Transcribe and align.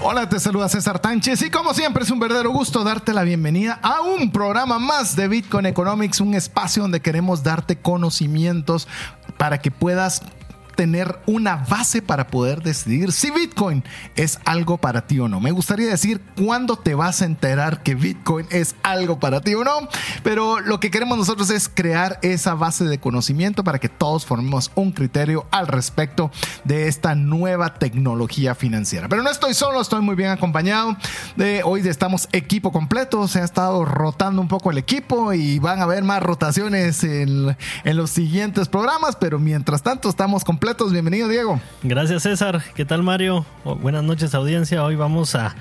Hola, 0.00 0.28
te 0.28 0.38
saluda 0.38 0.68
César 0.68 1.00
Tánchez 1.00 1.42
y 1.42 1.50
como 1.50 1.74
siempre 1.74 2.04
es 2.04 2.10
un 2.12 2.20
verdadero 2.20 2.50
gusto 2.50 2.84
darte 2.84 3.12
la 3.12 3.24
bienvenida 3.24 3.80
a 3.82 4.00
un 4.02 4.30
programa 4.30 4.78
más 4.78 5.16
de 5.16 5.26
Bitcoin 5.26 5.66
Economics, 5.66 6.20
un 6.20 6.34
espacio 6.34 6.82
donde 6.82 7.00
queremos 7.00 7.42
darte 7.42 7.76
conocimientos 7.80 8.86
para 9.38 9.58
que 9.58 9.72
puedas 9.72 10.22
tener 10.78 11.18
una 11.26 11.56
base 11.56 12.02
para 12.02 12.28
poder 12.28 12.62
decidir 12.62 13.10
si 13.10 13.32
Bitcoin 13.32 13.82
es 14.14 14.38
algo 14.44 14.78
para 14.78 15.08
ti 15.08 15.18
o 15.18 15.26
no. 15.26 15.40
Me 15.40 15.50
gustaría 15.50 15.88
decir 15.88 16.20
cuándo 16.36 16.76
te 16.76 16.94
vas 16.94 17.20
a 17.20 17.24
enterar 17.24 17.82
que 17.82 17.96
Bitcoin 17.96 18.46
es 18.50 18.76
algo 18.84 19.18
para 19.18 19.40
ti 19.40 19.54
o 19.54 19.64
no, 19.64 19.88
pero 20.22 20.60
lo 20.60 20.78
que 20.78 20.92
queremos 20.92 21.18
nosotros 21.18 21.50
es 21.50 21.68
crear 21.68 22.20
esa 22.22 22.54
base 22.54 22.84
de 22.84 23.00
conocimiento 23.00 23.64
para 23.64 23.80
que 23.80 23.88
todos 23.88 24.24
formemos 24.24 24.70
un 24.76 24.92
criterio 24.92 25.46
al 25.50 25.66
respecto 25.66 26.30
de 26.62 26.86
esta 26.86 27.16
nueva 27.16 27.74
tecnología 27.74 28.54
financiera. 28.54 29.08
Pero 29.08 29.24
no 29.24 29.30
estoy 29.30 29.54
solo, 29.54 29.80
estoy 29.80 30.00
muy 30.00 30.14
bien 30.14 30.30
acompañado. 30.30 30.96
De 31.34 31.62
hoy 31.64 31.80
estamos 31.88 32.28
equipo 32.30 32.70
completo, 32.70 33.26
se 33.26 33.40
ha 33.40 33.44
estado 33.44 33.84
rotando 33.84 34.40
un 34.40 34.46
poco 34.46 34.70
el 34.70 34.78
equipo 34.78 35.32
y 35.32 35.58
van 35.58 35.80
a 35.80 35.82
haber 35.82 36.04
más 36.04 36.22
rotaciones 36.22 37.02
en, 37.02 37.56
en 37.82 37.96
los 37.96 38.10
siguientes 38.10 38.68
programas, 38.68 39.16
pero 39.16 39.40
mientras 39.40 39.82
tanto 39.82 40.08
estamos 40.08 40.44
completos 40.44 40.67
Bienvenido, 40.76 41.28
Diego. 41.28 41.58
Gracias, 41.82 42.24
César. 42.24 42.62
¿Qué 42.74 42.84
tal, 42.84 43.02
Mario? 43.02 43.46
Buenas 43.64 44.04
noches, 44.04 44.34
audiencia. 44.34 44.84
Hoy 44.84 44.96
vamos 44.96 45.34
a 45.34 45.56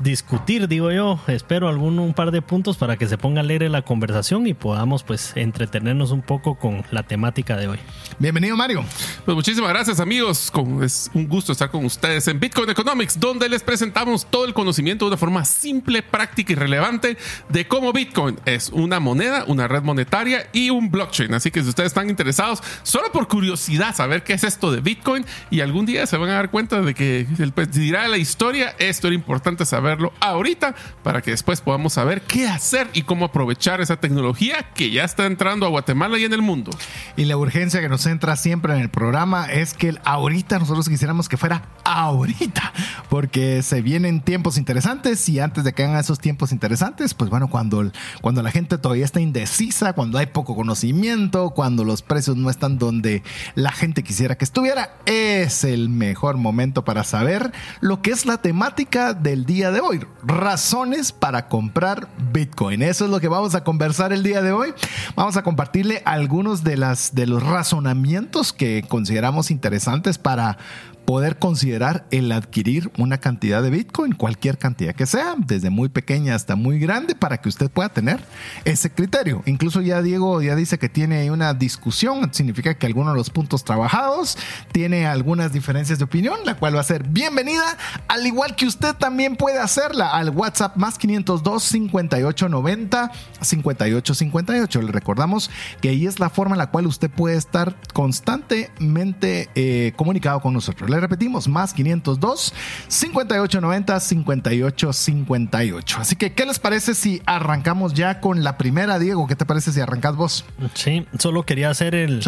discutir, 0.00 0.68
digo 0.68 0.92
yo. 0.92 1.20
Espero 1.26 1.68
algún 1.68 1.98
un 1.98 2.14
par 2.14 2.30
de 2.30 2.42
puntos 2.42 2.76
para 2.76 2.96
que 2.96 3.06
se 3.06 3.18
ponga 3.18 3.40
alegre 3.40 3.68
la 3.68 3.82
conversación 3.82 4.46
y 4.46 4.54
podamos 4.54 5.02
pues 5.02 5.32
entretenernos 5.36 6.10
un 6.10 6.22
poco 6.22 6.56
con 6.56 6.84
la 6.90 7.02
temática 7.02 7.56
de 7.56 7.68
hoy. 7.68 7.78
Bienvenido, 8.18 8.56
Mario. 8.56 8.84
Pues 9.24 9.34
muchísimas 9.34 9.70
gracias, 9.70 10.00
amigos. 10.00 10.52
Es 10.82 11.10
un 11.14 11.28
gusto 11.28 11.52
estar 11.52 11.70
con 11.70 11.84
ustedes 11.84 12.28
en 12.28 12.40
Bitcoin 12.40 12.70
Economics, 12.70 13.18
donde 13.18 13.48
les 13.48 13.62
presentamos 13.62 14.26
todo 14.26 14.44
el 14.44 14.54
conocimiento 14.54 15.04
de 15.04 15.10
una 15.10 15.16
forma 15.16 15.44
simple, 15.44 16.02
práctica 16.02 16.52
y 16.52 16.56
relevante 16.56 17.16
de 17.48 17.66
cómo 17.66 17.92
Bitcoin 17.92 18.38
es 18.44 18.70
una 18.70 19.00
moneda, 19.00 19.44
una 19.46 19.68
red 19.68 19.82
monetaria 19.82 20.48
y 20.52 20.70
un 20.70 20.90
blockchain. 20.90 21.32
Así 21.34 21.50
que 21.50 21.62
si 21.62 21.68
ustedes 21.68 21.88
están 21.88 22.10
interesados, 22.10 22.62
solo 22.82 23.10
por 23.12 23.28
curiosidad, 23.28 23.94
saber 23.94 24.22
qué 24.22 24.34
es 24.34 24.44
esto 24.44 24.70
de 24.70 24.80
Bitcoin 24.80 25.24
y 25.50 25.60
algún 25.60 25.86
día 25.86 26.06
se 26.06 26.16
van 26.16 26.30
a 26.30 26.34
dar 26.34 26.50
cuenta 26.50 26.80
de 26.80 26.94
que 26.94 27.26
el 27.38 27.52
pues, 27.52 27.72
dirá 27.72 28.08
la 28.08 28.18
historia, 28.18 28.74
esto 28.78 29.06
era 29.06 29.14
importante 29.14 29.64
saber 29.64 29.85
verlo 29.86 30.12
ahorita 30.20 30.74
para 31.02 31.22
que 31.22 31.30
después 31.30 31.60
podamos 31.60 31.94
saber 31.94 32.22
qué 32.22 32.46
hacer 32.48 32.88
y 32.92 33.02
cómo 33.02 33.26
aprovechar 33.26 33.80
esa 33.80 33.96
tecnología 33.96 34.70
que 34.74 34.90
ya 34.90 35.04
está 35.04 35.26
entrando 35.26 35.66
a 35.66 35.68
Guatemala 35.68 36.18
y 36.18 36.24
en 36.24 36.32
el 36.32 36.42
mundo. 36.42 36.70
Y 37.16 37.24
la 37.24 37.36
urgencia 37.36 37.80
que 37.80 37.88
nos 37.88 38.06
entra 38.06 38.36
siempre 38.36 38.74
en 38.74 38.80
el 38.80 38.90
programa 38.90 39.46
es 39.46 39.74
que 39.74 39.94
ahorita 40.04 40.58
nosotros 40.58 40.88
quisiéramos 40.88 41.28
que 41.28 41.36
fuera 41.36 41.62
ahorita, 41.84 42.72
porque 43.08 43.62
se 43.62 43.80
vienen 43.82 44.20
tiempos 44.20 44.58
interesantes 44.58 45.28
y 45.28 45.40
antes 45.40 45.64
de 45.64 45.72
que 45.72 45.84
hagan 45.84 45.98
esos 45.98 46.18
tiempos 46.18 46.52
interesantes, 46.52 47.14
pues 47.14 47.30
bueno, 47.30 47.48
cuando, 47.48 47.90
cuando 48.20 48.42
la 48.42 48.50
gente 48.50 48.78
todavía 48.78 49.04
está 49.04 49.20
indecisa, 49.20 49.92
cuando 49.92 50.18
hay 50.18 50.26
poco 50.26 50.56
conocimiento, 50.56 51.50
cuando 51.50 51.84
los 51.84 52.02
precios 52.02 52.36
no 52.36 52.50
están 52.50 52.78
donde 52.78 53.22
la 53.54 53.72
gente 53.72 54.02
quisiera 54.02 54.36
que 54.36 54.44
estuviera, 54.44 54.96
es 55.06 55.64
el 55.64 55.88
mejor 55.88 56.36
momento 56.36 56.84
para 56.84 57.04
saber 57.04 57.52
lo 57.80 58.02
que 58.02 58.10
es 58.10 58.26
la 58.26 58.38
temática 58.38 59.14
del 59.14 59.46
día 59.46 59.70
de 59.70 59.75
hoy. 59.80 60.06
Razones 60.22 61.12
para 61.12 61.48
comprar 61.48 62.08
Bitcoin. 62.32 62.82
Eso 62.82 63.04
es 63.04 63.10
lo 63.10 63.20
que 63.20 63.28
vamos 63.28 63.54
a 63.54 63.64
conversar 63.64 64.12
el 64.12 64.22
día 64.22 64.42
de 64.42 64.52
hoy. 64.52 64.74
Vamos 65.14 65.36
a 65.36 65.42
compartirle 65.42 66.02
algunos 66.04 66.64
de, 66.64 66.76
las, 66.76 67.14
de 67.14 67.26
los 67.26 67.42
razonamientos 67.42 68.52
que 68.52 68.84
consideramos 68.88 69.50
interesantes 69.50 70.18
para 70.18 70.58
poder 71.06 71.38
considerar 71.38 72.06
el 72.10 72.30
adquirir 72.32 72.90
una 72.98 73.18
cantidad 73.18 73.62
de 73.62 73.70
Bitcoin, 73.70 74.12
cualquier 74.12 74.58
cantidad 74.58 74.94
que 74.94 75.06
sea, 75.06 75.36
desde 75.38 75.70
muy 75.70 75.88
pequeña 75.88 76.34
hasta 76.34 76.56
muy 76.56 76.78
grande, 76.78 77.14
para 77.14 77.38
que 77.38 77.48
usted 77.48 77.70
pueda 77.70 77.88
tener 77.88 78.20
ese 78.64 78.90
criterio. 78.90 79.42
Incluso 79.46 79.80
ya 79.80 80.02
Diego 80.02 80.42
ya 80.42 80.56
dice 80.56 80.78
que 80.78 80.88
tiene 80.88 81.30
una 81.30 81.54
discusión, 81.54 82.28
significa 82.34 82.74
que 82.74 82.86
algunos 82.86 83.14
de 83.14 83.18
los 83.18 83.30
puntos 83.30 83.64
trabajados 83.64 84.36
tiene 84.72 85.06
algunas 85.06 85.52
diferencias 85.52 85.98
de 85.98 86.04
opinión, 86.04 86.40
la 86.44 86.56
cual 86.56 86.76
va 86.76 86.80
a 86.80 86.84
ser 86.84 87.04
bienvenida, 87.04 87.78
al 88.08 88.26
igual 88.26 88.56
que 88.56 88.66
usted 88.66 88.94
también 88.94 89.36
puede 89.36 89.60
hacerla 89.60 90.10
al 90.10 90.30
WhatsApp 90.30 90.76
más 90.76 90.98
502 90.98 91.62
5890 91.62 93.12
5858. 93.40 94.82
Le 94.82 94.92
recordamos 94.92 95.50
que 95.80 95.90
ahí 95.90 96.06
es 96.06 96.18
la 96.18 96.30
forma 96.30 96.56
en 96.56 96.58
la 96.58 96.70
cual 96.70 96.86
usted 96.86 97.10
puede 97.10 97.36
estar 97.36 97.76
constantemente 97.92 99.48
eh, 99.54 99.92
comunicado 99.96 100.40
con 100.40 100.52
nosotros 100.52 100.90
repetimos, 101.00 101.48
más 101.48 101.74
502 101.74 102.54
5890 102.88 104.00
5858. 104.00 105.98
Así 106.00 106.16
que, 106.16 106.32
¿qué 106.32 106.46
les 106.46 106.58
parece 106.58 106.94
si 106.94 107.22
arrancamos 107.26 107.94
ya 107.94 108.20
con 108.20 108.44
la 108.44 108.56
primera, 108.58 108.98
Diego? 108.98 109.26
¿Qué 109.26 109.36
te 109.36 109.46
parece 109.46 109.72
si 109.72 109.80
arrancas 109.80 110.16
vos? 110.16 110.44
Sí, 110.74 111.06
solo 111.18 111.44
quería 111.44 111.70
hacer 111.70 111.94
el, 111.94 112.20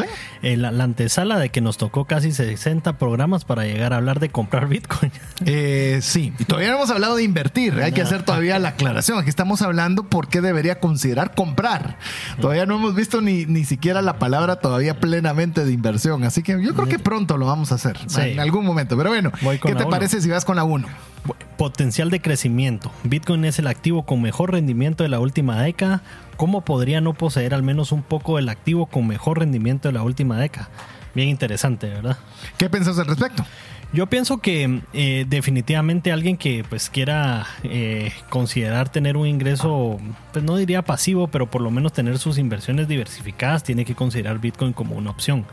la 0.42 0.84
antesala 0.84 1.38
de 1.38 1.50
que 1.50 1.60
nos 1.60 1.78
tocó 1.78 2.04
casi 2.04 2.32
60 2.32 2.98
programas 2.98 3.44
para 3.44 3.64
llegar 3.64 3.92
a 3.92 3.96
hablar 3.96 4.20
de 4.20 4.30
comprar 4.30 4.68
Bitcoin. 4.68 5.12
Eh, 5.44 6.00
sí, 6.02 6.32
y 6.38 6.44
todavía 6.44 6.70
no 6.70 6.76
hemos 6.76 6.90
hablado 6.90 7.16
de 7.16 7.22
invertir. 7.22 7.80
Hay 7.80 7.92
que 7.92 8.02
hacer 8.02 8.22
todavía 8.22 8.58
la 8.58 8.70
aclaración. 8.70 9.18
Aquí 9.18 9.28
estamos 9.28 9.62
hablando 9.62 10.04
por 10.04 10.28
qué 10.28 10.40
debería 10.40 10.80
considerar 10.80 11.34
comprar. 11.34 11.98
Todavía 12.40 12.66
no 12.66 12.76
hemos 12.76 12.94
visto 12.94 13.20
ni, 13.20 13.46
ni 13.46 13.64
siquiera 13.64 14.02
la 14.02 14.18
palabra 14.18 14.56
todavía 14.56 14.98
plenamente 15.00 15.64
de 15.64 15.72
inversión. 15.72 16.24
Así 16.24 16.42
que 16.42 16.62
yo 16.62 16.74
creo 16.74 16.88
que 16.88 16.98
pronto 16.98 17.36
lo 17.36 17.46
vamos 17.46 17.72
a 17.72 17.76
hacer. 17.76 17.98
En 18.16 18.40
algún 18.40 18.57
momento. 18.64 18.96
Pero 18.96 19.10
bueno, 19.10 19.32
¿qué 19.62 19.74
te 19.74 19.86
parece 19.86 20.20
si 20.20 20.28
vas 20.28 20.44
con 20.44 20.56
la 20.56 20.64
1? 20.64 20.86
Potencial 21.56 22.10
de 22.10 22.20
crecimiento. 22.20 22.92
Bitcoin 23.04 23.44
es 23.44 23.58
el 23.58 23.66
activo 23.66 24.04
con 24.04 24.22
mejor 24.22 24.52
rendimiento 24.52 25.02
de 25.02 25.08
la 25.08 25.20
última 25.20 25.60
década. 25.62 26.02
¿Cómo 26.36 26.64
podría 26.64 27.00
no 27.00 27.14
poseer 27.14 27.54
al 27.54 27.62
menos 27.62 27.92
un 27.92 28.02
poco 28.02 28.36
del 28.36 28.48
activo 28.48 28.86
con 28.86 29.06
mejor 29.06 29.40
rendimiento 29.40 29.88
de 29.88 29.94
la 29.94 30.02
última 30.02 30.38
década? 30.38 30.68
Bien 31.14 31.28
interesante, 31.28 31.88
¿verdad? 31.88 32.18
¿Qué 32.56 32.70
piensas 32.70 32.98
al 32.98 33.06
respecto? 33.06 33.44
Yo 33.92 34.06
pienso 34.06 34.38
que 34.38 34.82
eh, 34.92 35.24
definitivamente 35.28 36.12
alguien 36.12 36.36
que 36.36 36.62
pues 36.68 36.90
quiera 36.90 37.46
eh, 37.62 38.12
considerar 38.28 38.90
tener 38.90 39.16
un 39.16 39.26
ingreso, 39.26 39.98
pues 40.32 40.44
no 40.44 40.56
diría 40.56 40.82
pasivo, 40.82 41.28
pero 41.28 41.50
por 41.50 41.62
lo 41.62 41.70
menos 41.70 41.94
tener 41.94 42.18
sus 42.18 42.36
inversiones 42.36 42.86
diversificadas, 42.86 43.64
tiene 43.64 43.86
que 43.86 43.94
considerar 43.94 44.40
Bitcoin 44.40 44.74
como 44.74 44.94
una 44.94 45.10
opción. 45.10 45.46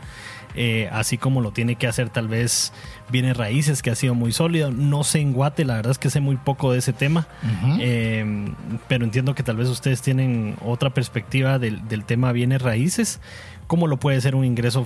Eh, 0.56 0.88
así 0.90 1.18
como 1.18 1.42
lo 1.42 1.52
tiene 1.52 1.76
que 1.76 1.86
hacer 1.86 2.08
tal 2.08 2.28
vez 2.28 2.72
bienes 3.10 3.36
raíces, 3.36 3.82
que 3.82 3.90
ha 3.90 3.94
sido 3.94 4.14
muy 4.14 4.32
sólido. 4.32 4.72
No 4.72 5.04
sé 5.04 5.20
en 5.20 5.32
Guate, 5.32 5.64
la 5.64 5.74
verdad 5.74 5.92
es 5.92 5.98
que 5.98 6.10
sé 6.10 6.20
muy 6.20 6.36
poco 6.36 6.72
de 6.72 6.78
ese 6.78 6.92
tema, 6.92 7.28
eh, 7.78 8.24
pero 8.88 9.04
entiendo 9.04 9.34
que 9.34 9.42
tal 9.42 9.56
vez 9.56 9.68
ustedes 9.68 10.00
tienen 10.02 10.56
otra 10.64 10.90
perspectiva 10.90 11.58
del, 11.58 11.86
del 11.88 12.04
tema 12.04 12.32
bienes 12.32 12.62
raíces 12.62 13.20
como 13.66 13.88
lo 13.88 13.98
puede 13.98 14.20
ser 14.20 14.34
un 14.34 14.44
ingreso 14.44 14.84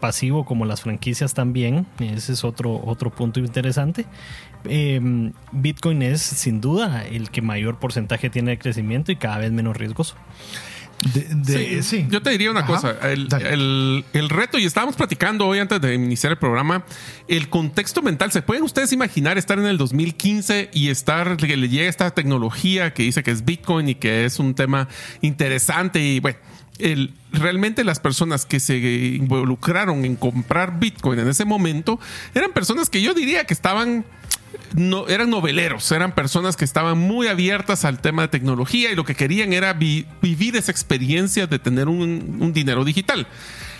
pasivo 0.00 0.44
como 0.44 0.64
las 0.64 0.80
franquicias 0.80 1.34
también. 1.34 1.86
Ese 1.98 2.32
es 2.32 2.44
otro, 2.44 2.80
otro 2.84 3.10
punto 3.10 3.40
interesante. 3.40 4.06
Eh, 4.64 5.30
Bitcoin 5.52 6.02
es 6.02 6.22
sin 6.22 6.60
duda 6.60 7.04
el 7.04 7.30
que 7.30 7.42
mayor 7.42 7.78
porcentaje 7.78 8.30
tiene 8.30 8.52
de 8.52 8.58
crecimiento 8.58 9.12
y 9.12 9.16
cada 9.16 9.38
vez 9.38 9.52
menos 9.52 9.76
riesgoso 9.76 10.16
sí, 11.82 12.06
Yo 12.08 12.22
te 12.22 12.30
diría 12.30 12.50
una 12.50 12.66
cosa. 12.66 12.96
El, 13.02 14.04
reto, 14.28 14.58
y 14.58 14.64
estábamos 14.64 14.96
platicando 14.96 15.46
hoy 15.46 15.58
antes 15.58 15.80
de 15.80 15.94
iniciar 15.94 16.32
el 16.32 16.38
programa, 16.38 16.84
el 17.28 17.48
contexto 17.48 18.02
mental. 18.02 18.32
¿Se 18.32 18.42
pueden 18.42 18.62
ustedes 18.62 18.92
imaginar 18.92 19.38
estar 19.38 19.58
en 19.58 19.66
el 19.66 19.78
2015 19.78 20.70
y 20.72 20.88
estar, 20.88 21.36
que 21.36 21.56
le 21.56 21.68
llega 21.68 21.88
esta 21.88 22.10
tecnología 22.10 22.94
que 22.94 23.02
dice 23.04 23.22
que 23.22 23.30
es 23.30 23.44
Bitcoin 23.44 23.88
y 23.88 23.94
que 23.94 24.24
es 24.24 24.38
un 24.38 24.54
tema 24.54 24.88
interesante? 25.20 26.00
Y 26.00 26.20
bueno, 26.20 26.38
el, 26.78 27.14
realmente 27.32 27.84
las 27.84 28.00
personas 28.00 28.46
que 28.46 28.60
se 28.60 28.76
involucraron 28.76 30.04
en 30.04 30.16
comprar 30.16 30.78
Bitcoin 30.78 31.18
en 31.18 31.28
ese 31.28 31.44
momento 31.44 32.00
eran 32.34 32.52
personas 32.52 32.90
que 32.90 33.02
yo 33.02 33.14
diría 33.14 33.44
que 33.44 33.54
estaban 33.54 34.04
eran 35.08 35.30
noveleros, 35.30 35.90
eran 35.92 36.12
personas 36.12 36.56
que 36.56 36.64
estaban 36.64 36.98
muy 36.98 37.28
abiertas 37.28 37.84
al 37.84 38.00
tema 38.00 38.22
de 38.22 38.28
tecnología 38.28 38.90
y 38.90 38.96
lo 38.96 39.04
que 39.04 39.14
querían 39.14 39.52
era 39.52 39.72
vivir 39.72 40.56
esa 40.56 40.72
experiencia 40.72 41.46
de 41.46 41.58
tener 41.58 41.88
un, 41.88 42.52
dinero 42.52 42.84
digital. 42.84 43.26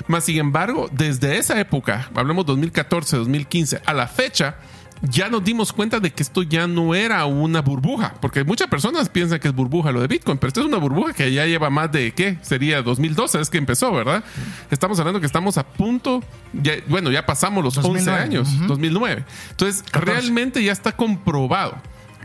Más 0.07 0.25
sin 0.25 0.39
embargo, 0.39 0.89
desde 0.93 1.39
esa 1.39 1.59
época, 1.59 2.11
hablemos 2.15 2.47
2014, 2.47 3.17
2015, 3.17 3.83
a 3.85 3.93
la 3.93 4.07
fecha, 4.07 4.57
ya 5.03 5.29
nos 5.29 5.45
dimos 5.45 5.73
cuenta 5.73 6.01
de 6.01 6.13
que 6.13 6.23
esto 6.23 6.43
ya 6.43 6.67
no 6.67 6.95
era 6.95 7.25
una 7.27 7.61
burbuja, 7.61 8.15
porque 8.21 8.45
muchas 8.45 8.69
personas 8.69 9.09
piensan 9.09 9.39
que 9.39 9.49
es 9.49 9.55
burbuja 9.55 9.93
lo 9.93 10.01
de 10.01 10.07
Bitcoin, 10.07 10.39
pero 10.39 10.49
esto 10.49 10.61
es 10.61 10.67
una 10.67 10.79
burbuja 10.79 11.13
que 11.13 11.33
ya 11.33 11.45
lleva 11.47 11.69
más 11.69 11.93
de, 11.93 12.13
¿qué? 12.13 12.39
Sería 12.43 12.83
2012, 12.83 13.41
es 13.41 13.51
que 13.51 13.59
empezó, 13.59 13.93
¿verdad? 13.93 14.25
Estamos 14.71 14.99
hablando 14.99 15.21
que 15.21 15.27
estamos 15.27 15.59
a 15.59 15.67
punto, 15.67 16.23
bueno, 16.89 17.11
ya 17.11 17.27
pasamos 17.27 17.63
los 17.63 17.77
11 17.77 18.11
años, 18.11 18.49
2009. 18.67 19.25
Entonces, 19.51 19.85
realmente 19.93 20.63
ya 20.63 20.73
está 20.73 20.93
comprobado. 20.93 21.77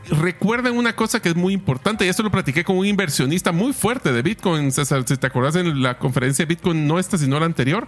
Recuerden 0.10 0.76
una 0.76 0.96
cosa 0.96 1.22
que 1.22 1.30
es 1.30 1.36
muy 1.36 1.54
importante, 1.54 2.06
y 2.06 2.08
esto 2.08 2.24
lo 2.24 2.32
platiqué 2.32 2.64
con 2.64 2.78
un 2.78 2.86
inversionista 2.86 3.52
muy 3.52 3.74
fuerte 3.74 4.14
de 4.14 4.22
Bitcoin, 4.22 4.72
César, 4.72 5.04
si 5.06 5.18
te 5.18 5.28
acuerdas 5.28 5.56
en 5.58 5.84
la 5.84 5.98
conferencia 6.00 6.46
de 6.46 6.56
Bitcoin, 6.56 6.88
no 6.88 6.98
esta, 6.98 7.18
sino 7.18 7.40
la 7.40 7.46
anterior, 7.46 7.88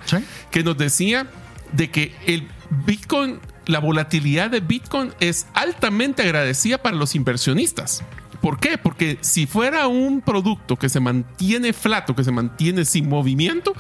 que 0.52 0.64
nos 0.64 0.78
decía 0.78 1.28
de 1.72 1.90
que 1.90 2.14
el 2.28 2.48
Bitcoin 2.86 3.40
la 3.66 3.80
volatilidad 3.80 4.50
de 4.50 4.60
Bitcoin 4.60 5.14
es 5.20 5.48
altamente 5.54 6.24
agradecida 6.24 6.78
para 6.78 6.96
los 6.96 7.16
inversionistas. 7.16 8.04
¿Por 8.42 8.60
qué? 8.60 8.78
Porque 8.78 9.20
si 9.22 9.46
fuera 9.46 9.88
un 9.88 10.22
producto 10.22 10.76
que 10.76 10.90
se 10.90 11.00
mantiene 11.00 11.74
flato, 11.74 12.16
que 12.16 12.24
se 12.24 12.32
mantiene 12.32 12.86
sin 12.86 13.08
movimiento, 13.08 13.74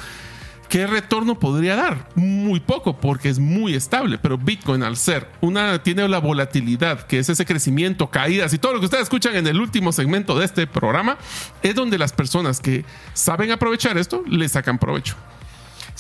¿qué 0.69 0.85
retorno 0.85 1.39
podría 1.39 1.75
dar? 1.75 2.07
Muy 2.13 2.59
poco, 2.59 2.97
porque 2.97 3.29
es 3.29 3.39
muy 3.39 3.73
estable. 3.73 4.19
Pero 4.19 4.37
Bitcoin, 4.37 4.83
al 4.83 4.97
ser 4.97 5.27
una, 5.41 5.81
tiene 5.81 6.07
la 6.07 6.19
volatilidad, 6.19 7.07
que 7.07 7.17
es 7.17 7.29
ese 7.29 7.45
crecimiento, 7.45 8.11
caídas 8.11 8.53
y 8.53 8.59
todo 8.59 8.73
lo 8.73 8.79
que 8.79 8.85
ustedes 8.85 9.03
escuchan 9.03 9.35
en 9.35 9.47
el 9.47 9.59
último 9.59 9.91
segmento 9.91 10.37
de 10.37 10.45
este 10.45 10.67
programa, 10.67 11.17
es 11.63 11.73
donde 11.73 11.97
las 11.97 12.13
personas 12.13 12.59
que 12.59 12.85
saben 13.13 13.51
aprovechar 13.51 13.97
esto 13.97 14.23
le 14.27 14.47
sacan 14.47 14.77
provecho. 14.77 15.15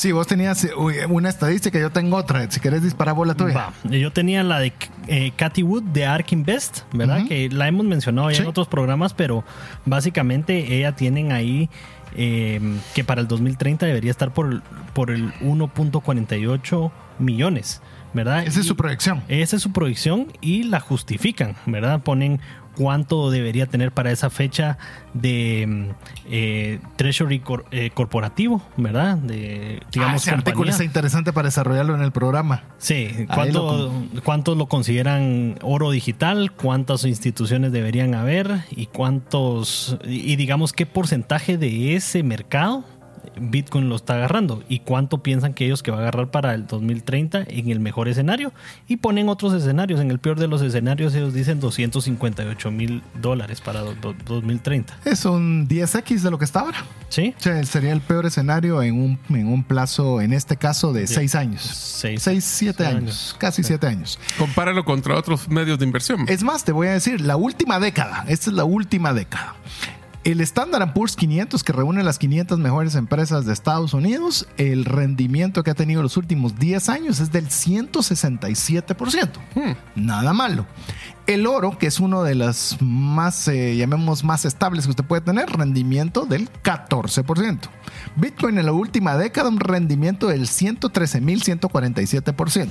Sí, 0.01 0.11
vos 0.13 0.25
tenías 0.25 0.63
eh, 0.63 0.71
una 1.09 1.29
estadística, 1.29 1.77
yo 1.77 1.91
tengo 1.91 2.17
otra. 2.17 2.49
Si 2.49 2.59
querés 2.59 2.81
disparar 2.81 3.13
bola 3.13 3.35
tuya. 3.35 3.69
Yo 3.83 4.11
tenía 4.11 4.41
la 4.41 4.57
de 4.57 4.73
eh, 5.05 5.31
Cathy 5.35 5.61
Wood 5.61 5.83
de 5.83 6.07
Ark 6.07 6.31
Invest, 6.31 6.79
¿verdad? 6.91 7.27
Que 7.27 7.49
la 7.49 7.67
hemos 7.67 7.85
mencionado 7.85 8.31
ya 8.31 8.41
en 8.41 8.47
otros 8.47 8.67
programas, 8.67 9.13
pero 9.13 9.43
básicamente 9.85 10.75
ella 10.75 10.95
tienen 10.95 11.31
ahí 11.31 11.69
em, 12.15 12.79
que 12.95 13.03
para 13.03 13.21
el 13.21 13.27
2030 13.27 13.85
debería 13.85 14.09
estar 14.09 14.33
por, 14.33 14.63
por 14.93 15.11
el 15.11 15.31
1.48 15.35 16.91
millones. 17.19 17.79
¿verdad? 18.13 18.45
Esa 18.45 18.59
es 18.59 18.65
su 18.65 18.75
proyección. 18.75 19.21
Esa 19.27 19.55
es 19.55 19.61
su 19.61 19.71
proyección 19.71 20.33
y 20.41 20.63
la 20.63 20.79
justifican, 20.79 21.55
¿verdad? 21.65 22.01
Ponen 22.01 22.41
cuánto 22.75 23.29
debería 23.31 23.65
tener 23.65 23.91
para 23.91 24.11
esa 24.11 24.29
fecha 24.29 24.77
de 25.13 25.65
mm, 25.67 25.85
eh, 26.29 26.79
treasury 26.95 27.41
eh, 27.71 27.91
corporativo, 27.93 28.61
¿verdad? 28.77 29.17
De, 29.17 29.81
digamos, 29.91 30.21
ah, 30.21 30.29
ese 30.29 30.31
artículo 30.31 30.69
está 30.69 30.83
interesante 30.83 31.33
para 31.33 31.47
desarrollarlo 31.47 31.95
en 31.95 32.01
el 32.01 32.11
programa. 32.11 32.63
Sí, 32.77 33.25
¿cuánto, 33.33 33.91
cuántos 34.23 34.57
lo 34.57 34.67
consideran 34.67 35.57
oro 35.61 35.91
digital, 35.91 36.51
cuántas 36.51 37.05
instituciones 37.05 37.71
deberían 37.71 38.15
haber 38.15 38.65
y 38.71 38.87
cuántos, 38.87 39.97
y 40.05 40.35
digamos 40.35 40.73
qué 40.73 40.85
porcentaje 40.85 41.57
de 41.57 41.95
ese 41.95 42.23
mercado 42.23 42.83
Bitcoin 43.39 43.89
lo 43.89 43.95
está 43.95 44.15
agarrando 44.15 44.63
y 44.67 44.79
cuánto 44.79 45.23
piensan 45.23 45.53
que 45.53 45.65
ellos 45.65 45.83
que 45.83 45.91
va 45.91 45.97
a 45.97 46.01
agarrar 46.01 46.31
para 46.31 46.53
el 46.53 46.67
2030 46.67 47.45
en 47.47 47.69
el 47.69 47.79
mejor 47.79 48.07
escenario 48.07 48.53
y 48.87 48.97
ponen 48.97 49.29
otros 49.29 49.53
escenarios. 49.53 49.99
En 49.99 50.11
el 50.11 50.19
peor 50.19 50.39
de 50.39 50.47
los 50.47 50.61
escenarios 50.61 51.13
ellos 51.15 51.33
dicen 51.33 51.59
258 51.59 52.71
mil 52.71 53.01
dólares 53.21 53.61
para 53.61 53.81
2030. 53.81 54.99
Es 55.05 55.25
un 55.25 55.67
10x 55.67 56.21
de 56.21 56.31
lo 56.31 56.37
que 56.37 56.45
está 56.45 56.61
ahora. 56.61 56.83
Sí. 57.09 57.35
sería 57.63 57.91
el 57.91 58.01
peor 58.01 58.25
escenario 58.25 58.81
en 58.81 58.95
un, 58.95 59.19
en 59.29 59.47
un 59.47 59.63
plazo, 59.63 60.21
en 60.21 60.31
este 60.33 60.55
caso, 60.55 60.93
de 60.93 61.07
6 61.07 61.35
años. 61.35 61.61
6, 61.61 62.43
7 62.43 62.85
años, 62.85 63.35
casi 63.37 63.63
7 63.63 63.85
años. 63.85 64.17
Compáralo 64.37 64.85
contra 64.85 65.17
otros 65.17 65.49
medios 65.49 65.77
de 65.79 65.85
inversión. 65.85 66.25
Es 66.27 66.43
más, 66.43 66.63
te 66.63 66.71
voy 66.71 66.87
a 66.87 66.93
decir, 66.93 67.21
la 67.21 67.35
última 67.35 67.79
década, 67.79 68.23
esta 68.27 68.49
es 68.49 68.55
la 68.55 68.63
última 68.63 69.13
década. 69.13 69.55
El 70.23 70.39
Standard 70.41 70.93
Poor's 70.93 71.15
500, 71.15 71.63
que 71.63 71.73
reúne 71.73 72.03
las 72.03 72.19
500 72.19 72.59
mejores 72.59 72.93
empresas 72.93 73.47
de 73.47 73.53
Estados 73.53 73.95
Unidos, 73.95 74.47
el 74.57 74.85
rendimiento 74.85 75.63
que 75.63 75.71
ha 75.71 75.73
tenido 75.73 76.03
los 76.03 76.15
últimos 76.15 76.59
10 76.59 76.89
años 76.89 77.19
es 77.19 77.31
del 77.31 77.47
167%. 77.47 79.29
Hmm. 79.55 79.71
Nada 79.95 80.31
malo. 80.33 80.67
El 81.25 81.47
oro, 81.47 81.79
que 81.79 81.87
es 81.87 81.99
uno 81.99 82.21
de 82.21 82.35
las 82.35 82.77
más, 82.81 83.47
eh, 83.47 83.75
llamemos, 83.75 84.23
más 84.23 84.45
estables 84.45 84.85
que 84.85 84.91
usted 84.91 85.05
puede 85.05 85.21
tener, 85.21 85.49
rendimiento 85.49 86.27
del 86.27 86.51
14%. 86.61 87.61
Bitcoin 88.15 88.59
en 88.59 88.67
la 88.67 88.73
última 88.73 89.17
década, 89.17 89.49
un 89.49 89.59
rendimiento 89.59 90.27
del 90.27 90.47
113.147%. 90.47 92.69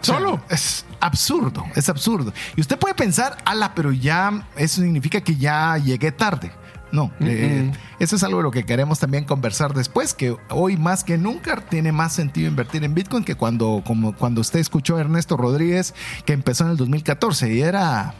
Solo 0.00 0.42
es 0.48 0.84
absurdo, 0.98 1.64
es 1.76 1.88
absurdo. 1.88 2.32
Y 2.56 2.60
usted 2.60 2.76
puede 2.76 2.94
pensar, 2.94 3.38
ala, 3.44 3.72
pero 3.72 3.92
ya 3.92 4.48
eso 4.56 4.80
significa 4.80 5.20
que 5.20 5.36
ya 5.36 5.78
llegué 5.78 6.10
tarde. 6.10 6.50
No, 6.92 7.10
eh, 7.20 7.72
eso 7.98 8.16
es 8.16 8.22
algo 8.22 8.36
de 8.38 8.42
lo 8.44 8.50
que 8.50 8.64
queremos 8.64 8.98
también 8.98 9.24
conversar 9.24 9.72
después, 9.72 10.12
que 10.12 10.36
hoy 10.50 10.76
más 10.76 11.04
que 11.04 11.16
nunca 11.16 11.56
tiene 11.56 11.90
más 11.90 12.12
sentido 12.12 12.48
invertir 12.48 12.84
en 12.84 12.94
Bitcoin 12.94 13.24
que 13.24 13.34
cuando, 13.34 13.82
como 13.86 14.14
cuando 14.14 14.42
usted 14.42 14.60
escuchó 14.60 14.98
a 14.98 15.00
Ernesto 15.00 15.38
Rodríguez, 15.38 15.94
que 16.26 16.34
empezó 16.34 16.64
en 16.64 16.72
el 16.72 16.76
2014 16.76 17.54
y 17.54 17.62
era 17.62 18.14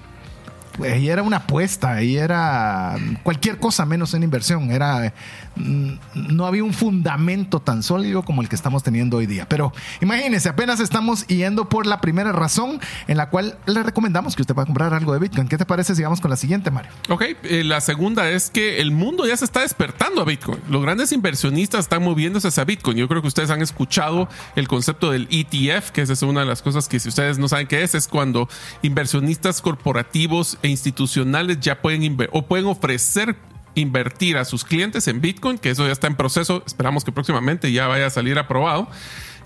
y 0.78 1.08
era 1.08 1.22
una 1.22 1.38
apuesta 1.38 2.02
y 2.02 2.16
era 2.16 2.96
cualquier 3.22 3.58
cosa 3.58 3.86
menos 3.86 4.14
en 4.14 4.22
inversión. 4.22 4.70
Era 4.70 5.12
mm, 5.56 5.92
no 6.14 6.46
había 6.46 6.64
un 6.64 6.72
fundamento 6.72 7.60
tan 7.60 7.82
sólido 7.82 8.22
como 8.22 8.42
el 8.42 8.48
que 8.48 8.56
estamos 8.56 8.82
teniendo 8.82 9.18
hoy 9.18 9.26
día. 9.26 9.46
Pero 9.48 9.72
imagínense, 10.00 10.48
apenas 10.48 10.80
estamos 10.80 11.26
yendo 11.26 11.68
por 11.68 11.86
la 11.86 12.00
primera 12.00 12.32
razón 12.32 12.80
en 13.06 13.16
la 13.16 13.28
cual 13.28 13.58
le 13.66 13.82
recomendamos 13.82 14.36
que 14.36 14.42
usted 14.42 14.54
pueda 14.54 14.66
comprar 14.66 14.94
algo 14.94 15.12
de 15.12 15.18
Bitcoin. 15.18 15.48
¿Qué 15.48 15.58
te 15.58 15.66
parece 15.66 15.94
si 15.94 16.02
vamos 16.02 16.20
con 16.20 16.30
la 16.30 16.36
siguiente, 16.36 16.70
Mario? 16.70 16.90
Ok, 17.08 17.22
eh, 17.42 17.64
la 17.64 17.80
segunda 17.80 18.28
es 18.30 18.50
que 18.50 18.80
el 18.80 18.90
mundo 18.90 19.26
ya 19.26 19.36
se 19.36 19.44
está 19.44 19.60
despertando 19.60 20.22
a 20.22 20.24
Bitcoin. 20.24 20.60
Los 20.68 20.82
grandes 20.82 21.12
inversionistas 21.12 21.80
están 21.80 22.02
moviéndose 22.02 22.48
hacia 22.48 22.64
Bitcoin. 22.64 22.96
Yo 22.96 23.08
creo 23.08 23.22
que 23.22 23.28
ustedes 23.28 23.50
han 23.50 23.62
escuchado 23.62 24.28
el 24.56 24.68
concepto 24.68 25.10
del 25.10 25.28
ETF, 25.30 25.90
que 25.90 26.02
esa 26.02 26.12
es 26.12 26.22
una 26.22 26.40
de 26.40 26.46
las 26.46 26.62
cosas 26.62 26.88
que 26.88 26.98
si 27.00 27.08
ustedes 27.08 27.38
no 27.38 27.48
saben 27.48 27.66
qué 27.66 27.82
es, 27.82 27.94
es 27.94 28.08
cuando 28.08 28.48
inversionistas 28.82 29.60
corporativos 29.60 30.58
e 30.62 30.68
institucionales 30.68 31.60
ya 31.60 31.80
pueden 31.80 32.16
o 32.32 32.42
pueden 32.46 32.66
ofrecer 32.66 33.36
invertir 33.74 34.36
a 34.36 34.44
sus 34.44 34.64
clientes 34.64 35.08
en 35.08 35.20
Bitcoin, 35.20 35.58
que 35.58 35.70
eso 35.70 35.86
ya 35.86 35.92
está 35.92 36.06
en 36.06 36.16
proceso, 36.16 36.62
esperamos 36.66 37.04
que 37.04 37.12
próximamente 37.12 37.72
ya 37.72 37.86
vaya 37.86 38.06
a 38.06 38.10
salir 38.10 38.38
aprobado. 38.38 38.88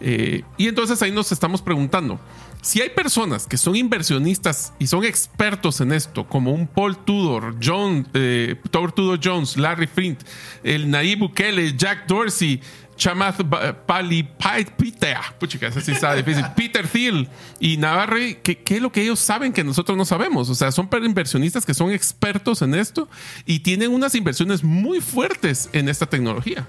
Eh, 0.01 0.43
y 0.57 0.69
entonces 0.69 1.01
ahí 1.03 1.11
nos 1.11 1.33
estamos 1.33 1.63
preguntando, 1.63 2.21
si 2.63 2.81
hay 2.83 2.91
personas 2.91 3.47
que 3.47 3.57
son 3.57 3.77
inversionistas 3.77 4.73
y 4.79 4.89
son 4.89 5.05
expertos 5.05 5.81
en 5.81 5.93
esto, 5.93 6.27
como 6.27 6.53
un 6.53 6.67
Paul 6.67 6.97
Tudor, 6.97 7.55
John, 7.63 8.09
eh, 8.13 8.57
Tudor 8.71 9.21
Jones, 9.23 9.57
Larry 9.57 9.87
Flint, 9.87 10.23
el 10.65 10.91
Nayib 10.91 11.21
Bukele, 11.21 11.77
Jack 11.77 12.07
Dorsey, 12.09 12.61
Chamath 12.97 13.41
Peter, 13.87 15.17
así 15.77 15.93
está 15.93 16.15
difícil. 16.15 16.45
Peter 16.57 16.89
Thiel 16.89 17.29
y 17.61 17.77
Navarre, 17.77 18.41
¿qué, 18.43 18.59
¿qué, 18.59 18.77
es 18.77 18.83
lo 18.83 18.91
que 18.91 19.03
ellos 19.03 19.21
saben 19.21 19.53
que 19.53 19.63
nosotros 19.63 19.97
no 19.97 20.05
sabemos? 20.05 20.49
O 20.49 20.55
sea, 20.55 20.73
son 20.73 20.89
inversionistas 21.05 21.65
que 21.65 21.75
son 21.75 21.93
expertos 21.93 22.63
en 22.63 22.75
esto 22.75 23.09
y 23.45 23.61
tienen 23.61 23.93
unas 23.93 24.15
inversiones 24.15 24.65
muy 24.65 25.01
fuertes 25.01 25.69
en 25.73 25.89
esta 25.89 26.07
tecnología. 26.07 26.67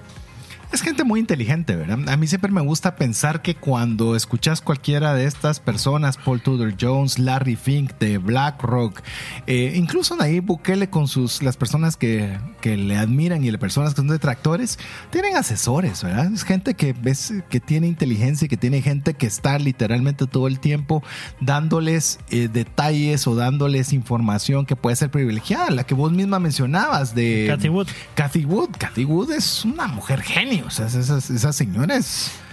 Es 0.70 0.82
gente 0.82 1.02
muy 1.02 1.18
inteligente, 1.18 1.76
¿verdad? 1.76 2.06
A 2.10 2.16
mí 2.18 2.26
siempre 2.26 2.52
me 2.52 2.60
gusta 2.60 2.94
pensar 2.94 3.40
que 3.40 3.54
cuando 3.54 4.14
escuchas 4.14 4.60
cualquiera 4.60 5.14
de 5.14 5.24
estas 5.24 5.60
personas, 5.60 6.18
Paul 6.18 6.42
Tudor 6.42 6.74
Jones, 6.78 7.18
Larry 7.18 7.56
Fink 7.56 7.92
de 7.98 8.18
BlackRock, 8.18 9.00
eh, 9.46 9.72
incluso 9.76 10.14
Nayib 10.14 10.44
Bukele 10.44 10.90
con 10.90 11.08
sus, 11.08 11.42
las 11.42 11.56
personas 11.56 11.96
que, 11.96 12.38
que, 12.60 12.76
le 12.76 12.98
admiran 12.98 13.42
y 13.44 13.50
las 13.50 13.58
personas 13.58 13.94
que 13.94 14.02
son 14.02 14.08
detractores, 14.08 14.78
tienen 15.10 15.36
asesores, 15.36 16.02
¿verdad? 16.02 16.30
Es 16.34 16.44
gente 16.44 16.74
que 16.74 16.92
ves 16.92 17.32
que 17.48 17.60
tiene 17.60 17.86
inteligencia 17.86 18.44
y 18.44 18.48
que 18.48 18.58
tiene 18.58 18.82
gente 18.82 19.14
que 19.14 19.26
está 19.26 19.58
literalmente 19.58 20.26
todo 20.26 20.48
el 20.48 20.60
tiempo 20.60 21.02
dándoles 21.40 22.18
eh, 22.28 22.48
detalles 22.52 23.26
o 23.26 23.34
dándoles 23.34 23.94
información 23.94 24.66
que 24.66 24.76
puede 24.76 24.96
ser 24.96 25.10
privilegiada, 25.10 25.70
la 25.70 25.84
que 25.84 25.94
vos 25.94 26.12
misma 26.12 26.40
mencionabas 26.40 27.14
de 27.14 27.46
Cathy 27.48 27.70
Wood. 27.70 27.88
Cathy 28.14 28.44
Wood. 28.44 28.70
Cathy 28.76 29.06
Wood 29.06 29.32
es 29.32 29.64
una 29.64 29.86
mujer 29.86 30.20
o 30.62 30.70
sea, 30.70 30.86
esas, 30.86 31.30
esas 31.30 31.56
señoras. 31.56 32.30
es 32.30 32.47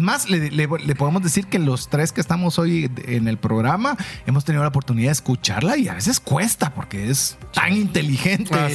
más, 0.00 0.28
le, 0.28 0.68
podemos 0.94 1.22
decir 1.22 1.46
que 1.46 1.58
los 1.58 1.88
tres 1.88 2.12
que 2.12 2.20
estamos 2.20 2.58
hoy 2.58 2.90
en 3.06 3.28
el 3.28 3.38
programa 3.38 3.96
hemos 4.26 4.44
tenido 4.44 4.62
la 4.62 4.68
oportunidad 4.68 5.08
de 5.08 5.12
escucharla 5.12 5.76
y 5.76 5.88
a 5.88 5.94
veces 5.94 6.20
cuesta 6.20 6.72
porque 6.74 7.10
es 7.10 7.36
tan 7.52 7.72
inteligente 7.72 8.54
ah, 8.54 8.68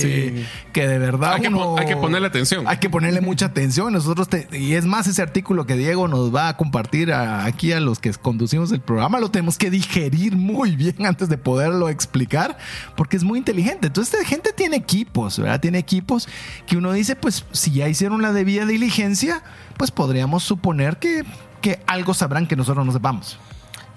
que 0.73 0.87
de 0.87 0.99
verdad 0.99 1.33
hay, 1.33 1.41
que, 1.85 1.95
ponerle 1.95 2.27
atención. 2.27 2.67
Hay 2.67 2.77
que 2.77 2.89
ponerle 2.89 3.21
mucha 3.21 3.47
atención. 3.47 3.93
Nosotros 3.93 4.27
y 4.51 4.73
es 4.73 4.85
más 4.85 5.07
ese 5.07 5.21
artículo 5.21 5.65
que 5.65 5.75
Diego 5.75 6.07
nos 6.07 6.33
va 6.33 6.49
a 6.49 6.57
compartir 6.57 7.13
aquí 7.13 7.71
a 7.71 7.79
los 7.79 7.99
que 7.99 8.11
conducimos 8.13 8.71
el 8.71 8.81
programa 8.81 9.19
lo 9.19 9.31
tenemos 9.31 9.57
que 9.57 9.69
digerir 9.69 10.35
muy 10.35 10.75
bien 10.75 11.05
antes 11.05 11.29
de 11.29 11.37
poderlo 11.37 11.89
explicar 11.89 12.57
porque 12.95 13.17
es 13.17 13.23
muy 13.23 13.39
inteligente. 13.39 13.87
Entonces, 13.87 14.13
esta 14.13 14.25
gente 14.25 14.51
tiene 14.53 14.77
equipos, 14.77 15.39
¿verdad? 15.39 15.59
Tiene 15.59 15.77
equipos 15.77 16.27
que 16.65 16.77
uno 16.77 16.91
dice, 16.93 17.15
pues 17.15 17.45
si 17.51 17.71
ya 17.71 17.87
hicieron 17.87 18.21
la 18.21 18.33
debida 18.33 18.65
diligencia 18.65 19.43
pues 19.77 19.91
podríamos 19.91 20.43
suponer 20.43 20.97
que, 20.97 21.23
que 21.61 21.79
algo 21.87 22.13
sabrán 22.13 22.47
que 22.47 22.55
nosotros 22.55 22.85
no 22.85 22.91
sepamos. 22.91 23.39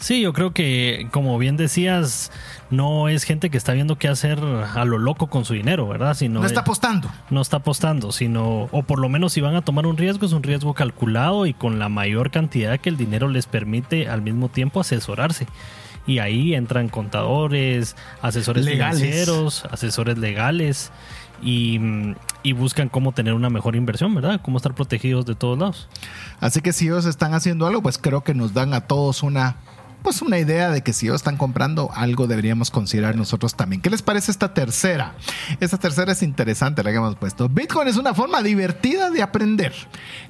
Sí, 0.01 0.23
yo 0.23 0.33
creo 0.33 0.55
que, 0.55 1.09
como 1.11 1.37
bien 1.37 1.59
decías, 1.59 2.33
no 2.71 3.11
es 3.11 3.25
gente 3.25 3.51
que 3.51 3.59
está 3.59 3.75
viendo 3.75 3.99
qué 3.99 4.09
hacer 4.09 4.39
a 4.39 4.85
lo 4.87 4.97
loco 4.97 5.27
con 5.27 5.45
su 5.45 5.53
dinero, 5.53 5.87
¿verdad? 5.87 6.15
Sino 6.15 6.41
no 6.41 6.47
está 6.47 6.61
apostando. 6.61 7.11
No 7.29 7.43
está 7.43 7.59
apostando, 7.59 8.11
sino, 8.11 8.69
o 8.73 8.83
por 8.83 8.99
lo 8.99 9.11
menos 9.11 9.35
si 9.35 9.43
van 9.43 9.57
a 9.57 9.63
tomar 9.63 9.87
un 9.87 9.99
riesgo, 9.99 10.25
es 10.25 10.33
un 10.33 10.43
riesgo 10.43 10.73
calculado 10.73 11.45
y 11.45 11.53
con 11.53 11.79
la 11.79 11.91
mayor 11.91 12.31
cantidad 12.31 12.81
que 12.81 12.89
el 12.89 12.97
dinero 12.97 13.29
les 13.29 13.45
permite 13.45 14.09
al 14.09 14.23
mismo 14.23 14.49
tiempo 14.49 14.81
asesorarse. 14.81 15.47
Y 16.07 16.19
ahí 16.19 16.55
entran 16.55 16.89
contadores, 16.89 17.95
asesores 18.23 18.67
financieros, 18.67 19.67
asesores 19.71 20.17
legales 20.17 20.93
y, 21.43 21.81
y, 22.43 22.53
buscan 22.53 22.89
cómo 22.89 23.13
tener 23.13 23.35
una 23.35 23.51
mejor 23.51 23.77
inversión, 23.77 24.15
¿verdad? 24.15 24.41
Cómo 24.43 24.57
estar 24.57 24.75
protegidos 24.75 25.27
de 25.27 25.35
todos 25.35 25.59
lados. 25.59 25.89
Así 26.41 26.61
que 26.61 26.73
si 26.73 26.87
ellos 26.87 27.07
están 27.07 27.35
haciendo 27.35 27.67
algo, 27.67 27.83
pues 27.83 27.99
creo 27.99 28.23
que 28.23 28.35
nos 28.35 28.55
dan 28.55 28.75
a 28.75 28.83
todos 28.83 29.23
una 29.23 29.57
pues 30.03 30.23
una 30.23 30.39
idea 30.39 30.71
de 30.71 30.83
que 30.83 30.93
si 30.93 31.07
ellos 31.07 31.17
están 31.17 31.37
comprando 31.37 31.91
algo 31.95 32.27
deberíamos 32.27 32.71
considerar 32.71 33.17
nosotros 33.17 33.55
también. 33.55 33.83
¿Qué 33.83 33.91
les 33.91 34.03
parece 34.03 34.31
esta 34.31 34.55
tercera? 34.55 35.15
Esta 35.61 35.79
tercera 35.79 36.13
es 36.13 36.23
interesante, 36.23 36.83
la 36.83 36.91
que 36.91 36.97
hemos 36.97 37.17
puesto. 37.17 37.49
Bitcoin 37.49 37.89
es 37.89 37.97
una 37.97 38.15
forma 38.15 38.43
divertida 38.43 39.11
de 39.11 39.23
aprender, 39.23 39.75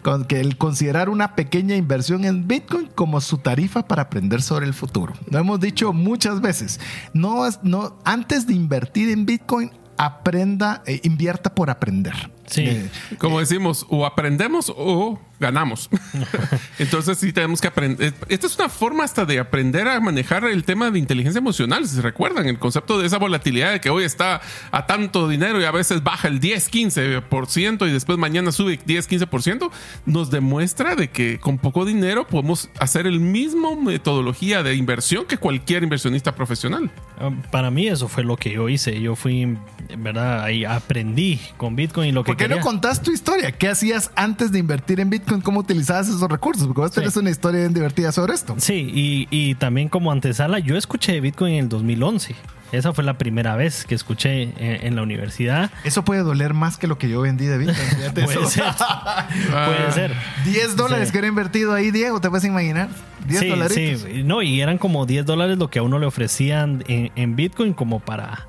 con 0.03 0.25
que 0.25 0.41
el 0.41 0.57
considerar 0.57 1.09
una 1.09 1.35
pequeña 1.35 1.77
inversión 1.77 2.25
en 2.25 2.47
Bitcoin 2.49 2.89
como 2.95 3.21
su 3.21 3.39
tarifa 3.39 3.87
para 3.87 4.03
aprender 4.03 4.43
sobre 4.43 4.67
el 4.67 4.75
futuro. 4.75 5.13
Lo 5.31 5.39
hemos 5.39 5.61
dicho 5.61 5.93
muchas 5.93 6.41
veces. 6.41 6.81
No, 7.15 7.49
no, 7.63 7.99
antes 8.05 8.47
de 8.47 8.55
invertir 8.55 9.11
en 9.11 9.27
Bitcoin, 9.27 9.71
aprenda, 10.01 10.83
e 10.87 11.03
invierta 11.05 11.55
por 11.55 11.69
aprender. 11.69 12.31
Sí. 12.47 12.65
Eh, 12.67 12.91
como 13.19 13.39
decimos, 13.39 13.85
o 13.91 14.07
aprendemos 14.07 14.73
o 14.75 15.19
ganamos. 15.41 15.89
Entonces 16.79 17.19
sí 17.19 17.33
tenemos 17.33 17.61
que 17.61 17.69
aprender. 17.69 18.15
Esta 18.29 18.47
es 18.47 18.59
una 18.59 18.69
forma 18.69 19.05
hasta 19.05 19.25
de 19.25 19.41
aprender 19.41 19.89
a 19.89 19.99
manejar 19.99 20.45
el 20.45 20.65
tema 20.65 20.91
de 20.91 20.99
inteligencia 20.99 21.39
emocional. 21.39 21.89
Si 21.89 21.97
se 21.97 22.03
recuerdan, 22.03 22.47
el 22.47 22.59
concepto 22.59 23.01
de 23.01 23.07
esa 23.07 23.19
volatilidad 23.19 23.73
de 23.73 23.81
que 23.81 23.91
hoy 23.91 24.05
está 24.05 24.43
a 24.71 24.87
tanto 24.87 25.29
dinero 25.29 25.61
y 25.61 25.65
a 25.65 25.71
veces 25.71 26.03
baja 26.03 26.29
el 26.29 26.39
10, 26.39 26.71
15% 26.71 27.89
y 27.89 27.91
después 27.91 28.19
mañana 28.19 28.53
sube 28.53 28.79
10, 28.85 29.09
15%, 29.09 29.71
nos 30.05 30.31
demuestra 30.31 30.95
de 30.95 31.09
que 31.09 31.39
con 31.41 31.59
poco 31.59 31.87
dinero 31.87 32.27
podemos 32.27 32.69
hacer 32.79 33.07
el 33.07 33.19
mismo 33.19 33.81
metodología 33.81 34.63
de 34.63 34.75
inversión 34.75 35.25
que 35.25 35.39
cualquier 35.39 35.83
inversionista 35.83 36.35
profesional. 36.35 36.91
Ah, 37.19 37.31
para 37.51 37.71
mí 37.71 37.89
eso 37.89 38.09
fue 38.09 38.25
lo 38.25 38.37
que 38.37 38.53
yo 38.53 38.69
hice. 38.69 39.01
Yo 39.01 39.17
fui, 39.17 39.43
en 39.43 39.59
verdad, 39.99 40.43
ahí 40.43 40.67
aprendí 40.67 41.41
con 41.57 41.77
Bitcoin 41.77 42.11
y 42.11 42.13
lo 42.13 42.25
que 42.25 42.33
¿Por 42.33 42.37
qué 42.37 42.49
no 42.49 42.61
contás 42.61 43.03
tu 43.03 43.11
historia? 43.11 43.53
¿Qué 43.53 43.69
hacías 43.69 44.11
antes 44.17 44.53
de 44.53 44.59
invertir 44.59 45.01
en 45.01 45.09
Bitcoin? 45.09 45.30
¿Cómo 45.43 45.61
utilizabas 45.61 46.09
esos 46.09 46.29
recursos? 46.29 46.67
Porque 46.67 46.81
vos 46.81 46.91
tenés 46.91 47.17
una 47.17 47.31
historia 47.31 47.61
bien 47.61 47.75
divertida 47.75 48.13
sobre 48.13 48.35
esto. 48.35 48.55
Sí, 48.59 49.27
y, 49.31 49.55
también 49.57 49.89
como 49.89 50.13
antesala, 50.13 50.59
yo 50.59 50.77
escuché 50.77 51.21
Bitcoin 51.21 51.55
en 51.55 51.65
el 51.65 51.69
2011. 51.69 52.35
Esa 52.73 52.93
fue 52.93 53.03
la 53.03 53.19
primera 53.19 53.57
vez 53.57 53.85
que 53.85 53.97
escuché 53.97 54.53
en, 54.57 54.95
la 54.95 55.03
universidad. 55.03 55.73
Eso 55.83 56.05
puede 56.05 56.23
doler 56.23 56.55
más 56.55 56.79
que 56.79 56.87
lo 56.87 56.99
que 56.99 57.09
yo 57.09 57.21
vendí 57.21 57.47
de 57.47 57.59
Bitcoin. 57.59 58.13
puede, 58.15 58.47
ser. 58.47 58.65
puede 59.51 59.93
ser. 59.93 60.15
10 60.45 60.77
dólares 60.77 61.11
que 61.11 61.19
era 61.19 61.27
invertido 61.27 61.75
ahí, 61.75 61.91
Diego, 61.91 62.21
¿te 62.21 62.29
puedes 62.29 62.45
imaginar? 62.45 62.89
10 63.27 63.49
dólares. 63.49 63.75
Sí, 63.75 64.23
no, 64.23 64.43
y 64.43 64.61
eran 64.61 64.79
como 64.79 65.05
10 65.05 65.27
dólares 65.27 65.59
lo 65.59 65.69
que 65.69 65.81
a 65.81 65.83
uno 65.83 65.99
le 65.99 66.07
ofrecían 66.07 66.85
en 66.87 67.37
Bitcoin 67.37 67.73
como 67.73 67.99
para 67.99 68.47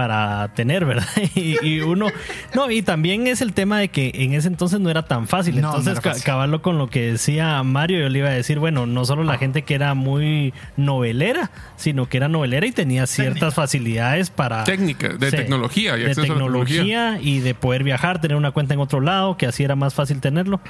para 0.00 0.48
tener, 0.54 0.86
¿verdad? 0.86 1.04
Y, 1.34 1.80
uno, 1.80 2.06
no, 2.54 2.70
y 2.70 2.80
también 2.80 3.26
es 3.26 3.42
el 3.42 3.52
tema 3.52 3.78
de 3.78 3.88
que 3.88 4.12
en 4.14 4.32
ese 4.32 4.48
entonces 4.48 4.80
no 4.80 4.88
era 4.88 5.04
tan 5.04 5.28
fácil. 5.28 5.58
entonces, 5.58 5.98
acabarlo 5.98 6.62
con 6.62 6.78
lo 6.78 6.88
que 6.88 7.12
decía 7.12 7.62
Mario, 7.62 8.00
yo 8.00 8.08
le 8.08 8.20
iba 8.20 8.28
a 8.28 8.32
decir, 8.32 8.58
bueno, 8.58 8.86
no 8.86 9.04
solo 9.04 9.24
la 9.24 9.36
gente 9.36 9.62
que 9.62 9.74
era 9.74 9.92
muy 9.92 10.54
novelera, 10.78 11.50
sino 11.76 12.08
que 12.08 12.16
era 12.16 12.28
novelera 12.28 12.66
y 12.66 12.72
tenía 12.72 13.06
ciertas 13.06 13.54
facilidades 13.54 14.30
para... 14.30 14.64
Técnica, 14.64 15.08
de 15.08 15.30
tecnología. 15.30 15.98
Y 15.98 16.04
de 16.04 16.14
tecnología, 16.14 17.18
y 17.20 17.40
de 17.40 17.54
poder 17.54 17.84
viajar, 17.84 18.22
tener 18.22 18.38
una 18.38 18.52
cuenta 18.52 18.72
en 18.72 18.80
otro 18.80 19.00
lado, 19.02 19.36
que 19.36 19.46
así 19.46 19.64
era 19.64 19.76
más 19.76 19.92
fácil 19.92 20.20
tenerlo. 20.20 20.60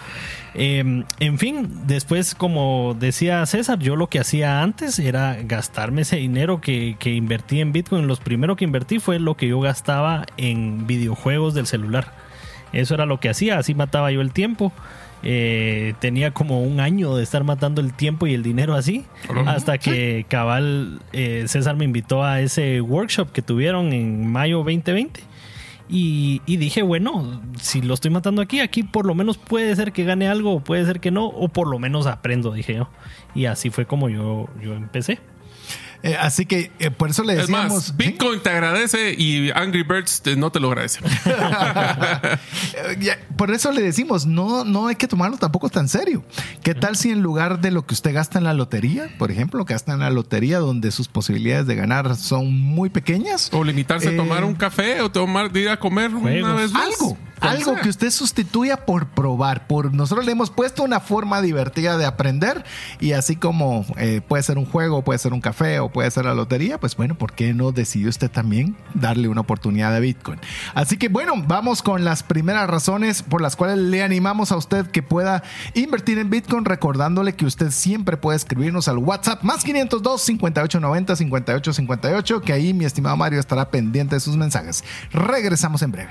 Em, 0.55 1.05
en 1.21 1.39
fin, 1.39 1.69
después, 1.87 2.35
como 2.35 2.97
decía 2.99 3.47
César, 3.47 3.79
yo 3.79 3.95
lo 3.95 4.09
que 4.09 4.19
hacía 4.19 4.63
antes 4.63 4.99
era 4.99 5.39
gastarme 5.45 6.03
ese 6.03 6.17
dinero 6.17 6.61
que, 6.61 6.97
que 6.99 7.13
invertí 7.15 7.61
en 7.61 7.71
Bitcoin. 7.71 8.09
Los 8.09 8.19
primeros 8.19 8.57
que 8.57 8.65
invertí 8.65 8.99
fue 8.99 9.20
lo 9.21 9.37
que 9.37 9.49
yo 9.49 9.61
gastaba 9.61 10.27
en 10.37 10.87
videojuegos 10.87 11.55
del 11.55 11.67
celular. 11.67 12.13
Eso 12.73 12.95
era 12.95 13.07
lo 13.07 13.21
que 13.21 13.29
hacía, 13.29 13.59
así 13.59 13.75
mataba 13.75 14.11
yo 14.13 14.21
el 14.21 14.33
tiempo. 14.33 14.73
Eh, 15.23 15.95
tenía 15.99 16.31
como 16.31 16.63
un 16.63 16.81
año 16.81 17.15
de 17.15 17.23
estar 17.23 17.45
matando 17.45 17.83
el 17.83 17.93
tiempo 17.93 18.27
y 18.27 18.33
el 18.33 18.43
dinero 18.43 18.75
así, 18.75 19.05
hasta 19.47 19.77
que 19.77 20.25
cabal 20.29 21.01
eh, 21.13 21.45
César 21.47 21.77
me 21.77 21.85
invitó 21.85 22.25
a 22.25 22.41
ese 22.41 22.81
workshop 22.81 23.31
que 23.31 23.43
tuvieron 23.43 23.93
en 23.93 24.31
mayo 24.31 24.59
2020. 24.59 25.21
Y, 25.93 26.41
dije, 26.47 26.83
bueno, 26.83 27.43
si 27.61 27.83
lo 27.83 27.95
estoy 27.95 28.13
matando 28.13 28.43
aquí, 28.43 28.61
aquí 28.61 28.85
por 28.85 29.07
lo 29.07 29.17
menos 29.17 29.39
puede 29.39 29.75
ser 29.75 29.91
que 29.91 30.05
gane 30.05 30.29
algo, 30.29 30.61
puede 30.61 30.87
ser 30.87 31.01
que 31.01 31.11
no, 31.11 31.27
o 31.27 31.49
por 31.49 31.67
lo 31.67 31.81
menos 31.81 32.07
aprendo, 32.07 32.53
dije 32.53 32.75
yo. 32.75 32.89
Y 33.35 33.47
así 33.47 33.71
fue 33.71 33.87
como 33.87 34.09
yo, 34.09 34.49
yo 34.63 34.75
empecé. 34.75 35.19
Eh, 36.03 36.17
así 36.19 36.47
que 36.47 36.71
eh, 36.79 36.91
por 36.91 37.11
eso 37.11 37.25
le 37.25 37.35
decimos. 37.35 37.65
Es 37.65 37.73
más, 37.73 37.97
Bitcoin 37.97 38.41
te 38.41 38.51
agradece 38.51 39.15
y 39.17 39.51
Angry 39.51 39.83
Birds 39.83 40.23
no 40.37 40.51
te 40.51 40.61
lo 40.61 40.69
agradece. 40.69 41.01
por 43.37 43.51
eso 43.51 43.73
le 43.73 43.83
decimos, 43.83 44.27
no, 44.27 44.65
no 44.65 44.87
hay 44.87 44.97
que 44.97 45.09
tomarlo 45.09 45.37
tampoco 45.37 45.69
tan 45.69 45.89
serio. 45.89 46.25
¿Qué 46.63 46.75
tal 46.75 46.97
si 46.97 47.11
en 47.11 47.23
lugar 47.23 47.61
de 47.61 47.71
lo 47.71 47.87
que 47.87 47.95
usted 47.95 48.15
gasta 48.15 48.39
en 48.39 48.45
la 48.45 48.55
lotería, 48.55 49.09
por 49.19 49.31
ejemplo, 49.31 49.65
que 49.65 49.75
gasta 49.75 49.93
en 49.93 50.01
la 50.01 50.11
lotería 50.11 50.59
donde 50.59 50.91
sus 50.91 51.09
posibilidades 51.09 51.67
de 51.67 51.77
ganar 51.77 52.17
son 52.17 52.59
muy 52.59 52.91
pequeñas? 52.91 53.51
O 53.53 53.65
limitarse 53.65 54.09
a 54.09 54.17
tomar 54.17 54.43
eh, 54.43 54.47
un 54.47 54.55
café 54.55 55.01
o 55.03 55.11
tomar, 55.11 55.55
ir 55.57 55.69
a 55.69 55.79
comer 55.79 56.15
una 56.15 56.55
vez 56.55 56.73
más. 56.73 56.87
Algo 56.87 57.17
algo 57.41 57.77
que 57.77 57.89
usted 57.89 58.11
sustituya 58.11 58.85
por 58.85 59.09
probar. 59.09 59.67
Por 59.67 59.93
nosotros 59.93 60.27
le 60.27 60.33
hemos 60.33 60.51
puesto 60.51 60.83
una 60.83 61.01
forma 61.01 61.43
divertida 61.43 61.97
de 61.97 62.07
aprender 62.07 62.65
y 63.01 63.13
así 63.13 63.37
como 63.37 63.85
eh, 63.97 64.21
puede 64.27 64.43
ser 64.43 64.59
un 64.59 64.67
juego, 64.67 65.03
puede 65.03 65.19
ser 65.19 65.33
un 65.33 65.41
café 65.41 65.81
o 65.81 65.90
puede 65.91 66.11
ser 66.11 66.25
la 66.25 66.35
lotería, 66.35 66.79
pues 66.79 66.97
bueno, 66.97 67.15
¿por 67.15 67.33
qué 67.33 67.55
no 67.55 67.73
decide 67.73 68.09
usted 68.09 68.31
también 68.31 68.77
darle 68.95 69.29
una 69.29 69.43
oportunidad 69.43 69.95
a 69.95 70.01
Bitcoin? 70.01 70.39
Así 70.75 70.97
que 70.97 71.09
bueno, 71.09 71.35
vamos 71.47 71.83
con 71.83 72.05
las 72.05 72.23
primeras 72.23 72.69
razones 72.69 73.23
por 73.23 73.41
las 73.41 73.57
cuales 73.57 73.79
le 73.79 74.03
animamos 74.03 74.53
a 74.53 74.57
usted 74.57 74.87
que 74.87 75.03
pueda 75.03 75.43
invertir 75.75 76.19
en 76.19 76.31
Bitcoin, 76.31 76.65
recordándole 76.65 77.35
que 77.35 77.47
usted 77.47 77.71
siempre 77.71 78.17
puede 78.17 78.37
escribirnos 78.37 78.89
al 78.89 78.99
WhatsApp 78.99 79.43
más 79.43 79.65
502 79.65 80.23
5890 80.23 81.17
5858, 81.17 82.41
que 82.43 82.53
ahí 82.53 82.75
mi 82.75 82.85
estimado 82.85 83.17
Mario 83.17 83.41
estará 83.41 83.71
pendiente 83.71 84.17
de 84.17 84.21
sus 84.21 84.37
mensajes. 84.37 84.85
Regresamos 85.13 85.83
en 85.83 85.93
breve. 85.93 86.11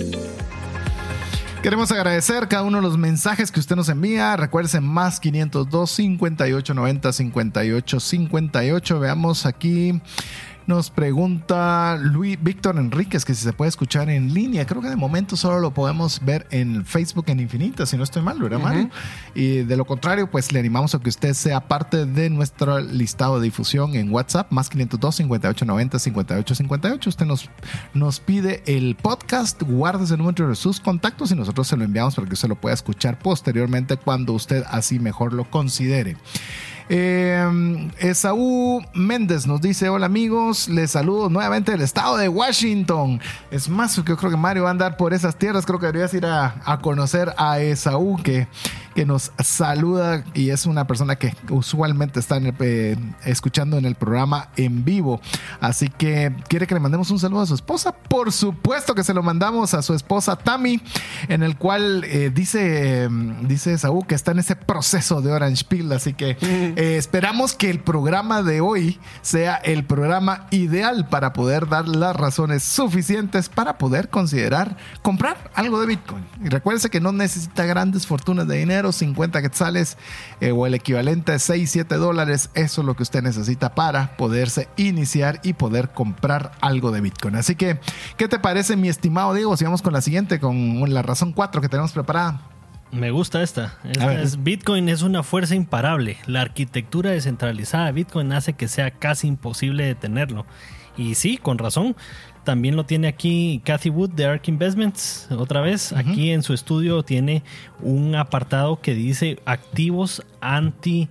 Queremos 1.61 1.91
agradecer 1.91 2.47
cada 2.47 2.63
uno 2.63 2.77
de 2.77 2.81
los 2.81 2.97
mensajes 2.97 3.51
que 3.51 3.59
usted 3.59 3.75
nos 3.75 3.87
envía. 3.87 4.35
Recuerden 4.35 4.83
más 4.83 5.19
502 5.19 5.91
58 5.91 6.73
90 6.73 7.13
58 7.13 7.99
58. 7.99 8.99
Veamos 8.99 9.45
aquí. 9.45 10.01
Nos 10.67 10.89
pregunta 10.89 11.97
Luis 11.99 12.37
Víctor 12.41 12.77
Enríquez 12.77 13.25
que 13.25 13.33
si 13.33 13.43
se 13.43 13.53
puede 13.53 13.69
escuchar 13.69 14.09
en 14.09 14.33
línea. 14.33 14.65
Creo 14.65 14.81
que 14.81 14.89
de 14.89 14.95
momento 14.95 15.35
solo 15.35 15.59
lo 15.59 15.73
podemos 15.73 16.23
ver 16.23 16.47
en 16.51 16.85
Facebook 16.85 17.25
en 17.27 17.39
Infinita, 17.39 17.85
si 17.85 17.97
no 17.97 18.03
estoy 18.03 18.21
mal, 18.21 18.39
¿verdad, 18.39 18.59
Mario? 18.59 18.89
Y 19.33 19.63
de 19.63 19.77
lo 19.77 19.85
contrario, 19.85 20.29
pues 20.29 20.51
le 20.51 20.59
animamos 20.59 20.93
a 20.93 20.99
que 20.99 21.09
usted 21.09 21.33
sea 21.33 21.61
parte 21.61 22.05
de 22.05 22.29
nuestro 22.29 22.79
listado 22.79 23.39
de 23.39 23.45
difusión 23.45 23.95
en 23.95 24.11
WhatsApp, 24.11 24.51
más 24.51 24.69
502 24.69 25.15
58 25.15 25.65
90 25.65 25.99
58 25.99 26.55
58. 26.55 27.09
Usted 27.09 27.25
nos, 27.25 27.49
nos 27.93 28.19
pide 28.19 28.63
el 28.65 28.95
podcast, 28.95 29.61
guarde 29.63 30.05
el 30.11 30.17
número 30.17 30.47
de 30.47 30.55
sus 30.55 30.79
contactos 30.79 31.31
y 31.31 31.35
nosotros 31.35 31.67
se 31.67 31.77
lo 31.77 31.83
enviamos 31.83 32.15
para 32.15 32.27
que 32.27 32.33
usted 32.33 32.49
lo 32.49 32.55
pueda 32.55 32.73
escuchar 32.73 33.19
posteriormente 33.19 33.97
cuando 33.97 34.33
usted 34.33 34.63
así 34.69 34.99
mejor 34.99 35.33
lo 35.33 35.49
considere. 35.49 36.17
Eh, 36.93 37.89
Esaú 37.99 38.83
Méndez 38.93 39.47
nos 39.47 39.61
dice: 39.61 39.87
Hola 39.87 40.07
amigos, 40.07 40.67
les 40.67 40.91
saludo 40.91 41.29
nuevamente 41.29 41.71
del 41.71 41.79
estado 41.79 42.17
de 42.17 42.27
Washington. 42.27 43.21
Es 43.49 43.69
más, 43.69 43.95
yo 43.95 44.03
creo 44.03 44.29
que 44.29 44.35
Mario 44.35 44.63
va 44.63 44.69
a 44.69 44.71
andar 44.71 44.97
por 44.97 45.13
esas 45.13 45.37
tierras. 45.37 45.65
Creo 45.65 45.79
que 45.79 45.85
deberías 45.85 46.13
ir 46.13 46.25
a, 46.25 46.55
a 46.65 46.79
conocer 46.81 47.33
a 47.37 47.61
Esaú, 47.61 48.17
que 48.21 48.49
que 48.93 49.05
nos 49.05 49.31
saluda 49.43 50.23
y 50.33 50.49
es 50.49 50.65
una 50.65 50.87
persona 50.87 51.15
que 51.15 51.33
usualmente 51.49 52.19
está 52.19 52.39
eh, 52.41 52.97
escuchando 53.25 53.77
en 53.77 53.85
el 53.85 53.95
programa 53.95 54.49
en 54.57 54.83
vivo. 54.83 55.21
Así 55.59 55.87
que 55.87 56.33
quiere 56.47 56.67
que 56.67 56.73
le 56.73 56.79
mandemos 56.79 57.09
un 57.11 57.19
saludo 57.19 57.41
a 57.41 57.45
su 57.45 57.55
esposa. 57.55 57.93
Por 57.93 58.31
supuesto 58.31 58.95
que 58.95 59.03
se 59.03 59.13
lo 59.13 59.23
mandamos 59.23 59.73
a 59.73 59.81
su 59.81 59.93
esposa 59.93 60.35
Tammy, 60.35 60.81
en 61.27 61.43
el 61.43 61.57
cual 61.57 62.03
eh, 62.05 62.31
dice, 62.33 63.09
dice 63.43 63.77
Saúl 63.77 64.05
que 64.05 64.15
está 64.15 64.31
en 64.31 64.39
ese 64.39 64.55
proceso 64.55 65.21
de 65.21 65.31
Orange 65.31 65.65
Peel. 65.65 65.91
Así 65.91 66.13
que 66.13 66.37
eh, 66.41 66.97
esperamos 66.97 67.53
que 67.53 67.69
el 67.69 67.79
programa 67.79 68.43
de 68.43 68.61
hoy 68.61 68.99
sea 69.21 69.55
el 69.55 69.85
programa 69.85 70.47
ideal 70.51 71.07
para 71.07 71.33
poder 71.33 71.67
dar 71.67 71.87
las 71.87 72.15
razones 72.15 72.63
suficientes 72.63 73.49
para 73.49 73.77
poder 73.77 74.09
considerar 74.09 74.77
comprar 75.01 75.51
algo 75.53 75.79
de 75.79 75.87
Bitcoin. 75.87 76.25
Y 76.43 76.49
recuerde 76.49 76.89
que 76.89 77.01
no 77.01 77.11
necesita 77.11 77.65
grandes 77.65 78.07
fortunas 78.07 78.47
de 78.47 78.57
dinero 78.57 78.80
50 78.91 79.41
quetzales 79.41 79.97
eh, 80.39 80.51
o 80.51 80.65
el 80.65 80.73
equivalente 80.73 81.33
a 81.33 81.39
6, 81.39 81.69
7 81.69 81.95
dólares. 81.95 82.49
Eso 82.55 82.81
es 82.81 82.87
lo 82.87 82.95
que 82.95 83.03
usted 83.03 83.21
necesita 83.21 83.75
para 83.75 84.17
poderse 84.17 84.67
iniciar 84.77 85.39
y 85.43 85.53
poder 85.53 85.89
comprar 85.89 86.53
algo 86.61 86.91
de 86.91 87.01
Bitcoin. 87.01 87.35
Así 87.35 87.55
que, 87.55 87.79
¿qué 88.17 88.27
te 88.27 88.39
parece, 88.39 88.75
mi 88.75 88.89
estimado 88.89 89.33
Diego? 89.33 89.55
Sigamos 89.57 89.81
con 89.81 89.93
la 89.93 90.01
siguiente, 90.01 90.39
con 90.39 90.93
la 90.93 91.01
razón 91.01 91.33
4 91.33 91.61
que 91.61 91.69
tenemos 91.69 91.91
preparada. 91.91 92.41
Me 92.91 93.11
gusta 93.11 93.41
esta. 93.41 93.77
es, 93.83 94.43
Bitcoin 94.43 94.89
es 94.89 95.01
una 95.01 95.23
fuerza 95.23 95.55
imparable. 95.55 96.17
La 96.25 96.41
arquitectura 96.41 97.11
descentralizada 97.11 97.85
de 97.85 97.91
Bitcoin 97.93 98.33
hace 98.33 98.53
que 98.53 98.67
sea 98.67 98.91
casi 98.91 99.27
imposible 99.27 99.85
detenerlo. 99.85 100.45
Y 100.97 101.15
sí, 101.15 101.37
con 101.37 101.57
razón. 101.57 101.95
También 102.43 102.75
lo 102.75 102.85
tiene 102.85 103.07
aquí 103.07 103.61
Cathy 103.63 103.89
Wood 103.89 104.11
de 104.11 104.25
Ark 104.25 104.43
Investments. 104.47 105.27
Otra 105.31 105.61
vez, 105.61 105.93
aquí 105.93 106.31
en 106.31 106.41
su 106.41 106.53
estudio 106.53 107.03
tiene 107.03 107.43
un 107.81 108.15
apartado 108.15 108.81
que 108.81 108.95
dice 108.95 109.39
activos 109.45 110.23
anti 110.41 111.09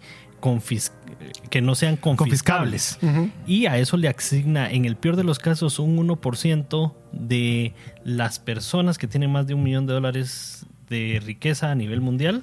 que 1.51 1.61
no 1.61 1.75
sean 1.75 1.97
confiscables. 1.97 2.99
Y 3.47 3.67
a 3.67 3.79
eso 3.79 3.97
le 3.97 4.09
asigna, 4.09 4.71
en 4.71 4.85
el 4.87 4.97
peor 4.97 5.17
de 5.17 5.25
los 5.25 5.39
casos, 5.39 5.79
un 5.79 5.97
1% 5.99 6.93
de 7.13 7.75
las 8.05 8.39
personas 8.39 8.99
que 8.99 9.07
tienen 9.07 9.31
más 9.31 9.47
de 9.47 9.55
un 9.55 9.63
millón 9.63 9.87
de 9.87 9.93
dólares 9.93 10.67
de 10.89 11.21
riqueza 11.25 11.71
a 11.71 11.75
nivel 11.75 12.01
mundial 12.01 12.43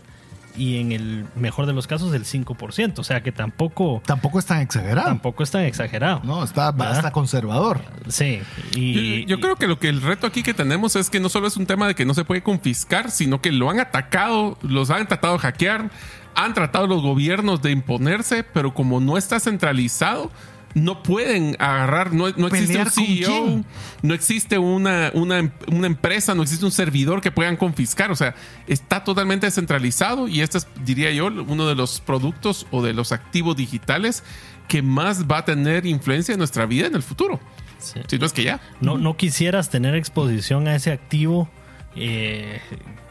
y 0.57 0.79
en 0.79 0.91
el 0.91 1.25
mejor 1.35 1.65
de 1.65 1.73
los 1.73 1.87
casos 1.87 2.13
el 2.13 2.25
5%. 2.25 2.99
O 2.99 3.03
sea 3.03 3.21
que 3.21 3.31
tampoco... 3.31 4.01
Tampoco 4.05 4.39
es 4.39 4.45
tan 4.45 4.61
exagerado. 4.61 5.07
Tampoco 5.07 5.43
es 5.43 5.51
tan 5.51 5.63
exagerado. 5.63 6.21
No, 6.23 6.43
está 6.43 6.71
bastante 6.71 7.11
conservador. 7.11 7.81
Sí. 8.07 8.41
Y, 8.75 9.25
yo, 9.25 9.39
creo 9.39 9.55
que 9.55 9.67
lo 9.67 9.79
que 9.79 9.89
el 9.89 10.01
reto 10.01 10.27
aquí 10.27 10.43
que 10.43 10.53
tenemos 10.53 10.95
es 10.95 11.09
que 11.09 11.19
no 11.19 11.29
solo 11.29 11.47
es 11.47 11.57
un 11.57 11.65
tema 11.65 11.87
de 11.87 11.95
que 11.95 12.05
no 12.05 12.13
se 12.13 12.25
puede 12.25 12.41
confiscar, 12.41 13.11
sino 13.11 13.41
que 13.41 13.51
lo 13.51 13.69
han 13.69 13.79
atacado, 13.79 14.57
los 14.61 14.89
han 14.89 15.07
tratado 15.07 15.33
de 15.33 15.39
hackear, 15.39 15.91
han 16.35 16.53
tratado 16.53 16.87
los 16.87 17.01
gobiernos 17.01 17.61
de 17.61 17.71
imponerse, 17.71 18.43
pero 18.43 18.73
como 18.73 18.99
no 18.99 19.17
está 19.17 19.39
centralizado, 19.39 20.31
no 20.77 21.01
pueden 21.01 21.55
agarrar, 21.59 22.13
no, 22.13 22.27
existe 22.27 22.77
un 22.77 22.89
CEO, 22.89 23.63
no 24.01 24.13
existe 24.13 24.57
una, 24.57 25.11
una, 25.13 25.51
una, 25.71 25.87
empresa, 25.87 26.35
no 26.35 26.43
existe 26.43 26.65
un 26.65 26.71
servidor 26.71 27.21
que 27.21 27.31
puedan 27.31 27.57
confiscar. 27.57 28.11
O 28.11 28.15
sea, 28.15 28.35
está 28.67 29.03
totalmente 29.03 29.47
descentralizado 29.47 30.27
y 30.27 30.41
este 30.41 30.59
es, 30.59 30.67
diría 30.85 31.11
yo, 31.11 31.27
uno 31.27 31.67
de 31.67 31.75
los 31.75 31.99
productos 32.01 32.67
o 32.71 32.81
de 32.81 32.93
los 32.93 33.11
activos 33.11 33.55
digitales 33.57 34.23
que 34.67 34.81
más 34.81 35.25
va 35.25 35.39
a 35.39 35.45
tener 35.45 35.85
influencia 35.85 36.33
en 36.33 36.39
nuestra 36.39 36.65
vida 36.65 36.87
en 36.87 36.95
el 36.95 37.03
futuro. 37.03 37.39
Si 37.79 38.17
no 38.17 38.25
es 38.25 38.33
que 38.33 38.43
ya. 38.43 38.59
No, 38.81 38.97
no 38.97 39.17
quisieras 39.17 39.69
tener 39.69 39.95
exposición 39.95 40.67
a 40.67 40.75
ese 40.75 40.91
activo. 40.91 41.49
Eh, 41.95 42.59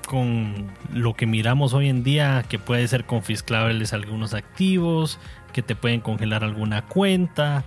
con 0.06 0.70
lo 0.94 1.14
que 1.14 1.26
miramos 1.26 1.74
hoy 1.74 1.88
en 1.88 2.04
día, 2.04 2.44
que 2.48 2.58
puede 2.60 2.86
ser 2.86 3.04
confiscables 3.04 3.92
algunos 3.92 4.34
activos, 4.34 5.18
que 5.56 5.62
te 5.62 5.74
pueden 5.74 6.02
congelar 6.02 6.44
alguna 6.44 6.82
cuenta, 6.82 7.64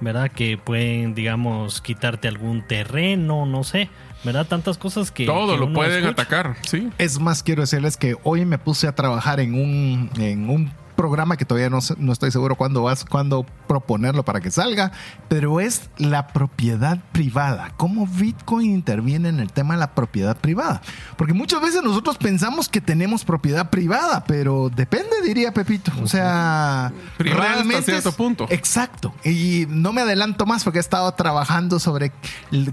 ¿verdad? 0.00 0.28
Que 0.28 0.58
pueden, 0.58 1.14
digamos, 1.14 1.80
quitarte 1.80 2.26
algún 2.26 2.66
terreno, 2.66 3.46
no 3.46 3.62
sé, 3.62 3.90
¿verdad? 4.24 4.44
Tantas 4.44 4.76
cosas 4.76 5.12
que... 5.12 5.24
Todo 5.24 5.56
lo 5.56 5.72
pueden 5.72 6.04
atacar, 6.04 6.56
sí. 6.66 6.90
Es 6.98 7.20
más, 7.20 7.44
quiero 7.44 7.60
decirles 7.60 7.96
que 7.96 8.16
hoy 8.24 8.44
me 8.44 8.58
puse 8.58 8.88
a 8.88 8.92
trabajar 8.96 9.38
en 9.38 9.54
un, 9.54 10.10
en 10.18 10.50
un 10.50 10.72
programa 10.98 11.36
que 11.36 11.44
todavía 11.44 11.70
no, 11.70 11.78
no 11.96 12.12
estoy 12.12 12.32
seguro 12.32 12.56
cuándo 12.56 12.82
vas, 12.82 13.04
cuándo 13.04 13.46
proponerlo 13.68 14.24
para 14.24 14.40
que 14.40 14.50
salga, 14.50 14.90
pero 15.28 15.60
es 15.60 15.90
la 15.96 16.26
propiedad 16.26 16.98
privada. 17.12 17.72
¿Cómo 17.76 18.04
Bitcoin 18.04 18.72
interviene 18.72 19.28
en 19.28 19.38
el 19.38 19.52
tema 19.52 19.74
de 19.74 19.80
la 19.80 19.94
propiedad 19.94 20.36
privada? 20.36 20.82
Porque 21.16 21.34
muchas 21.34 21.62
veces 21.62 21.84
nosotros 21.84 22.18
pensamos 22.18 22.68
que 22.68 22.80
tenemos 22.80 23.24
propiedad 23.24 23.70
privada, 23.70 24.24
pero 24.24 24.72
depende, 24.74 25.22
diría 25.22 25.52
Pepito. 25.52 25.92
O 26.02 26.08
sea, 26.08 26.92
realmente 27.16 27.76
hasta 27.76 27.92
cierto 27.92 28.12
punto. 28.12 28.48
Exacto. 28.50 29.14
Y 29.24 29.66
no 29.68 29.92
me 29.92 30.00
adelanto 30.00 30.46
más 30.46 30.64
porque 30.64 30.78
he 30.78 30.80
estado 30.80 31.12
trabajando 31.12 31.78
sobre 31.78 32.10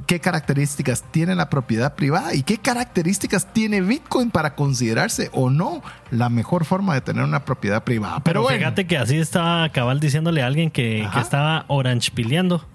qué 0.08 0.20
características 0.20 1.04
tiene 1.12 1.36
la 1.36 1.52
propiedad 1.52 1.94
privada 1.94 2.34
y 2.34 2.42
qué 2.42 2.58
características 2.58 3.54
tiene 3.54 3.82
Bitcoin 3.82 4.32
para 4.32 4.56
considerarse 4.56 5.30
o 5.32 5.52
no 5.52 5.84
la 6.10 6.30
mejor 6.30 6.66
forma 6.66 6.96
de 6.96 7.02
tener 7.02 7.24
una 7.24 7.46
propiedad 7.46 7.84
privada. 7.84 8.15
Pero, 8.24 8.46
fíjate 8.48 8.88
que 8.88 8.98
así 8.98 9.18
estaba 9.18 9.70
cabal 9.70 10.00
diciéndole 10.00 10.42
a 10.42 10.48
alguien 10.48 10.72
que, 10.72 11.08
estaba 11.20 11.66
orange 11.68 12.12
pileando. 12.12 12.66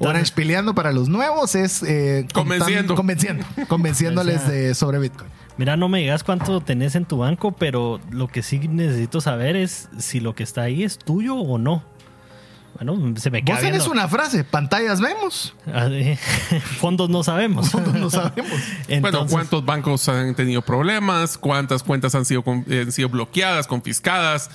orange 0.00 0.32
pileando 0.34 0.74
para 0.74 0.92
los 0.92 1.08
nuevos 1.08 1.54
es 1.54 1.82
eh, 1.82 2.26
convenciendo. 2.32 2.94
convenciendo. 2.94 3.44
Convenciéndoles 3.68 4.46
de, 4.48 4.74
sobre 4.74 4.98
Bitcoin. 4.98 5.30
Mira, 5.56 5.76
no 5.76 5.88
me 5.88 5.98
digas 5.98 6.24
cuánto 6.24 6.60
tenés 6.60 6.94
en 6.94 7.04
tu 7.04 7.18
banco, 7.18 7.52
pero 7.52 8.00
lo 8.10 8.28
que 8.28 8.42
sí 8.42 8.58
necesito 8.60 9.20
saber 9.20 9.56
es 9.56 9.88
si 9.98 10.20
lo 10.20 10.34
que 10.34 10.42
está 10.42 10.62
ahí 10.62 10.84
es 10.84 10.98
tuyo 10.98 11.36
o 11.36 11.58
no. 11.58 11.84
Bueno, 12.74 13.14
se 13.18 13.30
me 13.30 13.44
queda 13.44 13.56
Vos 13.56 13.64
tenés 13.64 13.86
una 13.86 14.08
frase, 14.08 14.44
pantallas 14.44 15.00
vemos. 15.00 15.54
Ah, 15.66 15.88
fondos 16.78 17.10
no 17.10 17.22
sabemos. 17.22 17.70
Fondos 17.70 17.94
no 17.94 18.10
sabemos. 18.10 18.58
bueno, 19.00 19.26
¿cuántos 19.28 19.64
bancos 19.64 20.08
han 20.08 20.34
tenido 20.34 20.62
problemas? 20.62 21.36
¿Cuántas 21.36 21.82
cuentas 21.82 22.14
han 22.14 22.24
sido, 22.24 22.42
han 22.46 22.92
sido 22.92 23.08
bloqueadas, 23.08 23.66
confiscadas? 23.66 24.50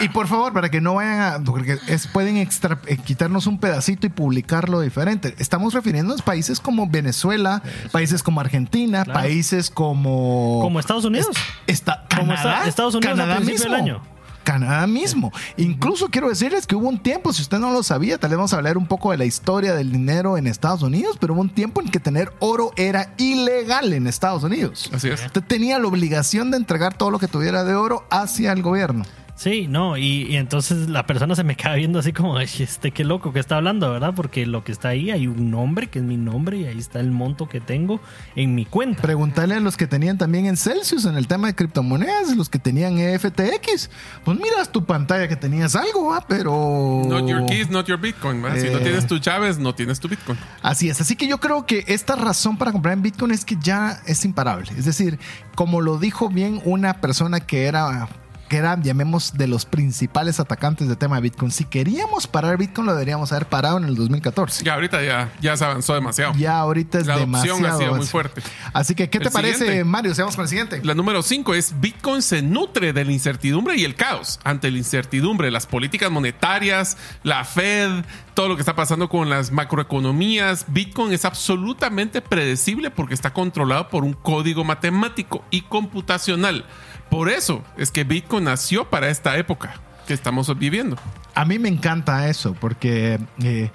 y 0.00 0.08
por 0.08 0.28
favor, 0.28 0.52
para 0.52 0.70
que 0.70 0.80
no 0.80 0.94
vayan 0.94 1.20
a... 1.20 1.44
Porque 1.44 1.78
pueden 2.12 2.36
extra, 2.36 2.80
eh, 2.86 2.96
quitarnos 2.96 3.46
un 3.46 3.58
pedacito 3.58 4.06
y 4.06 4.10
publicarlo 4.10 4.80
diferente. 4.80 5.34
Estamos 5.38 5.74
refiriéndonos 5.74 6.22
a 6.22 6.24
países 6.24 6.60
como 6.60 6.88
Venezuela, 6.88 7.62
países 7.92 8.22
como 8.22 8.40
Argentina, 8.40 9.04
países 9.04 9.70
como... 9.70 10.60
Como 10.62 10.80
Estados 10.80 11.04
Unidos. 11.04 11.36
Está, 11.66 12.04
Canadá, 12.08 12.66
Estados 12.66 12.94
Unidos 12.94 13.16
Canadá 13.16 13.40
mismo. 13.40 13.64
del 13.64 13.74
año. 13.74 14.17
Canadá 14.48 14.86
mismo. 14.86 15.30
Incluso 15.58 16.08
quiero 16.08 16.30
decirles 16.30 16.66
que 16.66 16.74
hubo 16.74 16.88
un 16.88 16.98
tiempo, 16.98 17.34
si 17.34 17.42
usted 17.42 17.58
no 17.58 17.70
lo 17.70 17.82
sabía, 17.82 18.16
tal 18.16 18.30
vez 18.30 18.38
vamos 18.38 18.54
a 18.54 18.56
hablar 18.56 18.78
un 18.78 18.86
poco 18.86 19.10
de 19.10 19.18
la 19.18 19.26
historia 19.26 19.74
del 19.74 19.92
dinero 19.92 20.38
en 20.38 20.46
Estados 20.46 20.80
Unidos, 20.80 21.18
pero 21.20 21.34
hubo 21.34 21.42
un 21.42 21.50
tiempo 21.50 21.82
en 21.82 21.90
que 21.90 22.00
tener 22.00 22.32
oro 22.38 22.72
era 22.76 23.12
ilegal 23.18 23.92
en 23.92 24.06
Estados 24.06 24.44
Unidos. 24.44 24.88
Así 24.90 25.10
es. 25.10 25.22
Usted 25.26 25.42
tenía 25.42 25.78
la 25.78 25.86
obligación 25.86 26.50
de 26.50 26.56
entregar 26.56 26.96
todo 26.96 27.10
lo 27.10 27.18
que 27.18 27.28
tuviera 27.28 27.62
de 27.62 27.74
oro 27.74 28.06
hacia 28.08 28.50
el 28.52 28.62
gobierno. 28.62 29.04
Sí, 29.38 29.68
no, 29.68 29.96
y, 29.96 30.34
entonces 30.34 30.88
la 30.88 31.06
persona 31.06 31.36
se 31.36 31.44
me 31.44 31.54
queda 31.54 31.76
viendo 31.76 32.00
así 32.00 32.12
como, 32.12 32.40
este, 32.40 32.90
qué 32.90 33.04
loco 33.04 33.32
que 33.32 33.38
está 33.38 33.54
hablando, 33.54 33.88
¿verdad? 33.92 34.12
Porque 34.16 34.44
lo 34.46 34.64
que 34.64 34.72
está 34.72 34.88
ahí, 34.88 35.12
hay 35.12 35.28
un 35.28 35.52
nombre 35.52 35.86
que 35.86 36.00
es 36.00 36.04
mi 36.04 36.16
nombre 36.16 36.56
y 36.56 36.64
ahí 36.64 36.76
está 36.76 36.98
el 36.98 37.12
monto 37.12 37.48
que 37.48 37.60
tengo 37.60 38.00
en 38.34 38.56
mi 38.56 38.64
cuenta. 38.64 39.00
Preguntarle 39.00 39.54
a 39.54 39.60
los 39.60 39.76
que 39.76 39.86
tenían 39.86 40.18
también 40.18 40.46
en 40.46 40.56
Celsius 40.56 41.04
en 41.04 41.16
el 41.16 41.28
tema 41.28 41.46
de 41.46 41.54
criptomonedas, 41.54 42.36
los 42.36 42.48
que 42.48 42.58
tenían 42.58 42.98
EFTX. 42.98 43.90
Pues 44.24 44.40
miras 44.40 44.72
tu 44.72 44.84
pantalla 44.84 45.28
que 45.28 45.36
tenías 45.36 45.76
algo, 45.76 46.08
¿va? 46.08 46.24
Pero... 46.26 47.02
Not 47.06 47.28
your 47.28 47.46
keys, 47.46 47.70
not 47.70 47.86
your 47.86 48.00
Bitcoin, 48.00 48.44
¿va? 48.44 48.56
Si 48.56 48.68
no 48.68 48.78
eh. 48.78 48.82
tienes 48.82 49.06
tus 49.06 49.20
llaves, 49.20 49.56
no 49.56 49.72
tienes 49.72 50.00
tu 50.00 50.08
Bitcoin. 50.08 50.36
Así 50.62 50.88
es, 50.88 51.00
así 51.00 51.14
que 51.14 51.28
yo 51.28 51.38
creo 51.38 51.64
que 51.64 51.84
esta 51.86 52.16
razón 52.16 52.58
para 52.58 52.72
comprar 52.72 52.94
en 52.94 53.02
Bitcoin 53.02 53.30
es 53.30 53.44
que 53.44 53.56
ya 53.60 54.02
es 54.04 54.24
imparable. 54.24 54.72
Es 54.76 54.84
decir, 54.84 55.16
como 55.54 55.80
lo 55.80 55.98
dijo 55.98 56.28
bien 56.28 56.60
una 56.64 57.00
persona 57.00 57.38
que 57.38 57.66
era 57.66 58.08
que 58.48 58.56
eran, 58.56 58.82
llamemos, 58.82 59.34
de 59.36 59.46
los 59.46 59.64
principales 59.64 60.40
atacantes 60.40 60.88
de 60.88 60.96
tema 60.96 61.16
de 61.16 61.22
Bitcoin. 61.22 61.50
Si 61.50 61.64
queríamos 61.64 62.26
parar 62.26 62.56
Bitcoin, 62.58 62.86
lo 62.86 62.92
deberíamos 62.92 63.30
haber 63.32 63.46
parado 63.46 63.78
en 63.78 63.84
el 63.84 63.94
2014. 63.94 64.64
Ya 64.64 64.74
ahorita 64.74 65.02
ya, 65.02 65.32
ya 65.40 65.56
se 65.56 65.64
avanzó 65.64 65.94
demasiado. 65.94 66.32
Ya 66.34 66.58
ahorita 66.58 66.98
es 66.98 67.06
la 67.06 67.18
demasiado. 67.18 67.66
ha 67.66 67.76
sido 67.78 67.94
muy 67.94 68.06
fuerte. 68.06 68.42
Así 68.72 68.94
que, 68.94 69.08
¿qué 69.10 69.20
te 69.20 69.30
parece, 69.30 69.84
Mario? 69.84 70.14
Sigamos 70.14 70.34
con 70.34 70.44
el 70.44 70.48
siguiente. 70.48 70.80
La 70.82 70.94
número 70.94 71.22
5 71.22 71.54
es 71.54 71.80
Bitcoin 71.80 72.22
se 72.22 72.42
nutre 72.42 72.92
de 72.92 73.04
la 73.04 73.12
incertidumbre 73.12 73.76
y 73.76 73.84
el 73.84 73.94
caos. 73.94 74.40
Ante 74.44 74.70
la 74.70 74.78
incertidumbre, 74.78 75.50
las 75.50 75.66
políticas 75.66 76.10
monetarias, 76.10 76.96
la 77.22 77.44
Fed, 77.44 78.04
todo 78.34 78.48
lo 78.48 78.56
que 78.56 78.62
está 78.62 78.76
pasando 78.76 79.08
con 79.08 79.28
las 79.28 79.50
macroeconomías, 79.50 80.66
Bitcoin 80.68 81.12
es 81.12 81.24
absolutamente 81.24 82.22
predecible 82.22 82.90
porque 82.90 83.14
está 83.14 83.32
controlado 83.32 83.88
por 83.88 84.04
un 84.04 84.12
código 84.12 84.64
matemático 84.64 85.44
y 85.50 85.62
computacional. 85.62 86.64
Por 87.10 87.28
eso 87.28 87.62
es 87.76 87.90
que 87.90 88.04
Bitcoin 88.04 88.44
nació 88.44 88.88
para 88.88 89.08
esta 89.08 89.36
época 89.36 89.80
que 90.06 90.14
estamos 90.14 90.56
viviendo. 90.58 90.96
A 91.34 91.44
mí 91.44 91.58
me 91.58 91.68
encanta 91.68 92.28
eso, 92.28 92.54
porque 92.60 93.18
eh, 93.42 93.70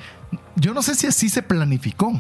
yo 0.56 0.74
no 0.74 0.82
sé 0.82 0.96
si 0.96 1.08
así 1.08 1.30
se 1.30 1.42
planificó. 1.42 2.20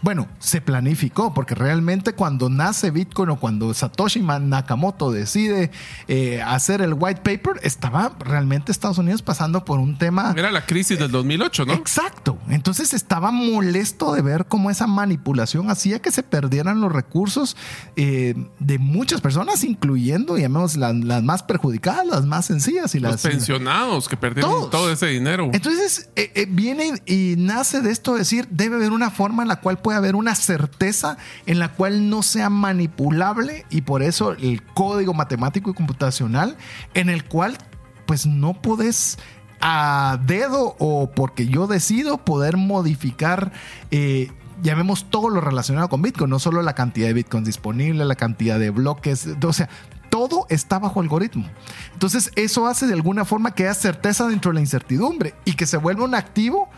Bueno, 0.00 0.28
se 0.38 0.60
planificó 0.60 1.34
porque 1.34 1.54
realmente 1.54 2.12
cuando 2.12 2.48
nace 2.48 2.90
Bitcoin 2.90 3.30
o 3.30 3.40
cuando 3.40 3.74
Satoshi 3.74 4.20
Nakamoto 4.20 5.10
decide 5.10 5.70
eh, 6.06 6.40
hacer 6.42 6.82
el 6.82 6.94
white 6.94 7.22
paper, 7.22 7.60
estaba 7.62 8.12
realmente 8.20 8.70
Estados 8.70 8.98
Unidos 8.98 9.22
pasando 9.22 9.64
por 9.64 9.80
un 9.80 9.98
tema... 9.98 10.34
Era 10.36 10.52
la 10.52 10.66
crisis 10.66 10.98
del 10.98 11.10
2008, 11.10 11.66
¿no? 11.66 11.72
Exacto. 11.72 12.38
Entonces 12.48 12.94
estaba 12.94 13.32
molesto 13.32 14.12
de 14.12 14.22
ver 14.22 14.46
cómo 14.46 14.70
esa 14.70 14.86
manipulación 14.86 15.70
hacía 15.70 16.00
que 16.00 16.12
se 16.12 16.22
perdieran 16.22 16.80
los 16.80 16.92
recursos 16.92 17.56
eh, 17.96 18.34
de 18.60 18.78
muchas 18.78 19.20
personas, 19.20 19.64
incluyendo, 19.64 20.36
llamemos, 20.36 20.76
las, 20.76 20.94
las, 20.94 21.22
más 21.24 21.42
perjudicadas, 21.42 22.06
las 22.06 22.24
más 22.24 22.46
sencillas 22.46 22.94
y 22.94 23.00
los 23.00 23.12
las... 23.12 23.22
pensionados 23.22 24.08
que 24.08 24.16
perdieron 24.16 24.70
todo 24.70 24.92
ese 24.92 25.06
dinero. 25.06 25.50
Entonces 25.52 26.10
eh, 26.14 26.46
viene 26.48 27.02
y 27.06 27.34
nace 27.36 27.80
de 27.80 27.90
esto 27.90 28.14
decir, 28.14 28.46
debe 28.50 28.76
haber 28.76 28.92
una 28.92 29.10
forma 29.10 29.42
en 29.42 29.48
la 29.48 29.60
cual 29.60 29.78
puede 29.88 29.96
haber 29.96 30.16
una 30.16 30.34
certeza 30.34 31.16
en 31.46 31.58
la 31.58 31.72
cual 31.72 32.10
no 32.10 32.22
sea 32.22 32.50
manipulable 32.50 33.64
y 33.70 33.80
por 33.80 34.02
eso 34.02 34.32
el 34.32 34.62
código 34.62 35.14
matemático 35.14 35.70
y 35.70 35.72
computacional 35.72 36.58
en 36.92 37.08
el 37.08 37.24
cual 37.24 37.56
pues 38.04 38.26
no 38.26 38.60
podés 38.60 39.16
a 39.62 40.20
dedo 40.26 40.76
o 40.78 41.10
porque 41.10 41.46
yo 41.46 41.66
decido 41.66 42.18
poder 42.18 42.58
modificar 42.58 43.50
eh, 43.90 44.30
llamemos 44.62 45.08
todo 45.08 45.30
lo 45.30 45.40
relacionado 45.40 45.88
con 45.88 46.02
Bitcoin, 46.02 46.28
no 46.28 46.38
solo 46.38 46.60
la 46.60 46.74
cantidad 46.74 47.06
de 47.06 47.14
Bitcoin 47.14 47.44
disponible, 47.44 48.04
la 48.04 48.14
cantidad 48.14 48.58
de 48.58 48.68
bloques, 48.68 49.26
o 49.42 49.52
sea, 49.54 49.70
todo 50.10 50.44
está 50.50 50.78
bajo 50.78 51.00
algoritmo. 51.00 51.46
Entonces, 51.94 52.30
eso 52.36 52.66
hace 52.66 52.86
de 52.86 52.92
alguna 52.92 53.24
forma 53.24 53.54
que 53.54 53.64
haya 53.64 53.72
certeza 53.72 54.28
dentro 54.28 54.50
de 54.50 54.56
la 54.56 54.60
incertidumbre 54.60 55.34
y 55.46 55.54
que 55.54 55.64
se 55.64 55.78
vuelva 55.78 56.04
un 56.04 56.14
activo 56.14 56.68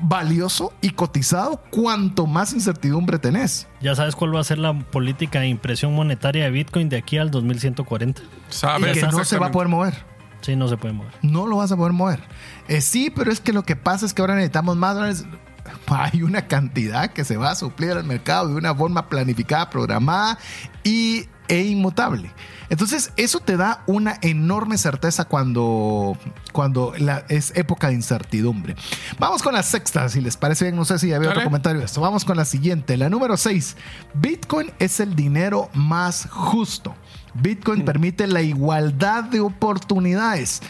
valioso 0.00 0.72
y 0.80 0.90
cotizado 0.90 1.62
cuanto 1.70 2.26
más 2.26 2.52
incertidumbre 2.52 3.18
tenés. 3.18 3.66
Ya 3.80 3.94
sabes 3.94 4.16
cuál 4.16 4.34
va 4.34 4.40
a 4.40 4.44
ser 4.44 4.58
la 4.58 4.78
política 4.78 5.40
de 5.40 5.48
impresión 5.48 5.94
monetaria 5.94 6.44
de 6.44 6.50
Bitcoin 6.50 6.88
de 6.88 6.98
aquí 6.98 7.18
al 7.18 7.30
2140. 7.30 8.22
Sabes 8.48 8.96
y 8.96 9.00
que 9.00 9.06
no 9.06 9.24
se 9.24 9.38
va 9.38 9.46
a 9.46 9.50
poder 9.50 9.68
mover. 9.68 10.04
Sí, 10.40 10.56
no 10.56 10.68
se 10.68 10.76
puede 10.76 10.94
mover. 10.94 11.12
No 11.22 11.46
lo 11.46 11.56
vas 11.56 11.72
a 11.72 11.76
poder 11.76 11.92
mover. 11.92 12.20
Eh, 12.68 12.80
sí, 12.80 13.10
pero 13.14 13.32
es 13.32 13.40
que 13.40 13.52
lo 13.52 13.64
que 13.64 13.76
pasa 13.76 14.06
es 14.06 14.14
que 14.14 14.22
ahora 14.22 14.34
necesitamos 14.34 14.76
más 14.76 14.94
dólares. 14.94 15.26
Hay 15.86 16.22
una 16.22 16.46
cantidad 16.46 17.10
que 17.10 17.24
se 17.24 17.36
va 17.36 17.50
a 17.50 17.54
suplir 17.54 17.92
al 17.92 18.04
mercado 18.04 18.48
de 18.48 18.54
una 18.54 18.74
forma 18.74 19.08
planificada, 19.08 19.68
programada 19.70 20.38
y, 20.84 21.26
e 21.48 21.62
inmutable. 21.62 22.30
Entonces, 22.70 23.12
eso 23.16 23.40
te 23.40 23.56
da 23.56 23.82
una 23.86 24.18
enorme 24.20 24.76
certeza 24.76 25.24
cuando, 25.24 26.16
cuando 26.52 26.92
es 27.28 27.52
época 27.56 27.88
de 27.88 27.94
incertidumbre. 27.94 28.76
Vamos 29.18 29.42
con 29.42 29.54
la 29.54 29.62
sexta, 29.62 30.08
si 30.08 30.20
les 30.20 30.36
parece 30.36 30.66
bien. 30.66 30.76
No 30.76 30.84
sé 30.84 30.98
si 30.98 31.12
había 31.12 31.30
otro 31.30 31.44
comentario 31.44 31.80
de 31.80 31.86
esto. 31.86 32.00
Vamos 32.00 32.24
con 32.24 32.36
la 32.36 32.44
siguiente, 32.44 32.96
la 32.96 33.08
número 33.08 33.36
6. 33.36 33.76
Bitcoin 34.14 34.70
es 34.78 35.00
el 35.00 35.16
dinero 35.16 35.70
más 35.72 36.28
justo. 36.30 36.94
Bitcoin 37.34 37.82
mm. 37.82 37.84
permite 37.84 38.26
la 38.26 38.42
igualdad 38.42 39.24
de 39.24 39.40
oportunidades 39.40 40.60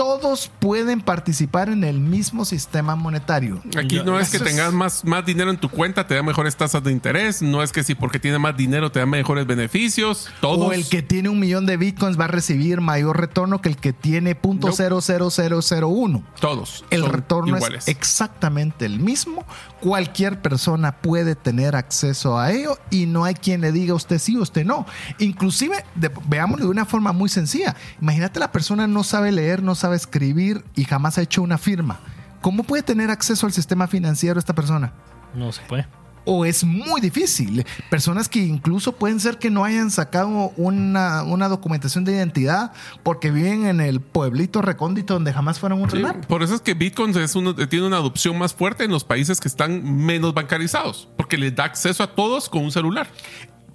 todos 0.00 0.50
pueden 0.60 1.02
participar 1.02 1.68
en 1.68 1.84
el 1.84 2.00
mismo 2.00 2.46
sistema 2.46 2.96
monetario. 2.96 3.60
Aquí 3.76 4.00
no 4.02 4.18
es 4.18 4.30
que 4.30 4.38
tengas 4.38 4.72
más, 4.72 5.04
más 5.04 5.26
dinero 5.26 5.50
en 5.50 5.58
tu 5.58 5.68
cuenta, 5.68 6.06
te 6.06 6.14
da 6.14 6.22
mejores 6.22 6.56
tasas 6.56 6.82
de 6.82 6.90
interés. 6.90 7.42
No 7.42 7.62
es 7.62 7.70
que 7.70 7.84
si 7.84 7.94
porque 7.94 8.18
tiene 8.18 8.38
más 8.38 8.56
dinero 8.56 8.90
te 8.90 9.00
da 9.00 9.04
mejores 9.04 9.46
beneficios. 9.46 10.30
Todos. 10.40 10.70
O 10.70 10.72
el 10.72 10.88
que 10.88 11.02
tiene 11.02 11.28
un 11.28 11.38
millón 11.38 11.66
de 11.66 11.76
bitcoins 11.76 12.18
va 12.18 12.24
a 12.24 12.28
recibir 12.28 12.80
mayor 12.80 13.20
retorno 13.20 13.60
que 13.60 13.68
el 13.68 13.76
que 13.76 13.92
tiene 13.92 14.40
.00001. 14.40 16.24
Todos. 16.40 16.82
El 16.88 17.04
retorno 17.04 17.58
es 17.58 17.86
exactamente 17.86 18.86
el 18.86 19.00
mismo. 19.00 19.44
Cualquier 19.80 20.40
persona 20.40 20.96
puede 20.96 21.34
tener 21.34 21.76
acceso 21.76 22.38
a 22.38 22.52
ello 22.52 22.78
y 22.90 23.04
no 23.04 23.24
hay 23.24 23.34
quien 23.34 23.60
le 23.60 23.70
diga 23.70 23.92
usted 23.92 24.18
sí 24.18 24.34
o 24.38 24.40
usted 24.40 24.64
no. 24.64 24.86
Inclusive, 25.18 25.84
veámoslo 26.26 26.64
de 26.64 26.70
una 26.70 26.86
forma 26.86 27.12
muy 27.12 27.28
sencilla. 27.28 27.76
Imagínate 28.00 28.40
la 28.40 28.50
persona 28.50 28.86
no 28.86 29.04
sabe 29.04 29.30
leer, 29.30 29.62
no 29.62 29.74
sabe 29.74 29.89
escribir 29.96 30.64
y 30.74 30.84
jamás 30.84 31.18
ha 31.18 31.22
hecho 31.22 31.42
una 31.42 31.58
firma. 31.58 32.00
¿Cómo 32.40 32.62
puede 32.62 32.82
tener 32.82 33.10
acceso 33.10 33.46
al 33.46 33.52
sistema 33.52 33.86
financiero 33.86 34.38
esta 34.38 34.54
persona? 34.54 34.92
No 35.34 35.52
se 35.52 35.62
puede. 35.62 35.86
O 36.24 36.44
es 36.44 36.64
muy 36.64 37.00
difícil. 37.00 37.64
Personas 37.88 38.28
que 38.28 38.40
incluso 38.40 38.92
pueden 38.92 39.20
ser 39.20 39.38
que 39.38 39.50
no 39.50 39.64
hayan 39.64 39.90
sacado 39.90 40.52
una, 40.56 41.48
documentación 41.48 42.04
de 42.04 42.12
identidad 42.12 42.72
porque 43.02 43.30
viven 43.30 43.66
en 43.66 43.80
el 43.80 44.00
pueblito 44.00 44.62
recóndito 44.62 45.14
donde 45.14 45.32
jamás 45.32 45.58
fueron 45.58 45.80
un 45.80 45.90
sí, 45.90 46.02
Por 46.28 46.42
eso 46.42 46.54
es 46.54 46.60
que 46.60 46.74
Bitcoin 46.74 47.16
es 47.16 47.32
tiene 47.68 47.86
una 47.86 47.96
adopción 47.96 48.38
más 48.38 48.54
fuerte 48.54 48.84
en 48.84 48.90
los 48.90 49.04
países 49.04 49.40
que 49.40 49.48
están 49.48 50.04
menos 50.04 50.34
bancarizados, 50.34 51.08
porque 51.16 51.38
les 51.38 51.54
da 51.54 51.64
acceso 51.64 52.02
a 52.02 52.14
todos 52.14 52.48
con 52.48 52.64
un 52.64 52.70
celular. 52.70 53.08